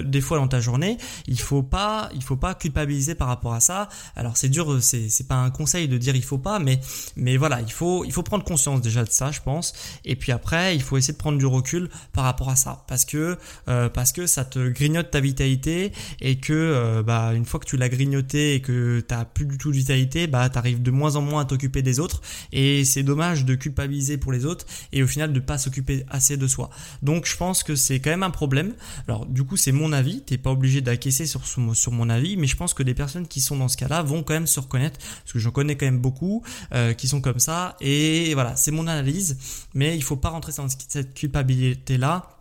des 0.04 0.20
fois 0.20 0.38
dans 0.38 0.48
ta 0.48 0.60
journée, 0.60 0.98
il 1.26 1.38
faut 1.38 1.62
pas 1.62 2.10
il 2.14 2.22
faut 2.22 2.36
pas 2.36 2.54
culpabiliser 2.54 3.14
par 3.14 3.28
rapport 3.28 3.35
à 3.54 3.60
ça. 3.60 3.88
Alors 4.16 4.36
c'est 4.36 4.48
dur, 4.48 4.78
c'est 4.80 5.28
pas 5.28 5.36
un 5.36 5.50
conseil 5.50 5.88
de 5.88 5.98
dire 5.98 6.16
il 6.16 6.24
faut 6.24 6.38
pas, 6.38 6.58
mais 6.58 6.80
mais 7.16 7.36
voilà 7.36 7.60
il 7.60 7.72
faut, 7.72 8.04
il 8.04 8.12
faut 8.12 8.22
prendre 8.22 8.44
conscience 8.44 8.80
déjà 8.80 9.04
de 9.04 9.10
ça, 9.10 9.30
je 9.30 9.40
pense. 9.40 9.72
Et 10.04 10.16
puis 10.16 10.32
après, 10.32 10.74
il 10.74 10.82
faut 10.82 10.96
essayer 10.96 11.12
de 11.12 11.18
prendre 11.18 11.38
du 11.38 11.46
recul 11.46 11.88
par 12.12 12.24
rapport 12.24 12.48
à 12.48 12.56
ça, 12.56 12.84
parce 12.88 13.04
que 13.04 13.36
euh, 13.68 13.88
parce 13.88 14.12
que 14.12 14.26
ça 14.26 14.44
te 14.44 14.68
grignote 14.68 15.10
ta 15.10 15.20
vitalité 15.20 15.92
et 16.20 16.36
que 16.36 16.52
euh, 16.52 17.02
bah 17.02 17.32
une 17.34 17.44
fois 17.44 17.60
que 17.60 17.66
tu 17.66 17.76
l'as 17.76 17.88
grignoté 17.88 18.54
et 18.54 18.60
que 18.60 19.00
t'as 19.00 19.24
plus 19.24 19.46
du 19.46 19.58
tout 19.58 19.70
de 19.70 19.76
vitalité, 19.76 20.26
bah 20.26 20.48
t'arrives 20.48 20.82
de 20.82 20.90
moins 20.90 21.16
en 21.16 21.22
moins 21.22 21.42
à 21.42 21.44
t'occuper 21.44 21.82
des 21.82 22.00
autres. 22.00 22.22
Et 22.52 22.84
c'est 22.84 23.02
dommage 23.02 23.44
de 23.44 23.54
culpabiliser 23.54 24.18
pour 24.18 24.32
les 24.32 24.44
autres 24.46 24.66
et 24.92 25.02
au 25.02 25.06
final 25.06 25.32
de 25.32 25.40
pas 25.40 25.58
s'occuper 25.58 26.04
assez 26.08 26.36
de 26.36 26.46
soi. 26.46 26.70
Donc 27.02 27.26
je 27.26 27.36
pense 27.36 27.62
que 27.62 27.74
c'est 27.76 28.00
quand 28.00 28.10
même 28.10 28.22
un 28.22 28.30
problème. 28.30 28.74
Alors 29.08 29.26
du 29.26 29.44
coup 29.44 29.56
c'est 29.56 29.72
mon 29.72 29.92
avis, 29.92 30.22
t'es 30.22 30.38
pas 30.38 30.50
obligé 30.50 30.80
d'acquiescer 30.80 31.26
sur 31.26 31.42
sur 31.46 31.92
mon 31.92 32.08
avis, 32.08 32.36
mais 32.36 32.46
je 32.46 32.56
pense 32.56 32.74
que 32.74 32.82
les 32.82 32.94
personnes 32.94 33.25
qui 33.26 33.40
sont 33.40 33.56
dans 33.56 33.68
ce 33.68 33.76
cas-là 33.76 34.02
vont 34.02 34.22
quand 34.22 34.34
même 34.34 34.46
se 34.46 34.60
reconnaître, 34.60 34.98
parce 34.98 35.32
que 35.32 35.38
j'en 35.38 35.50
connais 35.50 35.76
quand 35.76 35.86
même 35.86 35.98
beaucoup 35.98 36.42
euh, 36.72 36.92
qui 36.92 37.08
sont 37.08 37.20
comme 37.20 37.38
ça 37.38 37.76
et 37.80 38.34
voilà, 38.34 38.56
c'est 38.56 38.70
mon 38.70 38.86
analyse, 38.86 39.38
mais 39.74 39.96
il 39.96 40.02
faut 40.02 40.16
pas 40.16 40.30
rentrer 40.30 40.52
dans 40.56 40.68
cette 40.68 41.14
culpabilité 41.14 41.98
là. 41.98 42.32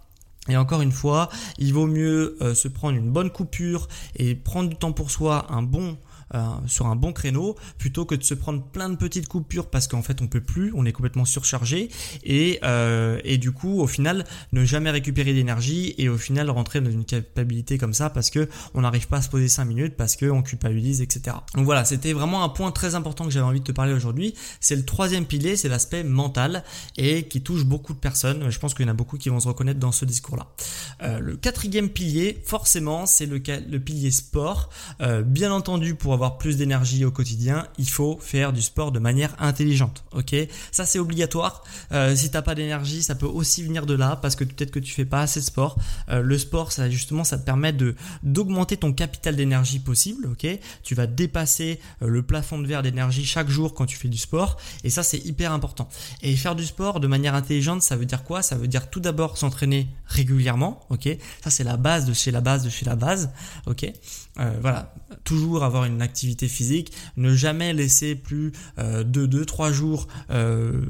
Et 0.48 0.58
encore 0.58 0.82
une 0.82 0.92
fois, 0.92 1.30
il 1.58 1.74
vaut 1.74 1.88
mieux 1.88 2.38
euh, 2.42 2.54
se 2.54 2.68
prendre 2.68 2.98
une 2.98 3.10
bonne 3.10 3.32
coupure 3.32 3.88
et 4.16 4.36
prendre 4.36 4.70
du 4.70 4.76
temps 4.76 4.92
pour 4.92 5.10
soi, 5.10 5.48
un 5.50 5.64
bon 5.64 5.98
euh, 6.34 6.40
sur 6.66 6.88
un 6.88 6.96
bon 6.96 7.14
créneau 7.14 7.56
plutôt 7.78 8.06
que 8.06 8.16
de 8.16 8.24
se 8.24 8.34
prendre 8.34 8.64
plein 8.64 8.90
de 8.90 8.96
petites 8.96 9.28
coupures 9.28 9.70
parce 9.70 9.88
qu'en 9.88 10.02
fait 10.02 10.24
on 10.24 10.28
peut 10.28 10.42
plus, 10.42 10.72
on 10.76 10.84
est 10.84 10.92
complètement 10.92 11.24
surchargé 11.24 11.90
et, 12.24 12.58
euh, 12.64 13.20
et 13.24 13.38
du 13.38 13.52
coup 13.52 13.80
au 13.80 13.86
final 13.86 14.26
ne 14.52 14.66
jamais 14.66 14.90
récupérer 14.90 15.36
d'énergie 15.36 15.94
et 16.00 16.10
au 16.10 16.18
final 16.18 16.50
rentrer 16.50 16.82
dans 16.82 16.90
une 16.90 17.06
capacité 17.06 17.78
comme 17.78 17.94
ça 17.94 18.10
parce 18.10 18.32
que 18.32 18.50
on 18.74 18.82
n'arrive 18.82 19.08
pas 19.08 19.18
à 19.18 19.22
se 19.22 19.30
poser 19.30 19.48
5 19.48 19.66
minutes 19.66 19.96
parce 19.96 20.16
qu'on 20.16 20.42
culpabilise 20.42 21.02
etc. 21.02 21.38
Donc 21.54 21.66
voilà 21.66 21.86
c'était 21.86 22.12
vraiment 22.12 22.44
un 22.44 22.50
point 22.50 22.72
très 22.72 22.96
important 22.96 23.26
que 23.26 23.32
j'avais 23.32 23.46
envie 23.46 23.60
de 23.60 23.66
te 23.66 23.72
parler 23.72 23.94
aujourd'hui. 23.94 24.34
C'est 24.60 24.76
le 24.76 24.84
troisième 24.84 25.26
pilier, 25.26 25.56
c'est 25.56 25.70
l'aspect 25.70 26.04
mental 26.04 26.64
et 26.98 27.28
qui 27.28 27.44
touche 27.44 27.66
beaucoup 27.66 27.94
de 27.94 28.00
personnes. 28.00 28.50
Je 28.50 28.58
pense 28.58 28.74
qu'il 28.74 28.84
y 28.84 28.90
en 28.90 28.92
a 28.92 28.96
beaucoup 28.96 29.20
qui 29.20 29.30
vont 29.30 29.40
se 29.40 29.48
reconnaître 29.48 29.80
dans 29.80 29.92
ce 29.92 30.06
discours 30.06 30.38
là. 30.38 30.48
Euh, 31.04 31.20
le 31.20 31.36
quatrième 31.36 31.90
pilier 31.90 32.42
forcément 32.46 33.06
c'est 33.06 33.28
le, 33.28 33.40
le 33.70 33.80
pilier 33.80 34.10
sport. 34.10 34.72
Bien 35.26 35.52
entendu 35.52 35.94
pour 35.94 36.15
avoir 36.16 36.38
plus 36.38 36.58
d'énergie 36.58 37.06
au 37.06 37.12
quotidien, 37.12 37.68
il 37.78 37.90
faut 37.90 38.18
faire 38.20 38.54
du 38.54 38.62
sport 38.62 38.92
de 38.92 39.00
manière 39.00 39.36
intelligente. 39.40 40.04
Ok, 40.12 40.36
ça 40.72 40.86
c'est 40.86 41.00
obligatoire. 41.00 41.64
Euh, 41.92 42.16
si 42.16 42.32
t'as 42.32 42.42
pas 42.42 42.56
d'énergie, 42.56 43.04
ça 43.04 43.16
peut 43.16 43.26
aussi 43.26 43.64
venir 43.64 43.86
de 43.86 43.94
là 43.94 44.18
parce 44.22 44.36
que 44.36 44.44
peut-être 44.44 44.72
que 44.72 44.80
tu 44.80 44.94
fais 44.94 45.06
pas 45.06 45.22
assez 45.22 45.40
de 45.40 45.46
sport. 45.46 45.78
Euh, 46.10 46.22
le 46.22 46.38
sport, 46.38 46.72
ça 46.72 46.90
justement, 46.90 47.24
ça 47.24 47.38
te 47.38 47.46
permet 47.46 47.74
de 47.74 47.96
d'augmenter 48.24 48.78
ton 48.78 48.94
capital 48.94 49.36
d'énergie 49.36 49.80
possible. 49.80 50.28
Ok, 50.28 50.48
tu 50.84 50.96
vas 50.96 51.08
dépasser 51.08 51.80
euh, 52.02 52.08
le 52.08 52.24
plafond 52.24 52.60
de 52.60 52.68
verre 52.68 52.82
d'énergie 52.82 53.26
chaque 53.26 53.50
jour 53.50 53.74
quand 53.74 53.86
tu 53.86 53.98
fais 53.98 54.08
du 54.08 54.18
sport 54.18 54.58
et 54.84 54.90
ça 54.90 55.04
c'est 55.04 55.20
hyper 55.20 55.52
important. 55.52 55.88
Et 56.22 56.36
faire 56.36 56.56
du 56.56 56.66
sport 56.66 57.00
de 57.00 57.08
manière 57.08 57.36
intelligente, 57.36 57.82
ça 57.82 57.96
veut 57.96 58.06
dire 58.06 58.24
quoi? 58.24 58.42
Ça 58.42 58.56
veut 58.56 58.68
dire 58.68 58.90
tout 58.90 59.00
d'abord 59.00 59.38
s'entraîner 59.38 59.88
régulièrement. 60.08 60.86
Ok, 60.90 61.10
ça 61.44 61.50
c'est 61.50 61.64
la 61.64 61.78
base 61.78 62.06
de 62.06 62.14
chez 62.14 62.32
la 62.32 62.42
base 62.42 62.64
de 62.64 62.70
chez 62.70 62.86
la 62.86 62.96
base. 62.96 63.32
Ok, 63.68 63.86
euh, 64.40 64.58
voilà, 64.62 64.94
toujours 65.24 65.64
avoir 65.64 65.86
une 65.86 66.02
activité 66.02 66.48
physique, 66.48 66.92
ne 67.18 67.34
jamais 67.34 67.74
laisser 67.74 68.16
plus 68.16 68.52
euh, 68.80 69.04
de 69.04 69.26
2-3 69.26 69.72
jours 69.72 70.08
euh, 70.32 70.82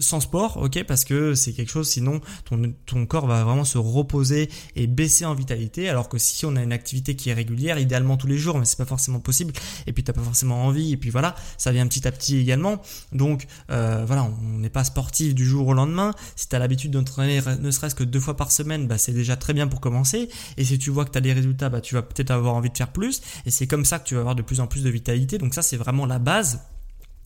sans 0.00 0.20
sport, 0.20 0.56
ok, 0.58 0.84
parce 0.84 1.04
que 1.04 1.34
c'est 1.34 1.52
quelque 1.52 1.70
chose, 1.70 1.88
sinon 1.88 2.20
ton, 2.44 3.06
corps 3.06 3.26
va 3.26 3.44
vraiment 3.44 3.64
se 3.64 3.78
reposer 3.78 4.48
et 4.76 4.86
baisser 4.86 5.24
en 5.24 5.34
vitalité, 5.34 5.88
alors 5.88 6.08
que 6.08 6.18
si 6.18 6.46
on 6.46 6.56
a 6.56 6.62
une 6.62 6.72
activité 6.72 7.16
qui 7.16 7.30
est 7.30 7.34
régulière, 7.34 7.78
idéalement 7.78 8.16
tous 8.16 8.26
les 8.26 8.38
jours, 8.38 8.58
mais 8.58 8.64
c'est 8.64 8.78
pas 8.78 8.84
forcément 8.84 9.20
possible, 9.20 9.52
et 9.86 9.92
puis 9.92 10.04
t'as 10.04 10.12
pas 10.12 10.22
forcément 10.22 10.64
envie, 10.64 10.92
et 10.92 10.96
puis 10.96 11.10
voilà, 11.10 11.34
ça 11.58 11.72
vient 11.72 11.86
petit 11.86 12.06
à 12.06 12.12
petit 12.12 12.38
également, 12.38 12.80
donc 13.12 13.46
euh, 13.70 14.04
voilà, 14.06 14.24
on 14.24 14.58
n'est 14.58 14.70
pas 14.70 14.84
sportif 14.84 15.34
du 15.34 15.44
jour 15.44 15.66
au 15.66 15.74
lendemain, 15.74 16.12
si 16.36 16.48
tu 16.48 16.56
as 16.56 16.58
l'habitude 16.58 16.92
d'entraîner 16.92 17.40
ne 17.60 17.70
serait-ce 17.70 17.94
que 17.94 18.04
deux 18.04 18.20
fois 18.20 18.36
par 18.36 18.50
semaine, 18.52 18.86
bah, 18.86 18.98
c'est 18.98 19.12
déjà 19.12 19.36
très 19.36 19.52
bien 19.52 19.66
pour 19.66 19.80
commencer, 19.80 20.28
et 20.56 20.64
si 20.64 20.78
tu 20.78 20.90
vois 20.90 21.04
que 21.04 21.10
tu 21.10 21.18
as 21.18 21.22
des 21.22 21.32
résultats, 21.32 21.68
bah, 21.68 21.80
tu 21.80 21.94
vas 21.94 22.02
peut-être 22.02 22.30
avoir 22.30 22.54
envie 22.54 22.70
de 22.70 22.76
faire 22.76 22.92
plus, 22.92 23.22
et 23.46 23.50
c'est 23.50 23.61
comme 23.66 23.84
ça 23.84 23.98
que 23.98 24.04
tu 24.04 24.14
vas 24.14 24.20
avoir 24.20 24.34
de 24.34 24.42
plus 24.42 24.60
en 24.60 24.66
plus 24.66 24.82
de 24.82 24.90
vitalité. 24.90 25.38
Donc 25.38 25.54
ça, 25.54 25.62
c'est 25.62 25.76
vraiment 25.76 26.06
la 26.06 26.18
base. 26.18 26.60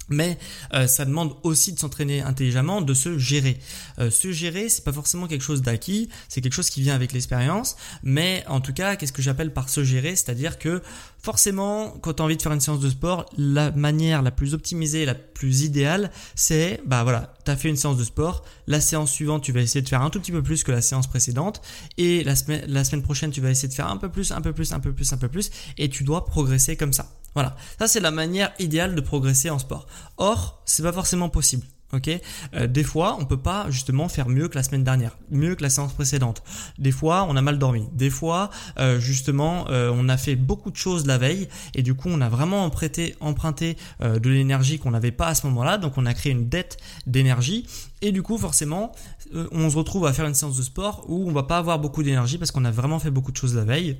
Mais 0.08 0.38
euh, 0.72 0.86
ça 0.86 1.04
demande 1.04 1.34
aussi 1.42 1.72
de 1.72 1.78
s'entraîner 1.78 2.22
intelligemment, 2.22 2.80
de 2.80 2.94
se 2.94 3.18
gérer. 3.18 3.58
Euh, 3.98 4.10
se 4.10 4.32
gérer, 4.32 4.68
c'est 4.68 4.84
pas 4.84 4.92
forcément 4.92 5.26
quelque 5.26 5.42
chose 5.42 5.62
d'acquis, 5.62 6.08
c'est 6.28 6.40
quelque 6.40 6.54
chose 6.54 6.70
qui 6.70 6.82
vient 6.82 6.94
avec 6.94 7.12
l'expérience. 7.12 7.76
Mais 8.02 8.44
en 8.48 8.60
tout 8.60 8.72
cas, 8.72 8.96
qu'est-ce 8.96 9.12
que 9.12 9.22
j'appelle 9.22 9.52
par 9.52 9.68
se 9.68 9.84
gérer? 9.84 10.14
C'est-à-dire 10.16 10.58
que 10.58 10.82
forcément, 11.18 11.90
quand 12.02 12.14
tu 12.14 12.22
as 12.22 12.24
envie 12.24 12.36
de 12.36 12.42
faire 12.42 12.52
une 12.52 12.60
séance 12.60 12.80
de 12.80 12.90
sport, 12.90 13.26
la 13.36 13.72
manière 13.72 14.22
la 14.22 14.30
plus 14.30 14.54
optimisée, 14.54 15.04
la 15.04 15.14
plus 15.14 15.62
idéale, 15.62 16.12
c'est 16.34 16.80
bah 16.86 17.02
voilà, 17.02 17.34
tu 17.44 17.50
as 17.50 17.56
fait 17.56 17.68
une 17.68 17.76
séance 17.76 17.96
de 17.96 18.04
sport, 18.04 18.44
la 18.66 18.80
séance 18.80 19.10
suivante, 19.10 19.42
tu 19.42 19.52
vas 19.52 19.60
essayer 19.60 19.82
de 19.82 19.88
faire 19.88 20.02
un 20.02 20.10
tout 20.10 20.20
petit 20.20 20.32
peu 20.32 20.42
plus 20.42 20.62
que 20.62 20.70
la 20.72 20.82
séance 20.82 21.08
précédente, 21.08 21.60
et 21.98 22.22
la 22.22 22.36
semaine, 22.36 22.64
la 22.68 22.84
semaine 22.84 23.02
prochaine, 23.02 23.30
tu 23.30 23.40
vas 23.40 23.50
essayer 23.50 23.68
de 23.68 23.74
faire 23.74 23.88
un 23.88 23.96
peu 23.96 24.08
plus, 24.08 24.30
un 24.30 24.40
peu 24.40 24.52
plus, 24.52 24.72
un 24.72 24.80
peu 24.80 24.92
plus, 24.92 25.12
un 25.12 25.16
peu 25.16 25.28
plus, 25.28 25.50
et 25.78 25.88
tu 25.88 26.04
dois 26.04 26.24
progresser 26.26 26.76
comme 26.76 26.92
ça. 26.92 27.10
Voilà, 27.36 27.54
ça 27.78 27.86
c'est 27.86 28.00
la 28.00 28.10
manière 28.10 28.50
idéale 28.58 28.94
de 28.94 29.00
progresser 29.02 29.50
en 29.50 29.58
sport. 29.58 29.86
Or, 30.16 30.62
c'est 30.64 30.82
pas 30.82 30.92
forcément 30.94 31.28
possible. 31.28 31.66
ok? 31.92 32.08
Euh, 32.54 32.66
Des 32.66 32.82
fois, 32.82 33.18
on 33.20 33.26
peut 33.26 33.36
pas 33.36 33.70
justement 33.70 34.08
faire 34.08 34.30
mieux 34.30 34.48
que 34.48 34.54
la 34.54 34.62
semaine 34.62 34.84
dernière, 34.84 35.18
mieux 35.30 35.54
que 35.54 35.62
la 35.62 35.68
séance 35.68 35.92
précédente. 35.92 36.42
Des 36.78 36.92
fois, 36.92 37.26
on 37.28 37.36
a 37.36 37.42
mal 37.42 37.58
dormi. 37.58 37.90
Des 37.92 38.08
fois, 38.08 38.48
euh, 38.78 39.00
justement, 39.00 39.66
euh, 39.68 39.92
on 39.94 40.08
a 40.08 40.16
fait 40.16 40.34
beaucoup 40.34 40.70
de 40.70 40.78
choses 40.78 41.04
la 41.04 41.18
veille 41.18 41.46
et 41.74 41.82
du 41.82 41.92
coup, 41.92 42.08
on 42.08 42.22
a 42.22 42.30
vraiment 42.30 42.64
emprunté, 42.64 43.14
emprunté 43.20 43.76
de 44.00 44.30
l'énergie 44.30 44.78
qu'on 44.78 44.92
n'avait 44.92 45.12
pas 45.12 45.26
à 45.26 45.34
ce 45.34 45.46
moment-là. 45.48 45.76
Donc, 45.76 45.98
on 45.98 46.06
a 46.06 46.14
créé 46.14 46.32
une 46.32 46.48
dette 46.48 46.78
d'énergie 47.06 47.66
et 48.00 48.12
du 48.12 48.22
coup, 48.22 48.38
forcément, 48.38 48.92
on 49.52 49.68
se 49.68 49.76
retrouve 49.76 50.06
à 50.06 50.14
faire 50.14 50.24
une 50.24 50.34
séance 50.34 50.56
de 50.56 50.62
sport 50.62 51.04
où 51.06 51.28
on 51.28 51.32
va 51.32 51.42
pas 51.42 51.58
avoir 51.58 51.78
beaucoup 51.80 52.02
d'énergie 52.02 52.38
parce 52.38 52.50
qu'on 52.50 52.64
a 52.64 52.70
vraiment 52.70 52.98
fait 52.98 53.10
beaucoup 53.10 53.30
de 53.30 53.36
choses 53.36 53.54
la 53.54 53.64
veille. 53.64 53.98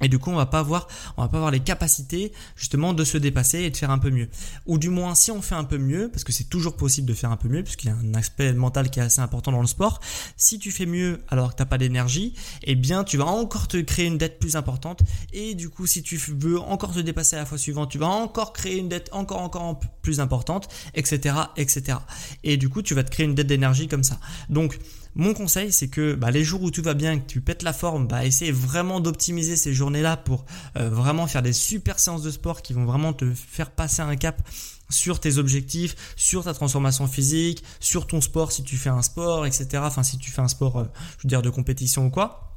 Et 0.00 0.08
du 0.08 0.18
coup, 0.18 0.30
on 0.30 0.34
va 0.34 0.46
pas 0.46 0.58
avoir, 0.58 0.88
on 1.16 1.22
va 1.22 1.28
pas 1.28 1.36
avoir 1.36 1.52
les 1.52 1.60
capacités 1.60 2.32
justement 2.56 2.94
de 2.94 3.04
se 3.04 3.16
dépasser 3.16 3.60
et 3.60 3.70
de 3.70 3.76
faire 3.76 3.92
un 3.92 3.98
peu 3.98 4.10
mieux. 4.10 4.28
Ou 4.66 4.76
du 4.76 4.90
moins, 4.90 5.14
si 5.14 5.30
on 5.30 5.40
fait 5.40 5.54
un 5.54 5.62
peu 5.62 5.78
mieux, 5.78 6.08
parce 6.10 6.24
que 6.24 6.32
c'est 6.32 6.44
toujours 6.50 6.76
possible 6.76 7.06
de 7.06 7.14
faire 7.14 7.30
un 7.30 7.36
peu 7.36 7.48
mieux, 7.48 7.62
puisqu'il 7.62 7.88
y 7.88 7.90
a 7.90 7.96
un 7.96 8.14
aspect 8.14 8.52
mental 8.54 8.90
qui 8.90 8.98
est 8.98 9.02
assez 9.02 9.20
important 9.20 9.52
dans 9.52 9.60
le 9.60 9.68
sport. 9.68 10.00
Si 10.36 10.58
tu 10.58 10.72
fais 10.72 10.86
mieux 10.86 11.22
alors 11.28 11.52
que 11.52 11.56
t'as 11.56 11.64
pas 11.64 11.78
d'énergie, 11.78 12.34
eh 12.64 12.74
bien, 12.74 13.04
tu 13.04 13.16
vas 13.16 13.26
encore 13.26 13.68
te 13.68 13.76
créer 13.76 14.06
une 14.06 14.18
dette 14.18 14.40
plus 14.40 14.56
importante. 14.56 15.02
Et 15.32 15.54
du 15.54 15.70
coup, 15.70 15.86
si 15.86 16.02
tu 16.02 16.16
veux 16.16 16.58
encore 16.58 16.92
te 16.92 17.00
dépasser 17.00 17.36
à 17.36 17.40
la 17.40 17.46
fois 17.46 17.56
suivante, 17.56 17.92
tu 17.92 17.98
vas 17.98 18.08
encore 18.08 18.52
créer 18.52 18.78
une 18.78 18.88
dette 18.88 19.10
encore 19.12 19.42
encore 19.42 19.78
plus 20.02 20.18
importante, 20.18 20.68
etc., 20.94 21.36
etc. 21.56 21.98
Et 22.42 22.56
du 22.56 22.68
coup, 22.68 22.82
tu 22.82 22.94
vas 22.94 23.04
te 23.04 23.10
créer 23.10 23.26
une 23.26 23.36
dette 23.36 23.46
d'énergie 23.46 23.86
comme 23.86 24.02
ça. 24.02 24.18
Donc 24.48 24.76
mon 25.16 25.32
conseil, 25.32 25.72
c'est 25.72 25.88
que 25.88 26.14
bah, 26.14 26.30
les 26.30 26.42
jours 26.42 26.62
où 26.62 26.70
tout 26.70 26.82
va 26.82 26.94
bien, 26.94 27.18
que 27.18 27.26
tu 27.26 27.40
pètes 27.40 27.62
la 27.62 27.72
forme, 27.72 28.08
bah, 28.08 28.24
essaye 28.24 28.50
vraiment 28.50 29.00
d'optimiser 29.00 29.56
ces 29.56 29.72
journées-là 29.72 30.16
pour 30.16 30.44
euh, 30.76 30.88
vraiment 30.90 31.26
faire 31.26 31.42
des 31.42 31.52
super 31.52 31.98
séances 31.98 32.22
de 32.22 32.30
sport 32.30 32.62
qui 32.62 32.72
vont 32.72 32.84
vraiment 32.84 33.12
te 33.12 33.32
faire 33.32 33.70
passer 33.70 34.02
un 34.02 34.16
cap 34.16 34.42
sur 34.90 35.20
tes 35.20 35.38
objectifs, 35.38 35.94
sur 36.16 36.44
ta 36.44 36.52
transformation 36.52 37.06
physique, 37.06 37.64
sur 37.80 38.06
ton 38.06 38.20
sport 38.20 38.52
si 38.52 38.62
tu 38.64 38.76
fais 38.76 38.90
un 38.90 39.02
sport, 39.02 39.46
etc. 39.46 39.66
Enfin, 39.84 40.02
si 40.02 40.18
tu 40.18 40.30
fais 40.30 40.42
un 40.42 40.48
sport, 40.48 40.78
euh, 40.78 40.84
je 41.18 41.24
veux 41.24 41.28
dire, 41.28 41.42
de 41.42 41.50
compétition 41.50 42.06
ou 42.06 42.10
quoi 42.10 42.50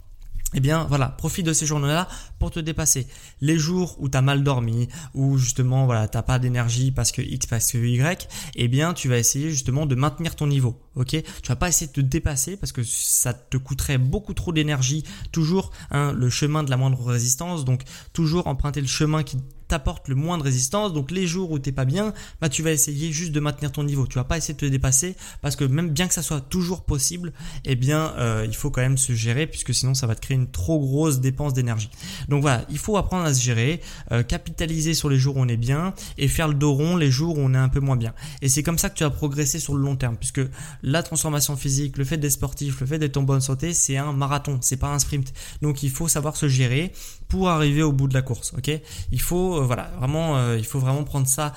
eh 0.54 0.62
bien 0.62 0.86
voilà, 0.86 1.10
profite 1.10 1.46
de 1.46 1.52
ces 1.52 1.66
journées-là 1.66 2.08
pour 2.40 2.52
te 2.52 2.60
dépasser. 2.60 3.08
Les 3.42 3.58
jours 3.58 3.96
où 4.00 4.10
tu 4.10 4.18
as 4.18 4.22
mal 4.22 4.44
dormi, 4.44 4.88
où 5.14 5.38
justement 5.38 5.86
voilà, 5.86 6.08
t'as 6.08 6.22
pas 6.22 6.40
d'énergie 6.40 6.92
parce 6.92 7.12
que 7.12 7.22
X 7.22 7.46
parce 7.46 7.72
que 7.72 7.78
Y, 7.78 8.28
eh 8.56 8.68
bien 8.68 8.94
tu 8.94 9.10
vas 9.10 9.18
essayer 9.18 9.50
justement 9.50 9.86
de 9.86 9.96
maintenir 9.96 10.36
ton 10.36 10.48
niveau. 10.48 10.80
OK? 10.96 11.10
Tu 11.10 11.48
vas 11.48 11.56
pas 11.56 11.70
essayer 11.70 11.88
de 11.88 11.94
te 11.94 12.02
dépasser 12.02 12.58
parce 12.58 12.72
que 12.72 12.84
ça 12.84 13.34
te 13.34 13.58
coûterait 13.58 13.98
beaucoup 13.98 14.34
trop 14.34 14.52
d'énergie, 14.52 15.04
toujours 15.32 15.72
hein, 15.92 16.12
le 16.14 16.30
chemin 16.30 16.64
de 16.64 16.70
la 16.70 16.78
moindre 16.78 17.04
résistance, 17.04 17.66
donc 17.66 17.84
toujours 18.14 18.48
emprunter 18.48 18.82
le 18.82 18.88
chemin 18.88 19.24
qui 19.24 19.38
t'apporte 19.68 20.08
le 20.08 20.16
moins 20.16 20.38
de 20.38 20.44
résistance. 20.44 20.94
Donc 20.94 21.12
les 21.12 21.28
jours 21.28 21.52
où 21.52 21.60
t'es 21.60 21.72
pas 21.72 21.86
bien, 21.86 22.14
bah 22.42 22.50
tu 22.50 22.64
vas 22.64 22.72
essayer 22.72 23.12
juste 23.12 23.32
de 23.32 23.40
maintenir 23.40 23.72
ton 23.72 23.84
niveau. 23.84 24.08
Tu 24.08 24.16
vas 24.16 24.24
pas 24.24 24.38
essayer 24.38 24.54
de 24.54 24.60
te 24.60 24.66
dépasser 24.66 25.16
parce 25.42 25.56
que 25.56 25.66
même 25.66 25.90
bien 25.90 26.08
que 26.08 26.14
ça 26.14 26.24
soit 26.24 26.42
toujours 26.42 26.84
possible, 26.84 27.34
eh 27.66 27.76
bien 27.76 28.14
euh, 28.18 28.46
il 28.48 28.56
faut 28.56 28.72
quand 28.72 28.82
même 28.82 28.98
se 28.98 29.14
gérer 29.14 29.48
puisque 29.48 29.74
sinon 29.74 29.94
ça 29.94 30.08
va 30.08 30.16
te 30.16 30.22
créer 30.22 30.36
une 30.36 30.50
trop 30.50 30.80
grosse 30.80 31.20
dépense 31.20 31.54
d'énergie. 31.54 31.90
Donc 32.28 32.42
voilà, 32.42 32.66
il 32.70 32.78
faut 32.78 32.98
apprendre 32.98 33.26
à 33.26 33.34
se 33.34 33.42
gérer, 33.42 33.82
euh, 34.12 34.24
capitaliser 34.24 34.94
sur 34.94 35.10
les 35.10 35.18
jours 35.18 35.38
où 35.38 35.42
on 35.42 35.48
est 35.48 35.58
bien 35.58 35.94
et 36.18 36.28
faire 36.28 36.48
le 36.48 36.54
dos 36.54 36.74
rond 36.74 36.98
les 36.98 37.12
jours 37.12 37.38
où 37.38 37.42
on 37.42 37.54
est 37.54 37.58
un 37.58 37.70
peu 37.70 37.80
moins 37.80 37.96
bien. 37.96 38.14
Et 38.42 38.50
c'est 38.50 38.64
comme 38.64 38.78
ça 38.78 38.90
que 38.90 38.96
tu 38.96 39.04
vas 39.04 39.10
progresser 39.10 39.60
sur 39.60 39.76
le 39.76 39.84
long 39.84 39.96
terme 39.96 40.18
puisque 40.18 40.42
la 40.84 41.04
transformation 41.04 41.56
physique, 41.56 41.98
le 41.98 42.04
fait 42.04 42.18
d'être 42.18 42.32
sportif, 42.32 42.80
le 42.82 42.88
fait 42.88 43.00
d'être 43.00 43.18
en 43.18 43.24
bonne 43.24 43.42
santé, 43.42 43.74
c'est 43.74 43.98
un 43.98 44.14
marathon, 44.14 44.60
c'est 44.62 44.78
pas 44.78 44.94
un 44.94 45.00
sprint. 45.00 45.34
Donc 45.62 45.84
il 45.84 45.90
faut 45.90 46.08
savoir 46.08 46.36
se 46.36 46.48
gérer 46.48 46.92
pour 47.28 47.50
arriver 47.50 47.84
au 47.84 47.92
bout 47.92 48.08
de 48.08 48.14
la 48.14 48.22
course. 48.22 48.54
Ok? 48.58 48.72
Il 49.12 49.22
faut 49.22 49.58
euh, 49.58 49.62
voilà 49.62 49.92
vraiment 50.00 50.38
euh, 50.38 50.58
il 50.58 50.66
faut 50.66 50.80
vraiment 50.80 51.04
prendre 51.04 51.28
ça 51.28 51.54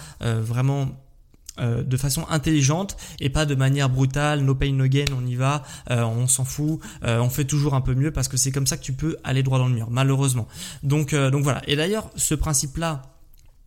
euh, 1.58 1.82
de 1.82 1.96
façon 1.96 2.24
intelligente 2.28 2.96
et 3.20 3.30
pas 3.30 3.46
de 3.46 3.54
manière 3.54 3.88
brutale, 3.88 4.40
no 4.40 4.54
pain 4.54 4.72
no 4.72 4.86
gain, 4.86 5.04
on 5.16 5.26
y 5.26 5.34
va, 5.34 5.62
on 5.88 6.26
s'en 6.26 6.44
fout, 6.44 6.80
on 7.02 7.28
fait 7.28 7.44
toujours 7.44 7.74
un 7.74 7.80
peu 7.80 7.94
mieux 7.94 8.12
parce 8.12 8.28
que 8.28 8.36
c'est 8.36 8.52
comme 8.52 8.66
ça 8.66 8.76
que 8.76 8.82
tu 8.82 8.92
peux 8.92 9.16
aller 9.24 9.42
droit 9.42 9.58
dans 9.58 9.68
le 9.68 9.74
mur, 9.74 9.88
malheureusement. 9.90 10.46
Donc 10.82 11.14
donc 11.14 11.42
voilà. 11.42 11.62
Et 11.66 11.76
d'ailleurs, 11.76 12.10
ce 12.16 12.34
principe-là 12.34 13.02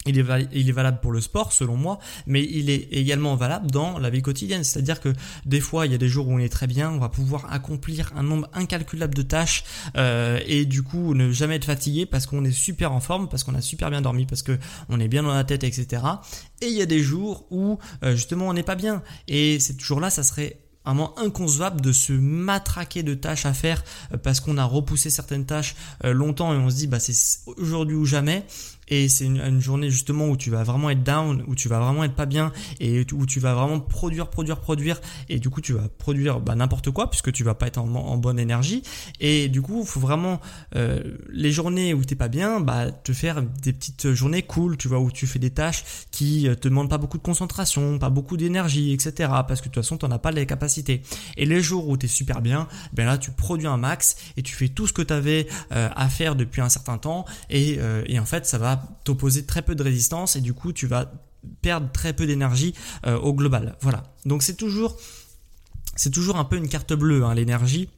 il 0.06 0.20
est, 0.20 0.72
valable 0.72 1.00
pour 1.02 1.12
le 1.12 1.22
sport 1.22 1.54
selon 1.54 1.78
moi, 1.78 2.00
mais 2.28 2.44
il 2.44 2.70
est 2.70 2.88
également 2.92 3.36
valable 3.36 3.72
dans 3.72 4.00
la 4.00 4.10
vie 4.10 4.22
quotidienne. 4.22 4.64
C'est-à-dire 4.64 5.00
que 5.00 5.14
des 5.46 5.62
fois, 5.62 5.86
il 5.86 5.92
y 5.92 5.96
a 5.96 5.98
des 5.98 6.10
jours 6.10 6.28
où 6.28 6.34
on 6.34 6.40
est 6.40 6.52
très 6.52 6.68
bien, 6.68 6.92
on 6.92 6.98
va 6.98 7.10
pouvoir 7.10 7.52
accomplir 7.52 8.12
un 8.16 8.24
nombre 8.24 8.50
incalculable 8.54 9.16
de 9.16 9.22
tâches 9.22 9.64
euh, 9.96 10.40
et 10.46 10.66
du 10.66 10.84
coup 10.84 11.14
ne 11.14 11.32
jamais 11.32 11.56
être 11.56 11.66
fatigué 11.66 12.06
parce 12.06 12.26
qu'on 12.26 12.44
est 12.44 12.52
super 12.52 12.92
en 12.92 13.00
forme, 13.00 13.30
parce 13.30 13.44
qu'on 13.44 13.56
a 13.56 13.62
super 13.62 13.90
bien 13.90 14.02
dormi, 14.02 14.26
parce 14.26 14.44
que 14.44 14.58
on 14.90 15.00
est 15.00 15.08
bien 15.08 15.24
dans 15.24 15.34
la 15.34 15.44
tête, 15.44 15.64
etc. 15.64 16.04
Et 16.62 16.68
il 16.68 16.74
y 16.74 16.82
a 16.82 16.86
des 16.86 17.02
jours 17.02 17.46
où 17.50 17.80
euh, 18.04 18.16
justement 18.16 18.48
on 18.48 18.54
n'est 18.54 18.64
pas 18.64 18.76
bien. 18.76 19.02
Et 19.28 19.60
ces 19.60 19.78
jours-là, 19.78 20.10
ça 20.10 20.24
serait 20.24 20.58
vraiment 20.86 21.18
inconcevable 21.18 21.80
de 21.80 21.94
se 21.94 22.12
matraquer 22.12 23.04
de 23.04 23.14
tâches 23.14 23.46
à 23.46 23.54
faire 23.54 23.86
euh, 24.14 24.18
parce 24.18 24.42
qu'on 24.42 24.58
a 24.58 24.66
repoussé 24.66 25.10
certaines 25.10 25.46
tâches 25.46 25.76
longtemps 26.04 26.54
et 26.54 26.58
on 26.58 26.70
se 26.70 26.76
dit 26.76 26.88
bah 26.88 27.00
c'est 27.00 27.16
aujourd'hui 27.56 27.96
ou 27.96 28.06
jamais 28.06 28.46
et 28.88 29.10
c'est 29.10 29.26
une, 29.26 29.62
journée 29.62 29.90
justement 29.90 30.28
où 30.28 30.38
tu 30.38 30.50
vas 30.50 30.64
vraiment 30.64 30.90
être 30.90 31.04
down, 31.04 31.44
où 31.48 31.56
tu 31.56 31.68
vas 31.68 31.80
vraiment 31.80 32.04
être 32.04 32.16
pas 32.16 32.26
bien 32.26 32.52
et 32.80 33.06
où 33.14 33.26
tu 33.26 33.40
vas 33.40 33.54
vraiment 33.54 33.80
produire, 33.80 34.30
produire, 34.30 34.60
produire 34.60 35.00
et 35.30 35.40
du 35.40 35.50
coup 35.50 35.62
tu 35.62 35.74
vas 35.74 35.88
produire 35.98 36.40
bah, 36.40 36.56
n'importe 36.56 36.92
quoi 36.92 37.10
puisque 37.10 37.32
tu 37.32 37.44
vas 37.44 37.54
pas 37.54 37.68
être 37.68 37.78
en, 37.78 38.18
bonne 38.18 38.40
énergie 38.40 38.84
et 39.20 39.50
du 39.50 39.62
coup 39.62 39.82
il 39.82 39.88
faut 39.88 40.00
vraiment 40.00 40.40
euh, 40.76 41.02
les 41.30 41.52
journées 41.52 41.94
où 41.94 42.04
t'es 42.04 42.16
pas 42.16 42.28
bien, 42.28 42.60
bah 42.60 42.92
te 42.92 43.14
faire 43.14 43.42
des 43.42 43.74
petites 43.74 44.12
journées 44.12 44.44
cool, 44.44 44.78
tu 44.78 44.88
vois 44.88 45.00
où 45.00 45.12
tu 45.12 45.28
fais 45.28 45.40
des 45.40 45.50
tâches 45.50 45.84
qui 46.12 46.48
euh, 46.48 46.56
te 46.56 46.68
demandent 46.68 46.90
pas 46.90 46.98
beaucoup 46.98 47.18
de 47.18 47.24
concentration, 47.24 48.00
pas 48.00 48.10
beaucoup 48.10 48.38
d'énergie, 48.38 48.94
etc. 48.94 49.30
Parce 49.48 49.62
que 49.62 49.70
de 49.70 49.74
toute 49.74 49.84
façon 49.84 49.98
t'en 49.98 50.12
as 50.12 50.20
pas 50.20 50.32
les 50.32 50.46
capacités. 50.46 51.02
Et 51.38 51.46
les 51.46 51.62
jours 51.62 51.88
où 51.88 51.98
t'es 51.98 52.08
super 52.08 52.42
bien, 52.42 52.68
ben 52.94 53.06
là 53.06 53.18
tu 53.18 53.32
produis 53.32 53.68
un 53.68 53.78
max 53.78 54.16
et 54.38 54.42
tu 54.42 54.56
fais 54.56 54.70
tout 54.70 54.88
ce 54.88 54.94
que 54.94 55.02
tu 55.02 55.14
avais 55.14 55.48
euh, 55.72 55.90
à 55.96 56.10
faire 56.10 56.36
depuis 56.36 56.62
un 56.62 56.70
certain 56.70 56.98
temps 56.98 57.26
et, 57.50 57.80
et 58.06 58.20
en 58.20 58.26
fait 58.26 58.46
ça 58.46 58.58
va 58.58 58.73
t'opposer 59.04 59.46
très 59.46 59.62
peu 59.62 59.76
de 59.76 59.84
résistance 59.84 60.36
et 60.36 60.42
du 60.42 60.54
coup 60.54 60.74
tu 60.74 60.88
vas 60.88 61.12
perdre 61.62 61.92
très 61.92 62.14
peu 62.14 62.26
d'énergie 62.26 62.74
euh, 63.06 63.18
au 63.18 63.34
global. 63.34 63.76
Voilà. 63.82 64.04
Donc 64.26 64.44
c'est 64.44 64.56
toujours 64.56 64.98
c'est 65.96 66.12
toujours 66.12 66.38
un 66.38 66.46
peu 66.46 66.58
une 66.58 66.68
carte 66.68 66.94
bleue 66.94 67.24
hein, 67.24 67.34
l'énergie. 67.34 67.90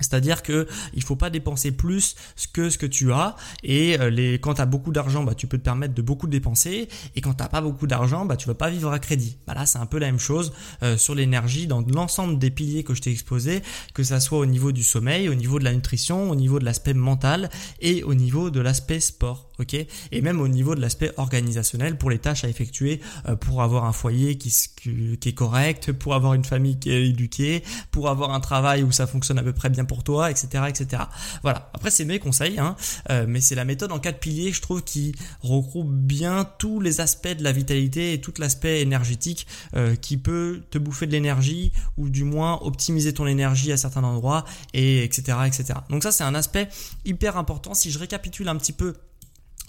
C'est-à-dire 0.00 0.42
que 0.42 0.68
il 0.94 1.02
faut 1.02 1.16
pas 1.16 1.30
dépenser 1.30 1.72
plus 1.72 2.14
que 2.52 2.70
ce 2.70 2.78
que 2.78 2.86
tu 2.86 3.12
as 3.12 3.34
et 3.64 3.98
euh, 3.98 4.10
les 4.10 4.34
quand 4.34 4.54
tu 4.54 4.60
as 4.60 4.66
beaucoup 4.66 4.92
d'argent 4.92 5.24
bah 5.24 5.34
tu 5.34 5.48
peux 5.48 5.58
te 5.58 5.64
permettre 5.64 5.94
de 5.94 6.02
beaucoup 6.02 6.28
dépenser 6.28 6.88
et 7.16 7.20
quand 7.20 7.34
tu 7.34 7.44
pas 7.48 7.60
beaucoup 7.60 7.86
d'argent 7.86 8.24
bah 8.24 8.36
tu 8.36 8.46
vas 8.46 8.54
pas 8.54 8.70
vivre 8.70 8.92
à 8.92 8.98
crédit. 8.98 9.38
Bah 9.46 9.54
là 9.54 9.66
c'est 9.66 9.78
un 9.78 9.86
peu 9.86 9.98
la 9.98 10.06
même 10.06 10.20
chose 10.20 10.52
euh, 10.82 10.96
sur 10.96 11.14
l'énergie 11.14 11.66
dans 11.66 11.80
l'ensemble 11.80 12.38
des 12.38 12.50
piliers 12.50 12.84
que 12.84 12.94
je 12.94 13.02
t'ai 13.02 13.10
exposé 13.10 13.62
que 13.92 14.04
ça 14.04 14.20
soit 14.20 14.38
au 14.38 14.46
niveau 14.46 14.70
du 14.70 14.84
sommeil, 14.84 15.28
au 15.28 15.34
niveau 15.34 15.58
de 15.58 15.64
la 15.64 15.72
nutrition, 15.72 16.30
au 16.30 16.36
niveau 16.36 16.60
de 16.60 16.64
l'aspect 16.64 16.94
mental 16.94 17.50
et 17.80 18.04
au 18.04 18.14
niveau 18.14 18.50
de 18.50 18.60
l'aspect 18.60 19.00
sport 19.00 19.47
ok 19.58 19.74
Et 20.12 20.20
même 20.22 20.40
au 20.40 20.48
niveau 20.48 20.74
de 20.74 20.80
l'aspect 20.80 21.12
organisationnel 21.16 21.98
pour 21.98 22.10
les 22.10 22.18
tâches 22.18 22.44
à 22.44 22.48
effectuer, 22.48 23.00
euh, 23.28 23.36
pour 23.36 23.62
avoir 23.62 23.84
un 23.84 23.92
foyer 23.92 24.36
qui, 24.38 24.52
qui 24.80 25.28
est 25.28 25.34
correct, 25.34 25.92
pour 25.92 26.14
avoir 26.14 26.34
une 26.34 26.44
famille 26.44 26.78
qui 26.78 26.90
est 26.90 27.08
éduquée, 27.08 27.62
pour 27.90 28.08
avoir 28.08 28.32
un 28.32 28.40
travail 28.40 28.82
où 28.82 28.92
ça 28.92 29.06
fonctionne 29.06 29.38
à 29.38 29.42
peu 29.42 29.52
près 29.52 29.70
bien 29.70 29.84
pour 29.84 30.04
toi, 30.04 30.30
etc., 30.30 30.64
etc. 30.68 31.02
Voilà. 31.42 31.70
Après 31.74 31.90
c'est 31.90 32.04
mes 32.04 32.18
conseils, 32.18 32.58
hein, 32.58 32.76
euh, 33.10 33.26
mais 33.28 33.40
c'est 33.40 33.54
la 33.54 33.64
méthode 33.64 33.92
en 33.92 33.98
quatre 33.98 34.20
piliers, 34.20 34.52
je 34.52 34.62
trouve, 34.62 34.82
qui 34.82 35.14
regroupe 35.40 35.92
bien 35.92 36.48
tous 36.58 36.80
les 36.80 37.00
aspects 37.00 37.28
de 37.28 37.42
la 37.42 37.52
vitalité 37.52 38.12
et 38.12 38.20
tout 38.20 38.32
l'aspect 38.38 38.80
énergétique 38.80 39.46
euh, 39.74 39.94
qui 39.96 40.16
peut 40.16 40.62
te 40.70 40.78
bouffer 40.78 41.06
de 41.06 41.12
l'énergie 41.12 41.72
ou 41.96 42.08
du 42.08 42.24
moins 42.24 42.58
optimiser 42.62 43.12
ton 43.12 43.26
énergie 43.26 43.72
à 43.72 43.76
certains 43.76 44.04
endroits 44.04 44.44
et 44.74 45.04
etc., 45.04 45.38
etc. 45.46 45.80
Donc 45.90 46.02
ça 46.02 46.12
c'est 46.12 46.24
un 46.24 46.34
aspect 46.34 46.68
hyper 47.04 47.36
important. 47.36 47.74
Si 47.74 47.90
je 47.90 47.98
récapitule 47.98 48.48
un 48.48 48.56
petit 48.56 48.72
peu 48.72 48.94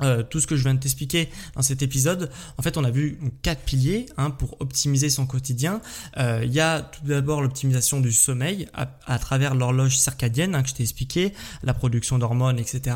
euh, 0.02 0.24
tout 0.24 0.40
ce 0.40 0.48
que 0.48 0.56
je 0.56 0.64
viens 0.64 0.74
de 0.74 0.80
t'expliquer 0.80 1.30
dans 1.56 1.62
cet 1.62 1.82
épisode, 1.82 2.30
en 2.58 2.62
fait, 2.62 2.78
on 2.78 2.84
a 2.84 2.92
vu 2.92 3.20
quatre 3.42 3.62
piliers 3.62 4.06
hein, 4.18 4.30
pour 4.30 4.58
optimiser 4.62 5.10
son 5.10 5.26
quotidien. 5.26 5.82
Euh, 6.18 6.42
il 6.44 6.54
y 6.54 6.60
a 6.60 6.82
tout 6.82 7.02
d'abord 7.06 7.42
l'optimisation 7.42 8.00
du 8.00 8.12
sommeil 8.12 8.68
à, 8.74 9.20
travers 9.20 9.56
l'horloge 9.56 9.98
circadienne 9.98 10.56
hein, 10.56 10.64
que 10.64 10.70
je 10.70 10.76
t'ai 10.76 10.84
expliqué, 10.84 11.34
la 11.64 11.74
production 11.74 12.18
d'hormones, 12.18 12.60
etc., 12.60 12.96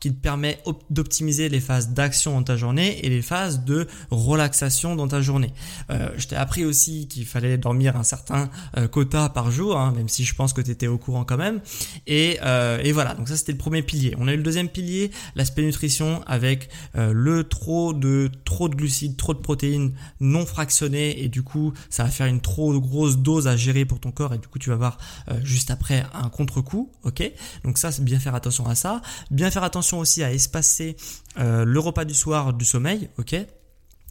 qui 0.00 0.10
te 0.12 0.20
permet 0.20 0.60
d'optimiser 0.90 1.48
les 1.48 1.60
phases 1.60 1.90
d'action 1.90 2.32
dans 2.32 2.44
ta 2.44 2.56
journée 2.56 3.04
et 3.04 3.08
les 3.08 3.22
phases 3.22 3.64
de 3.64 3.88
relaxation 4.10 4.96
dans 4.96 5.08
ta 5.08 5.20
journée. 5.20 5.52
Euh, 5.90 6.08
je 6.16 6.28
t'ai 6.28 6.36
appris 6.36 6.64
aussi 6.64 7.08
qu'il 7.08 7.26
fallait 7.26 7.58
dormir 7.58 7.96
un 7.96 8.04
certain 8.04 8.50
quota 8.90 9.28
par 9.28 9.50
jour, 9.50 9.78
hein, 9.78 9.92
même 9.96 10.08
si 10.08 10.24
je 10.24 10.34
pense 10.34 10.52
que 10.52 10.60
tu 10.60 10.70
étais 10.70 10.86
au 10.86 10.98
courant 10.98 11.24
quand 11.24 11.36
même. 11.36 11.60
Et, 12.06 12.38
et 12.82 12.92
voilà, 12.92 13.14
donc 13.14 13.28
ça 13.28 13.36
c'était 13.36 13.52
le 13.52 13.58
premier 13.58 13.82
pilier. 13.82 14.14
On 14.18 14.28
a 14.28 14.32
eu 14.32 14.36
le 14.36 14.42
deuxième 14.42 14.68
pilier, 14.68 15.10
l'aspect 15.34 15.62
nutrition 15.62 16.22
avec 16.26 16.43
avec 16.46 16.68
euh, 16.96 17.12
le 17.12 17.44
trop 17.44 17.92
de 17.92 18.30
trop 18.44 18.68
de 18.68 18.74
glucides, 18.74 19.16
trop 19.16 19.34
de 19.34 19.38
protéines 19.38 19.94
non 20.20 20.46
fractionnées. 20.46 21.22
Et 21.22 21.28
du 21.28 21.42
coup 21.42 21.72
ça 21.90 22.04
va 22.04 22.10
faire 22.10 22.26
une 22.26 22.40
trop 22.40 22.78
grosse 22.80 23.18
dose 23.18 23.48
à 23.48 23.56
gérer 23.56 23.84
pour 23.84 24.00
ton 24.00 24.12
corps. 24.12 24.34
Et 24.34 24.38
du 24.38 24.48
coup 24.48 24.58
tu 24.58 24.70
vas 24.70 24.74
avoir 24.74 24.98
euh, 25.30 25.40
juste 25.42 25.70
après 25.70 26.04
un 26.14 26.28
contre-coup, 26.28 26.90
ok? 27.02 27.30
Donc 27.64 27.78
ça 27.78 27.92
c'est 27.92 28.04
bien 28.04 28.18
faire 28.18 28.34
attention 28.34 28.66
à 28.66 28.74
ça, 28.74 29.02
bien 29.30 29.50
faire 29.50 29.64
attention 29.64 29.98
aussi 29.98 30.22
à 30.22 30.32
espacer 30.32 30.96
euh, 31.38 31.64
le 31.64 31.80
repas 31.80 32.04
du 32.04 32.14
soir 32.14 32.52
du 32.52 32.64
sommeil, 32.64 33.08
ok? 33.18 33.36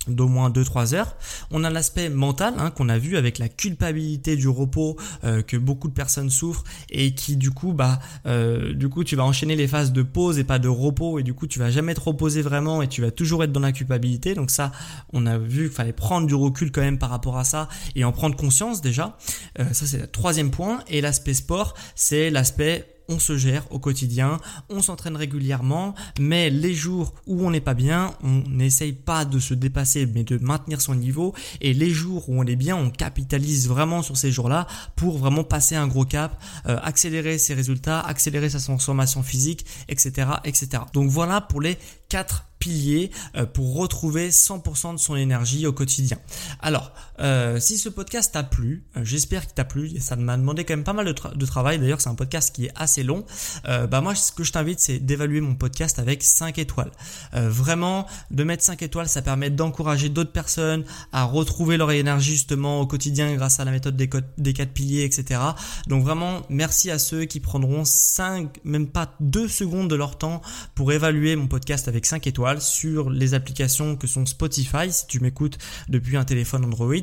D'au 0.08 0.28
moins 0.28 0.50
2-3 0.50 0.96
heures. 0.96 1.16
On 1.52 1.64
a 1.64 1.70
l'aspect 1.70 2.10
mental 2.10 2.54
hein, 2.58 2.72
qu'on 2.72 2.90
a 2.90 2.98
vu 2.98 3.18
avec 3.18 3.38
la 3.38 3.50
culpabilité 3.50 4.36
du 4.36 4.48
repos 4.48 4.98
euh, 5.24 5.42
que 5.42 5.58
beaucoup 5.58 5.88
de 5.88 5.94
personnes 5.94 6.30
souffrent 6.30 6.64
et 6.90 7.14
qui 7.14 7.38
du 7.38 7.52
coup 7.52 7.74
bah 7.74 8.00
euh, 8.26 8.74
du 8.74 8.90
coup 8.90 9.04
tu 9.04 9.16
vas 9.16 9.24
enchaîner 9.24 9.56
les 9.56 9.68
phases 9.68 9.94
de 9.94 10.04
pause 10.04 10.40
et 10.40 10.44
pas 10.44 10.60
de 10.60 10.68
repos 10.68 11.20
et 11.20 11.24
du 11.24 11.34
coup 11.34 11.48
tu 11.48 11.60
vas 11.60 11.72
jamais 11.72 11.94
te 11.94 12.02
reposer 12.02 12.42
vraiment 12.42 12.82
et 12.82 12.88
tu 12.88 13.02
vas 13.02 13.12
toujours 13.12 13.44
être 13.44 13.52
dans 13.52 13.60
la 13.60 13.72
culpabilité. 13.72 14.36
Donc 14.36 14.52
ça 14.52 14.72
on 15.14 15.26
a 15.26 15.38
vu 15.38 15.68
qu'il 15.68 15.76
fallait 15.76 15.94
prendre 15.94 16.28
du 16.28 16.36
recul 16.36 16.72
quand 16.72 16.82
même 16.82 16.98
par 16.98 17.10
rapport 17.10 17.38
à 17.38 17.44
ça 17.44 17.70
et 17.96 18.04
en 18.04 18.12
prendre 18.12 18.36
conscience 18.36 18.82
déjà. 18.82 19.18
Euh, 19.60 19.66
ça 19.72 19.86
c'est 19.86 20.00
le 20.00 20.08
troisième 20.08 20.52
point 20.52 20.80
et 20.88 21.02
l'aspect 21.02 21.34
sport 21.34 21.76
c'est 21.96 22.30
l'aspect 22.30 22.93
on 23.10 23.20
se 23.20 23.38
gère 23.38 23.72
au 23.72 23.80
quotidien, 23.80 24.40
on 24.70 24.82
s'entraîne 24.82 25.16
régulièrement, 25.16 25.94
mais 26.20 26.50
les 26.50 26.74
jours 26.74 27.14
où 27.28 27.46
on 27.46 27.52
n'est 27.52 27.62
pas 27.62 27.74
bien, 27.74 28.14
on 28.24 28.44
n'essaye 28.50 28.94
pas 28.94 29.26
de 29.26 29.40
se 29.40 29.54
dépasser, 29.54 30.06
mais 30.06 30.24
de 30.24 30.38
maintenir 30.38 30.82
son 30.82 30.96
niveau. 30.96 31.34
Et 31.62 31.74
les 31.74 31.90
jours 31.90 32.30
où 32.30 32.40
on 32.40 32.46
est 32.46 32.56
bien, 32.56 32.76
on 32.76 32.90
capitalise 32.90 33.68
vraiment 33.68 34.02
sur 34.02 34.18
ces 34.18 34.32
jours-là 34.32 34.68
pour 34.96 35.18
vraiment 35.18 35.44
passer 35.44 35.76
un 35.76 35.88
gros 35.88 36.06
cap, 36.06 36.42
euh, 36.68 36.78
accélérer 36.82 37.38
ses 37.38 37.54
résultats, 37.54 38.00
accélérer 38.00 38.50
sa 38.50 38.60
transformation 38.60 39.24
physique, 39.24 39.66
etc., 39.90 40.28
etc. 40.44 40.84
Donc 40.94 41.10
voilà 41.10 41.42
pour 41.42 41.62
les 41.62 41.78
quatre 42.10 42.46
piliers 42.64 43.12
euh, 43.36 43.46
pour 43.46 43.76
retrouver 43.76 44.30
100% 44.30 44.94
de 44.94 44.98
son 44.98 45.18
énergie 45.18 45.68
au 45.68 45.74
quotidien. 45.74 46.18
Alors, 46.62 46.94
euh, 47.20 47.60
si 47.60 47.78
ce 47.78 47.90
podcast 47.90 48.32
t'a 48.34 48.44
plu, 48.44 48.86
euh, 48.96 49.02
j'espère 49.04 49.42
qu'il 49.42 49.54
t'a 49.54 49.66
plu, 49.66 50.00
ça 50.00 50.16
m'a 50.16 50.38
demandé 50.38 50.64
quand 50.64 50.74
même 50.74 50.86
pas 50.86 50.94
mal 50.94 51.06
de, 51.06 51.46
travail, 51.46 51.78
d'ailleurs 51.78 52.00
c'est 52.00 52.10
un 52.10 52.16
podcast 52.16 52.56
qui 52.56 52.68
est 52.68 52.72
assez 52.76 53.04
long, 53.04 53.26
bah 53.66 54.00
moi 54.02 54.16
ce 54.16 54.32
que 54.32 54.44
je 54.44 54.52
t'invite 54.54 54.80
c'est 54.80 55.00
d'évaluer 55.00 55.42
mon 55.42 55.56
podcast 55.56 56.00
avec 56.00 56.24
5 56.24 56.58
étoiles. 56.58 56.92
vraiment, 57.34 58.08
de 58.32 58.44
mettre 58.44 58.64
5 58.64 58.82
étoiles, 58.82 59.10
ça 59.10 59.22
permet 59.22 59.50
d'encourager 59.50 60.08
d'autres 60.08 60.32
personnes 60.32 60.86
à 61.12 61.26
retrouver 61.26 61.76
leur 61.76 61.92
énergie 61.92 62.32
justement 62.32 62.80
au 62.80 62.88
quotidien 62.88 63.36
grâce 63.36 63.60
à 63.60 63.66
la 63.66 63.72
méthode 63.72 63.98
des 63.98 64.54
4 64.54 64.72
piliers, 64.72 65.04
etc. 65.04 65.42
Donc 65.88 66.04
vraiment, 66.04 66.42
merci 66.50 66.90
à 66.92 67.00
ceux 67.00 67.26
qui 67.26 67.42
prendront 67.42 67.84
5, 67.84 68.60
même 68.64 68.88
pas 68.88 69.14
2 69.20 69.48
secondes 69.50 69.90
de 69.90 69.96
leur 69.96 70.18
temps 70.18 70.42
pour 70.76 70.94
évaluer 70.94 71.36
mon 71.36 71.48
podcast 71.48 71.88
avec 71.88 72.06
5 72.06 72.26
étoiles 72.28 72.53
sur 72.62 73.10
les 73.10 73.34
applications 73.34 73.96
que 73.96 74.08
sont 74.08 74.26
Spotify 74.26 74.92
si 74.92 75.08
tu 75.08 75.20
m'écoutes 75.20 75.58
depuis 75.90 76.18
un 76.18 76.24
téléphone 76.24 76.66
Android 76.66 76.94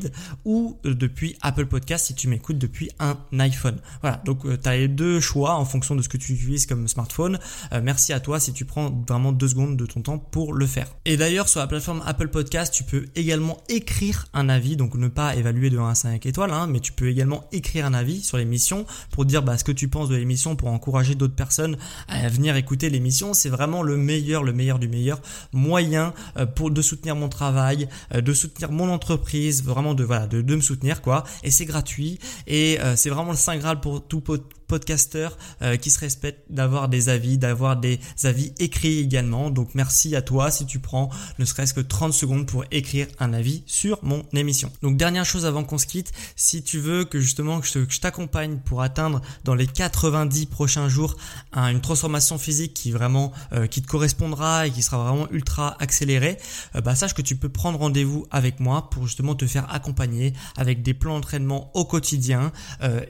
ou 0.45 0.79
euh, 0.85 0.95
depuis 0.95 1.37
Apple 1.43 1.67
Podcast 1.67 2.07
si 2.07 2.15
tu 2.15 2.29
m'écoutes 2.29 2.59
depuis 2.59 2.91
un 2.99 3.17
iPhone. 3.39 3.79
Voilà, 4.03 4.21
donc 4.25 4.45
euh, 4.45 4.59
tu 4.61 4.69
as 4.69 4.77
les 4.77 4.89
deux 4.89 5.21
choix 5.21 5.55
en 5.55 5.65
fonction 5.65 5.95
de 5.95 6.03
ce 6.03 6.09
que 6.09 6.17
tu 6.17 6.33
utilises 6.33 6.67
comme 6.67 6.89
smartphone. 6.89 7.39
Euh, 7.73 7.81
merci 7.83 8.13
à 8.13 8.21
toi 8.21 8.41
si 8.41 8.53
tu 8.53 8.65
prends 8.65 8.91
vraiment 9.09 9.33
deux 9.33 9.49
secondes 9.49 9.77
de 9.77 9.87
ton 9.87 10.03
temps 10.03 10.19
pour 10.19 10.53
le 10.53 10.67
faire. 10.67 10.89
Et 11.05 11.17
d'ailleurs 11.17 11.49
sur 11.49 11.61
la 11.61 11.67
plateforme 11.67 12.03
Apple 12.07 12.29
Podcast, 12.29 12.73
tu 12.73 12.85
peux 12.85 13.07
également 13.17 13.59
écrire 13.69 14.29
un 14.35 14.49
avis, 14.49 14.77
donc 14.77 14.95
ne 14.95 15.09
pas 15.09 15.37
évaluer 15.37 15.71
de 15.71 15.79
1 15.79 15.89
à 15.89 15.95
5 15.95 16.27
étoiles, 16.27 16.53
hein, 16.53 16.67
mais 16.67 16.81
tu 16.81 16.93
peux 16.93 17.09
également 17.09 17.45
écrire 17.53 17.87
un 17.87 17.95
avis 17.95 18.23
sur 18.23 18.37
l'émission 18.37 18.87
pour 19.11 19.25
dire 19.25 19.43
bah, 19.43 19.57
ce 19.59 19.65
que 19.65 19.73
tu 19.73 19.89
penses 19.89 20.09
de 20.09 20.17
l'émission 20.17 20.57
pour 20.57 20.69
encourager 20.69 21.15
d'autres 21.15 21.35
personnes 21.35 21.77
à 22.09 22.29
venir 22.29 22.57
écouter 22.57 22.91
l'émission. 22.91 23.35
C'est 23.35 23.49
vraiment 23.49 23.83
le 23.83 23.97
meilleur, 23.97 24.43
le 24.43 24.53
meilleur 24.53 24.79
du 24.79 24.89
meilleur 24.89 25.21
moyen 25.53 26.13
euh, 26.37 26.47
pour 26.47 26.71
de 26.71 26.83
soutenir 26.83 27.17
mon 27.17 27.29
travail, 27.29 27.89
euh, 28.15 28.21
de 28.21 28.33
soutenir 28.33 28.73
mon 28.73 28.91
entreprise, 28.91 29.65
vraiment 29.65 29.95
de 29.95 30.05
voilà 30.05 30.27
de, 30.27 30.43
de 30.43 30.57
me 30.57 30.61
soutenir 30.61 31.03
quoi. 31.03 31.25
Et 31.43 31.51
c'est 31.51 31.67
gratuit 31.67 32.19
et 32.47 32.79
euh, 32.81 32.97
c'est 32.97 33.11
vraiment 33.11 33.31
le 33.31 33.37
saint 33.37 33.57
graal 33.57 33.81
pour 33.81 34.07
tout 34.07 34.21
podcasteur 34.71 35.37
euh, 35.63 35.77
qui 35.77 35.91
se 35.91 35.99
respecte 35.99 36.45
d'avoir 36.49 36.89
des 36.89 37.09
avis, 37.09 37.39
d'avoir 37.39 37.77
des 37.77 37.99
avis 38.23 38.53
écrits 38.61 39.01
également. 39.01 39.51
Donc 39.51 39.75
merci 39.75 40.15
à 40.15 40.23
toi 40.23 40.53
si 40.53 40.65
tu 40.65 40.79
prends 40.79 41.11
ne 41.41 41.45
serait-ce 41.45 41.75
que 41.75 41.81
30 41.81 42.13
secondes 42.13 42.47
pour 42.47 42.65
écrire 42.71 43.09
un 43.19 43.33
avis 43.33 43.65
sur 43.67 43.99
mon 44.05 44.25
émission. 44.33 44.71
Donc 44.83 44.97
dernière 44.97 45.25
chose 45.25 45.45
avant 45.45 45.65
qu'on 45.65 45.77
se 45.77 45.87
quitte, 45.87 46.13
si 46.37 46.63
tu 46.63 46.79
veux 46.79 47.05
que 47.05 47.19
justement 47.19 47.61
que 47.61 47.67
je 47.67 48.01
t'accompagne 48.01 48.59
pour 48.59 48.81
atteindre 48.81 49.21
dans 49.43 49.57
les 49.57 49.67
90 49.67 50.47
prochains 50.47 50.89
jours 50.89 51.17
une 51.53 51.81
transformation 51.81 52.39
physique 52.39 52.73
qui 52.73 52.93
vraiment 52.93 53.33
euh, 53.53 53.67
qui 53.67 53.83
te 53.83 53.89
correspondra 53.89 54.69
et 54.69 54.71
qui 54.71 54.83
sera 54.83 55.03
vraiment 55.03 55.27
ultra 55.33 55.77
accélérée, 55.83 56.39
euh, 56.77 56.81
bah 56.81 56.95
sache 56.95 57.15
que 57.15 57.23
tu 57.23 57.35
peux 57.35 57.49
prendre 57.49 57.81
rendez-vous 57.81 58.25
avec 58.31 58.61
moi 58.61 58.89
pour 58.89 59.09
justement 59.09 59.35
te 59.35 59.47
faire 59.49 59.67
accompagner 59.75 60.33
avec 60.57 60.83
des 60.83 60.95
plans 60.95 61.15
d'entraînement 61.15 61.73
au 61.75 61.85
quotidien 61.85 62.53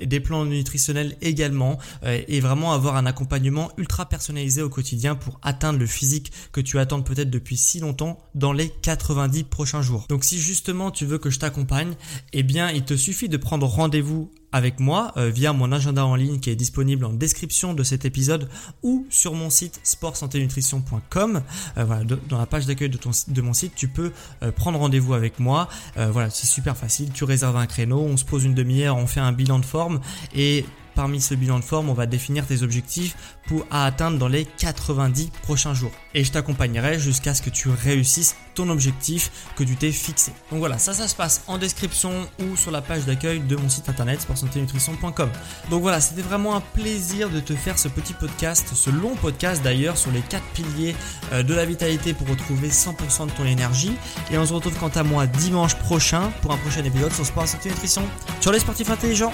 et 0.01 0.07
des 0.07 0.21
plans 0.21 0.47
nutritionnels 0.47 1.17
également 1.21 1.50
euh, 1.59 2.21
et 2.29 2.41
vraiment 2.41 2.73
avoir 2.73 2.97
un 2.97 3.07
accompagnement 3.07 3.71
ultra 3.77 4.07
personnalisé 4.07 4.63
au 4.63 4.69
quotidien 4.69 5.15
pour 5.15 5.39
atteindre 5.43 5.79
le 5.79 5.87
physique 5.87 6.33
que 6.53 6.61
tu 6.61 6.79
attends 6.79 7.03
peut-être 7.03 7.31
depuis 7.31 7.57
si 7.57 7.81
longtemps 7.81 8.19
dans 8.35 8.53
les 8.53 8.69
90 8.69 9.45
prochains 9.45 9.83
jours. 9.83 10.07
Donc 10.09 10.25
si 10.25 10.39
justement 10.39 10.91
tu 10.91 11.07
veux 11.07 11.19
que 11.19 11.31
je 11.31 11.39
t'accompagne, 11.39 11.95
eh 12.33 12.43
bien 12.43 12.71
il 12.71 12.85
te 12.85 12.95
suffit 12.97 13.29
de 13.29 13.37
prendre 13.37 13.67
rendez-vous 13.67 14.31
avec 14.53 14.81
moi 14.81 15.13
euh, 15.17 15.31
via 15.31 15.53
mon 15.53 15.71
agenda 15.71 16.05
en 16.05 16.17
ligne 16.17 16.41
qui 16.41 16.51
est 16.51 16.57
disponible 16.57 17.05
en 17.05 17.13
description 17.13 17.73
de 17.73 17.85
cet 17.85 18.05
épisode 18.05 18.49
ou 18.83 19.07
sur 19.09 19.35
mon 19.35 19.49
site 19.49 19.81
sportsanténutrition.com. 19.85 21.43
Euh, 21.79 21.85
voilà, 21.85 22.03
dans 22.29 22.39
la 22.39 22.47
page 22.47 22.67
d'accueil 22.67 22.91
de, 22.91 22.99
de 23.29 23.43
mon 23.43 23.53
site, 23.53 23.75
tu 23.77 23.87
peux 23.87 24.13
prendre 24.57 24.79
rendez-vous 24.79 25.15
avec 25.15 25.39
moi. 25.39 25.69
voilà, 25.97 26.31
c'est 26.31 26.47
super 26.47 26.77
facile. 26.77 27.11
Tu 27.13 27.25
réserves 27.25 27.57
un 27.57 27.67
créneau, 27.67 28.01
on 28.01 28.17
se 28.17 28.25
pose 28.25 28.45
une 28.45 28.55
demi-heure, 28.55 28.97
on 28.97 29.07
fait 29.07 29.21
un 29.21 29.33
bilan 29.33 29.59
de 29.59 29.65
forme 29.65 30.01
et 30.35 30.65
parmi 30.95 31.21
ce 31.21 31.35
bilan 31.35 31.59
de 31.59 31.65
forme, 31.65 31.89
on 31.89 31.95
va 31.95 32.07
définir 32.07 32.47
tes 32.47 32.63
objectifs 32.63 33.17
pour 33.47 33.67
à 33.71 33.87
atteindre 33.87 34.19
dans 34.19 34.29
les 34.29 34.45
90 34.45 35.31
prochains 35.43 35.75
jours. 35.75 35.93
Et 36.15 36.25
je 36.25 36.33
t'accompagnerai 36.33 36.99
jusqu'à 36.99 37.35
ce 37.35 37.43
que 37.43 37.51
tu 37.51 37.69
réussisses 37.69 38.37
ton 38.55 38.69
objectif 38.69 39.31
que 39.57 39.65
tu 39.65 39.77
t'es 39.77 39.93
fixé. 39.93 40.33
Donc 40.51 40.61
voilà, 40.61 40.79
ça 40.79 40.93
ça 40.93 41.09
se 41.09 41.15
passe 41.15 41.43
en 41.47 41.59
description 41.59 42.29
ou 42.41 42.57
sur 42.57 42.71
la 42.71 42.83
page 42.83 43.05
d'accueil 43.07 43.41
de 43.41 43.57
mon 43.57 43.69
site 43.69 43.89
internet 43.89 44.21
sportsanténutrition.com. 44.21 45.31
Donc 45.71 45.83
voilà, 45.83 46.01
c'était 46.01 46.23
vraiment 46.23 46.57
un 46.57 46.61
plaisir 46.61 47.31
de 47.31 47.41
te 47.41 47.55
faire 47.55 47.79
ce 47.79 47.89
petit 47.89 48.13
podcast, 48.13 48.69
ce 48.75 48.91
long 48.91 49.15
podcast 49.17 49.63
d'ailleurs 49.63 49.97
sur 49.97 50.11
les 50.11 50.21
4 50.21 50.43
piliers 50.55 50.95
euh, 51.33 51.43
de 51.43 51.55
la 51.55 51.65
vitalité 51.65 52.13
pour 52.13 52.29
retrouver 52.29 52.69
100% 52.69 53.27
de 53.27 53.33
ton 53.33 53.45
énergie. 53.45 53.93
Et 54.31 54.39
on 54.39 54.47
se 54.47 54.53
retrouve 54.53 54.75
quant 54.79 54.89
à 54.89 55.03
moi 55.03 55.27
dimanche 55.27 55.75
prochain 55.77 56.31
pour 56.43 56.53
un 56.53 56.57
prochain 56.59 56.85
épisode 56.85 57.13
sur 57.13 57.27
Sport 57.27 57.49
Santé 57.49 57.71
Nutrition. 57.71 58.03
Sur 58.41 58.53
les 58.53 58.59
sportifs 58.59 58.91
intelligents 58.91 59.33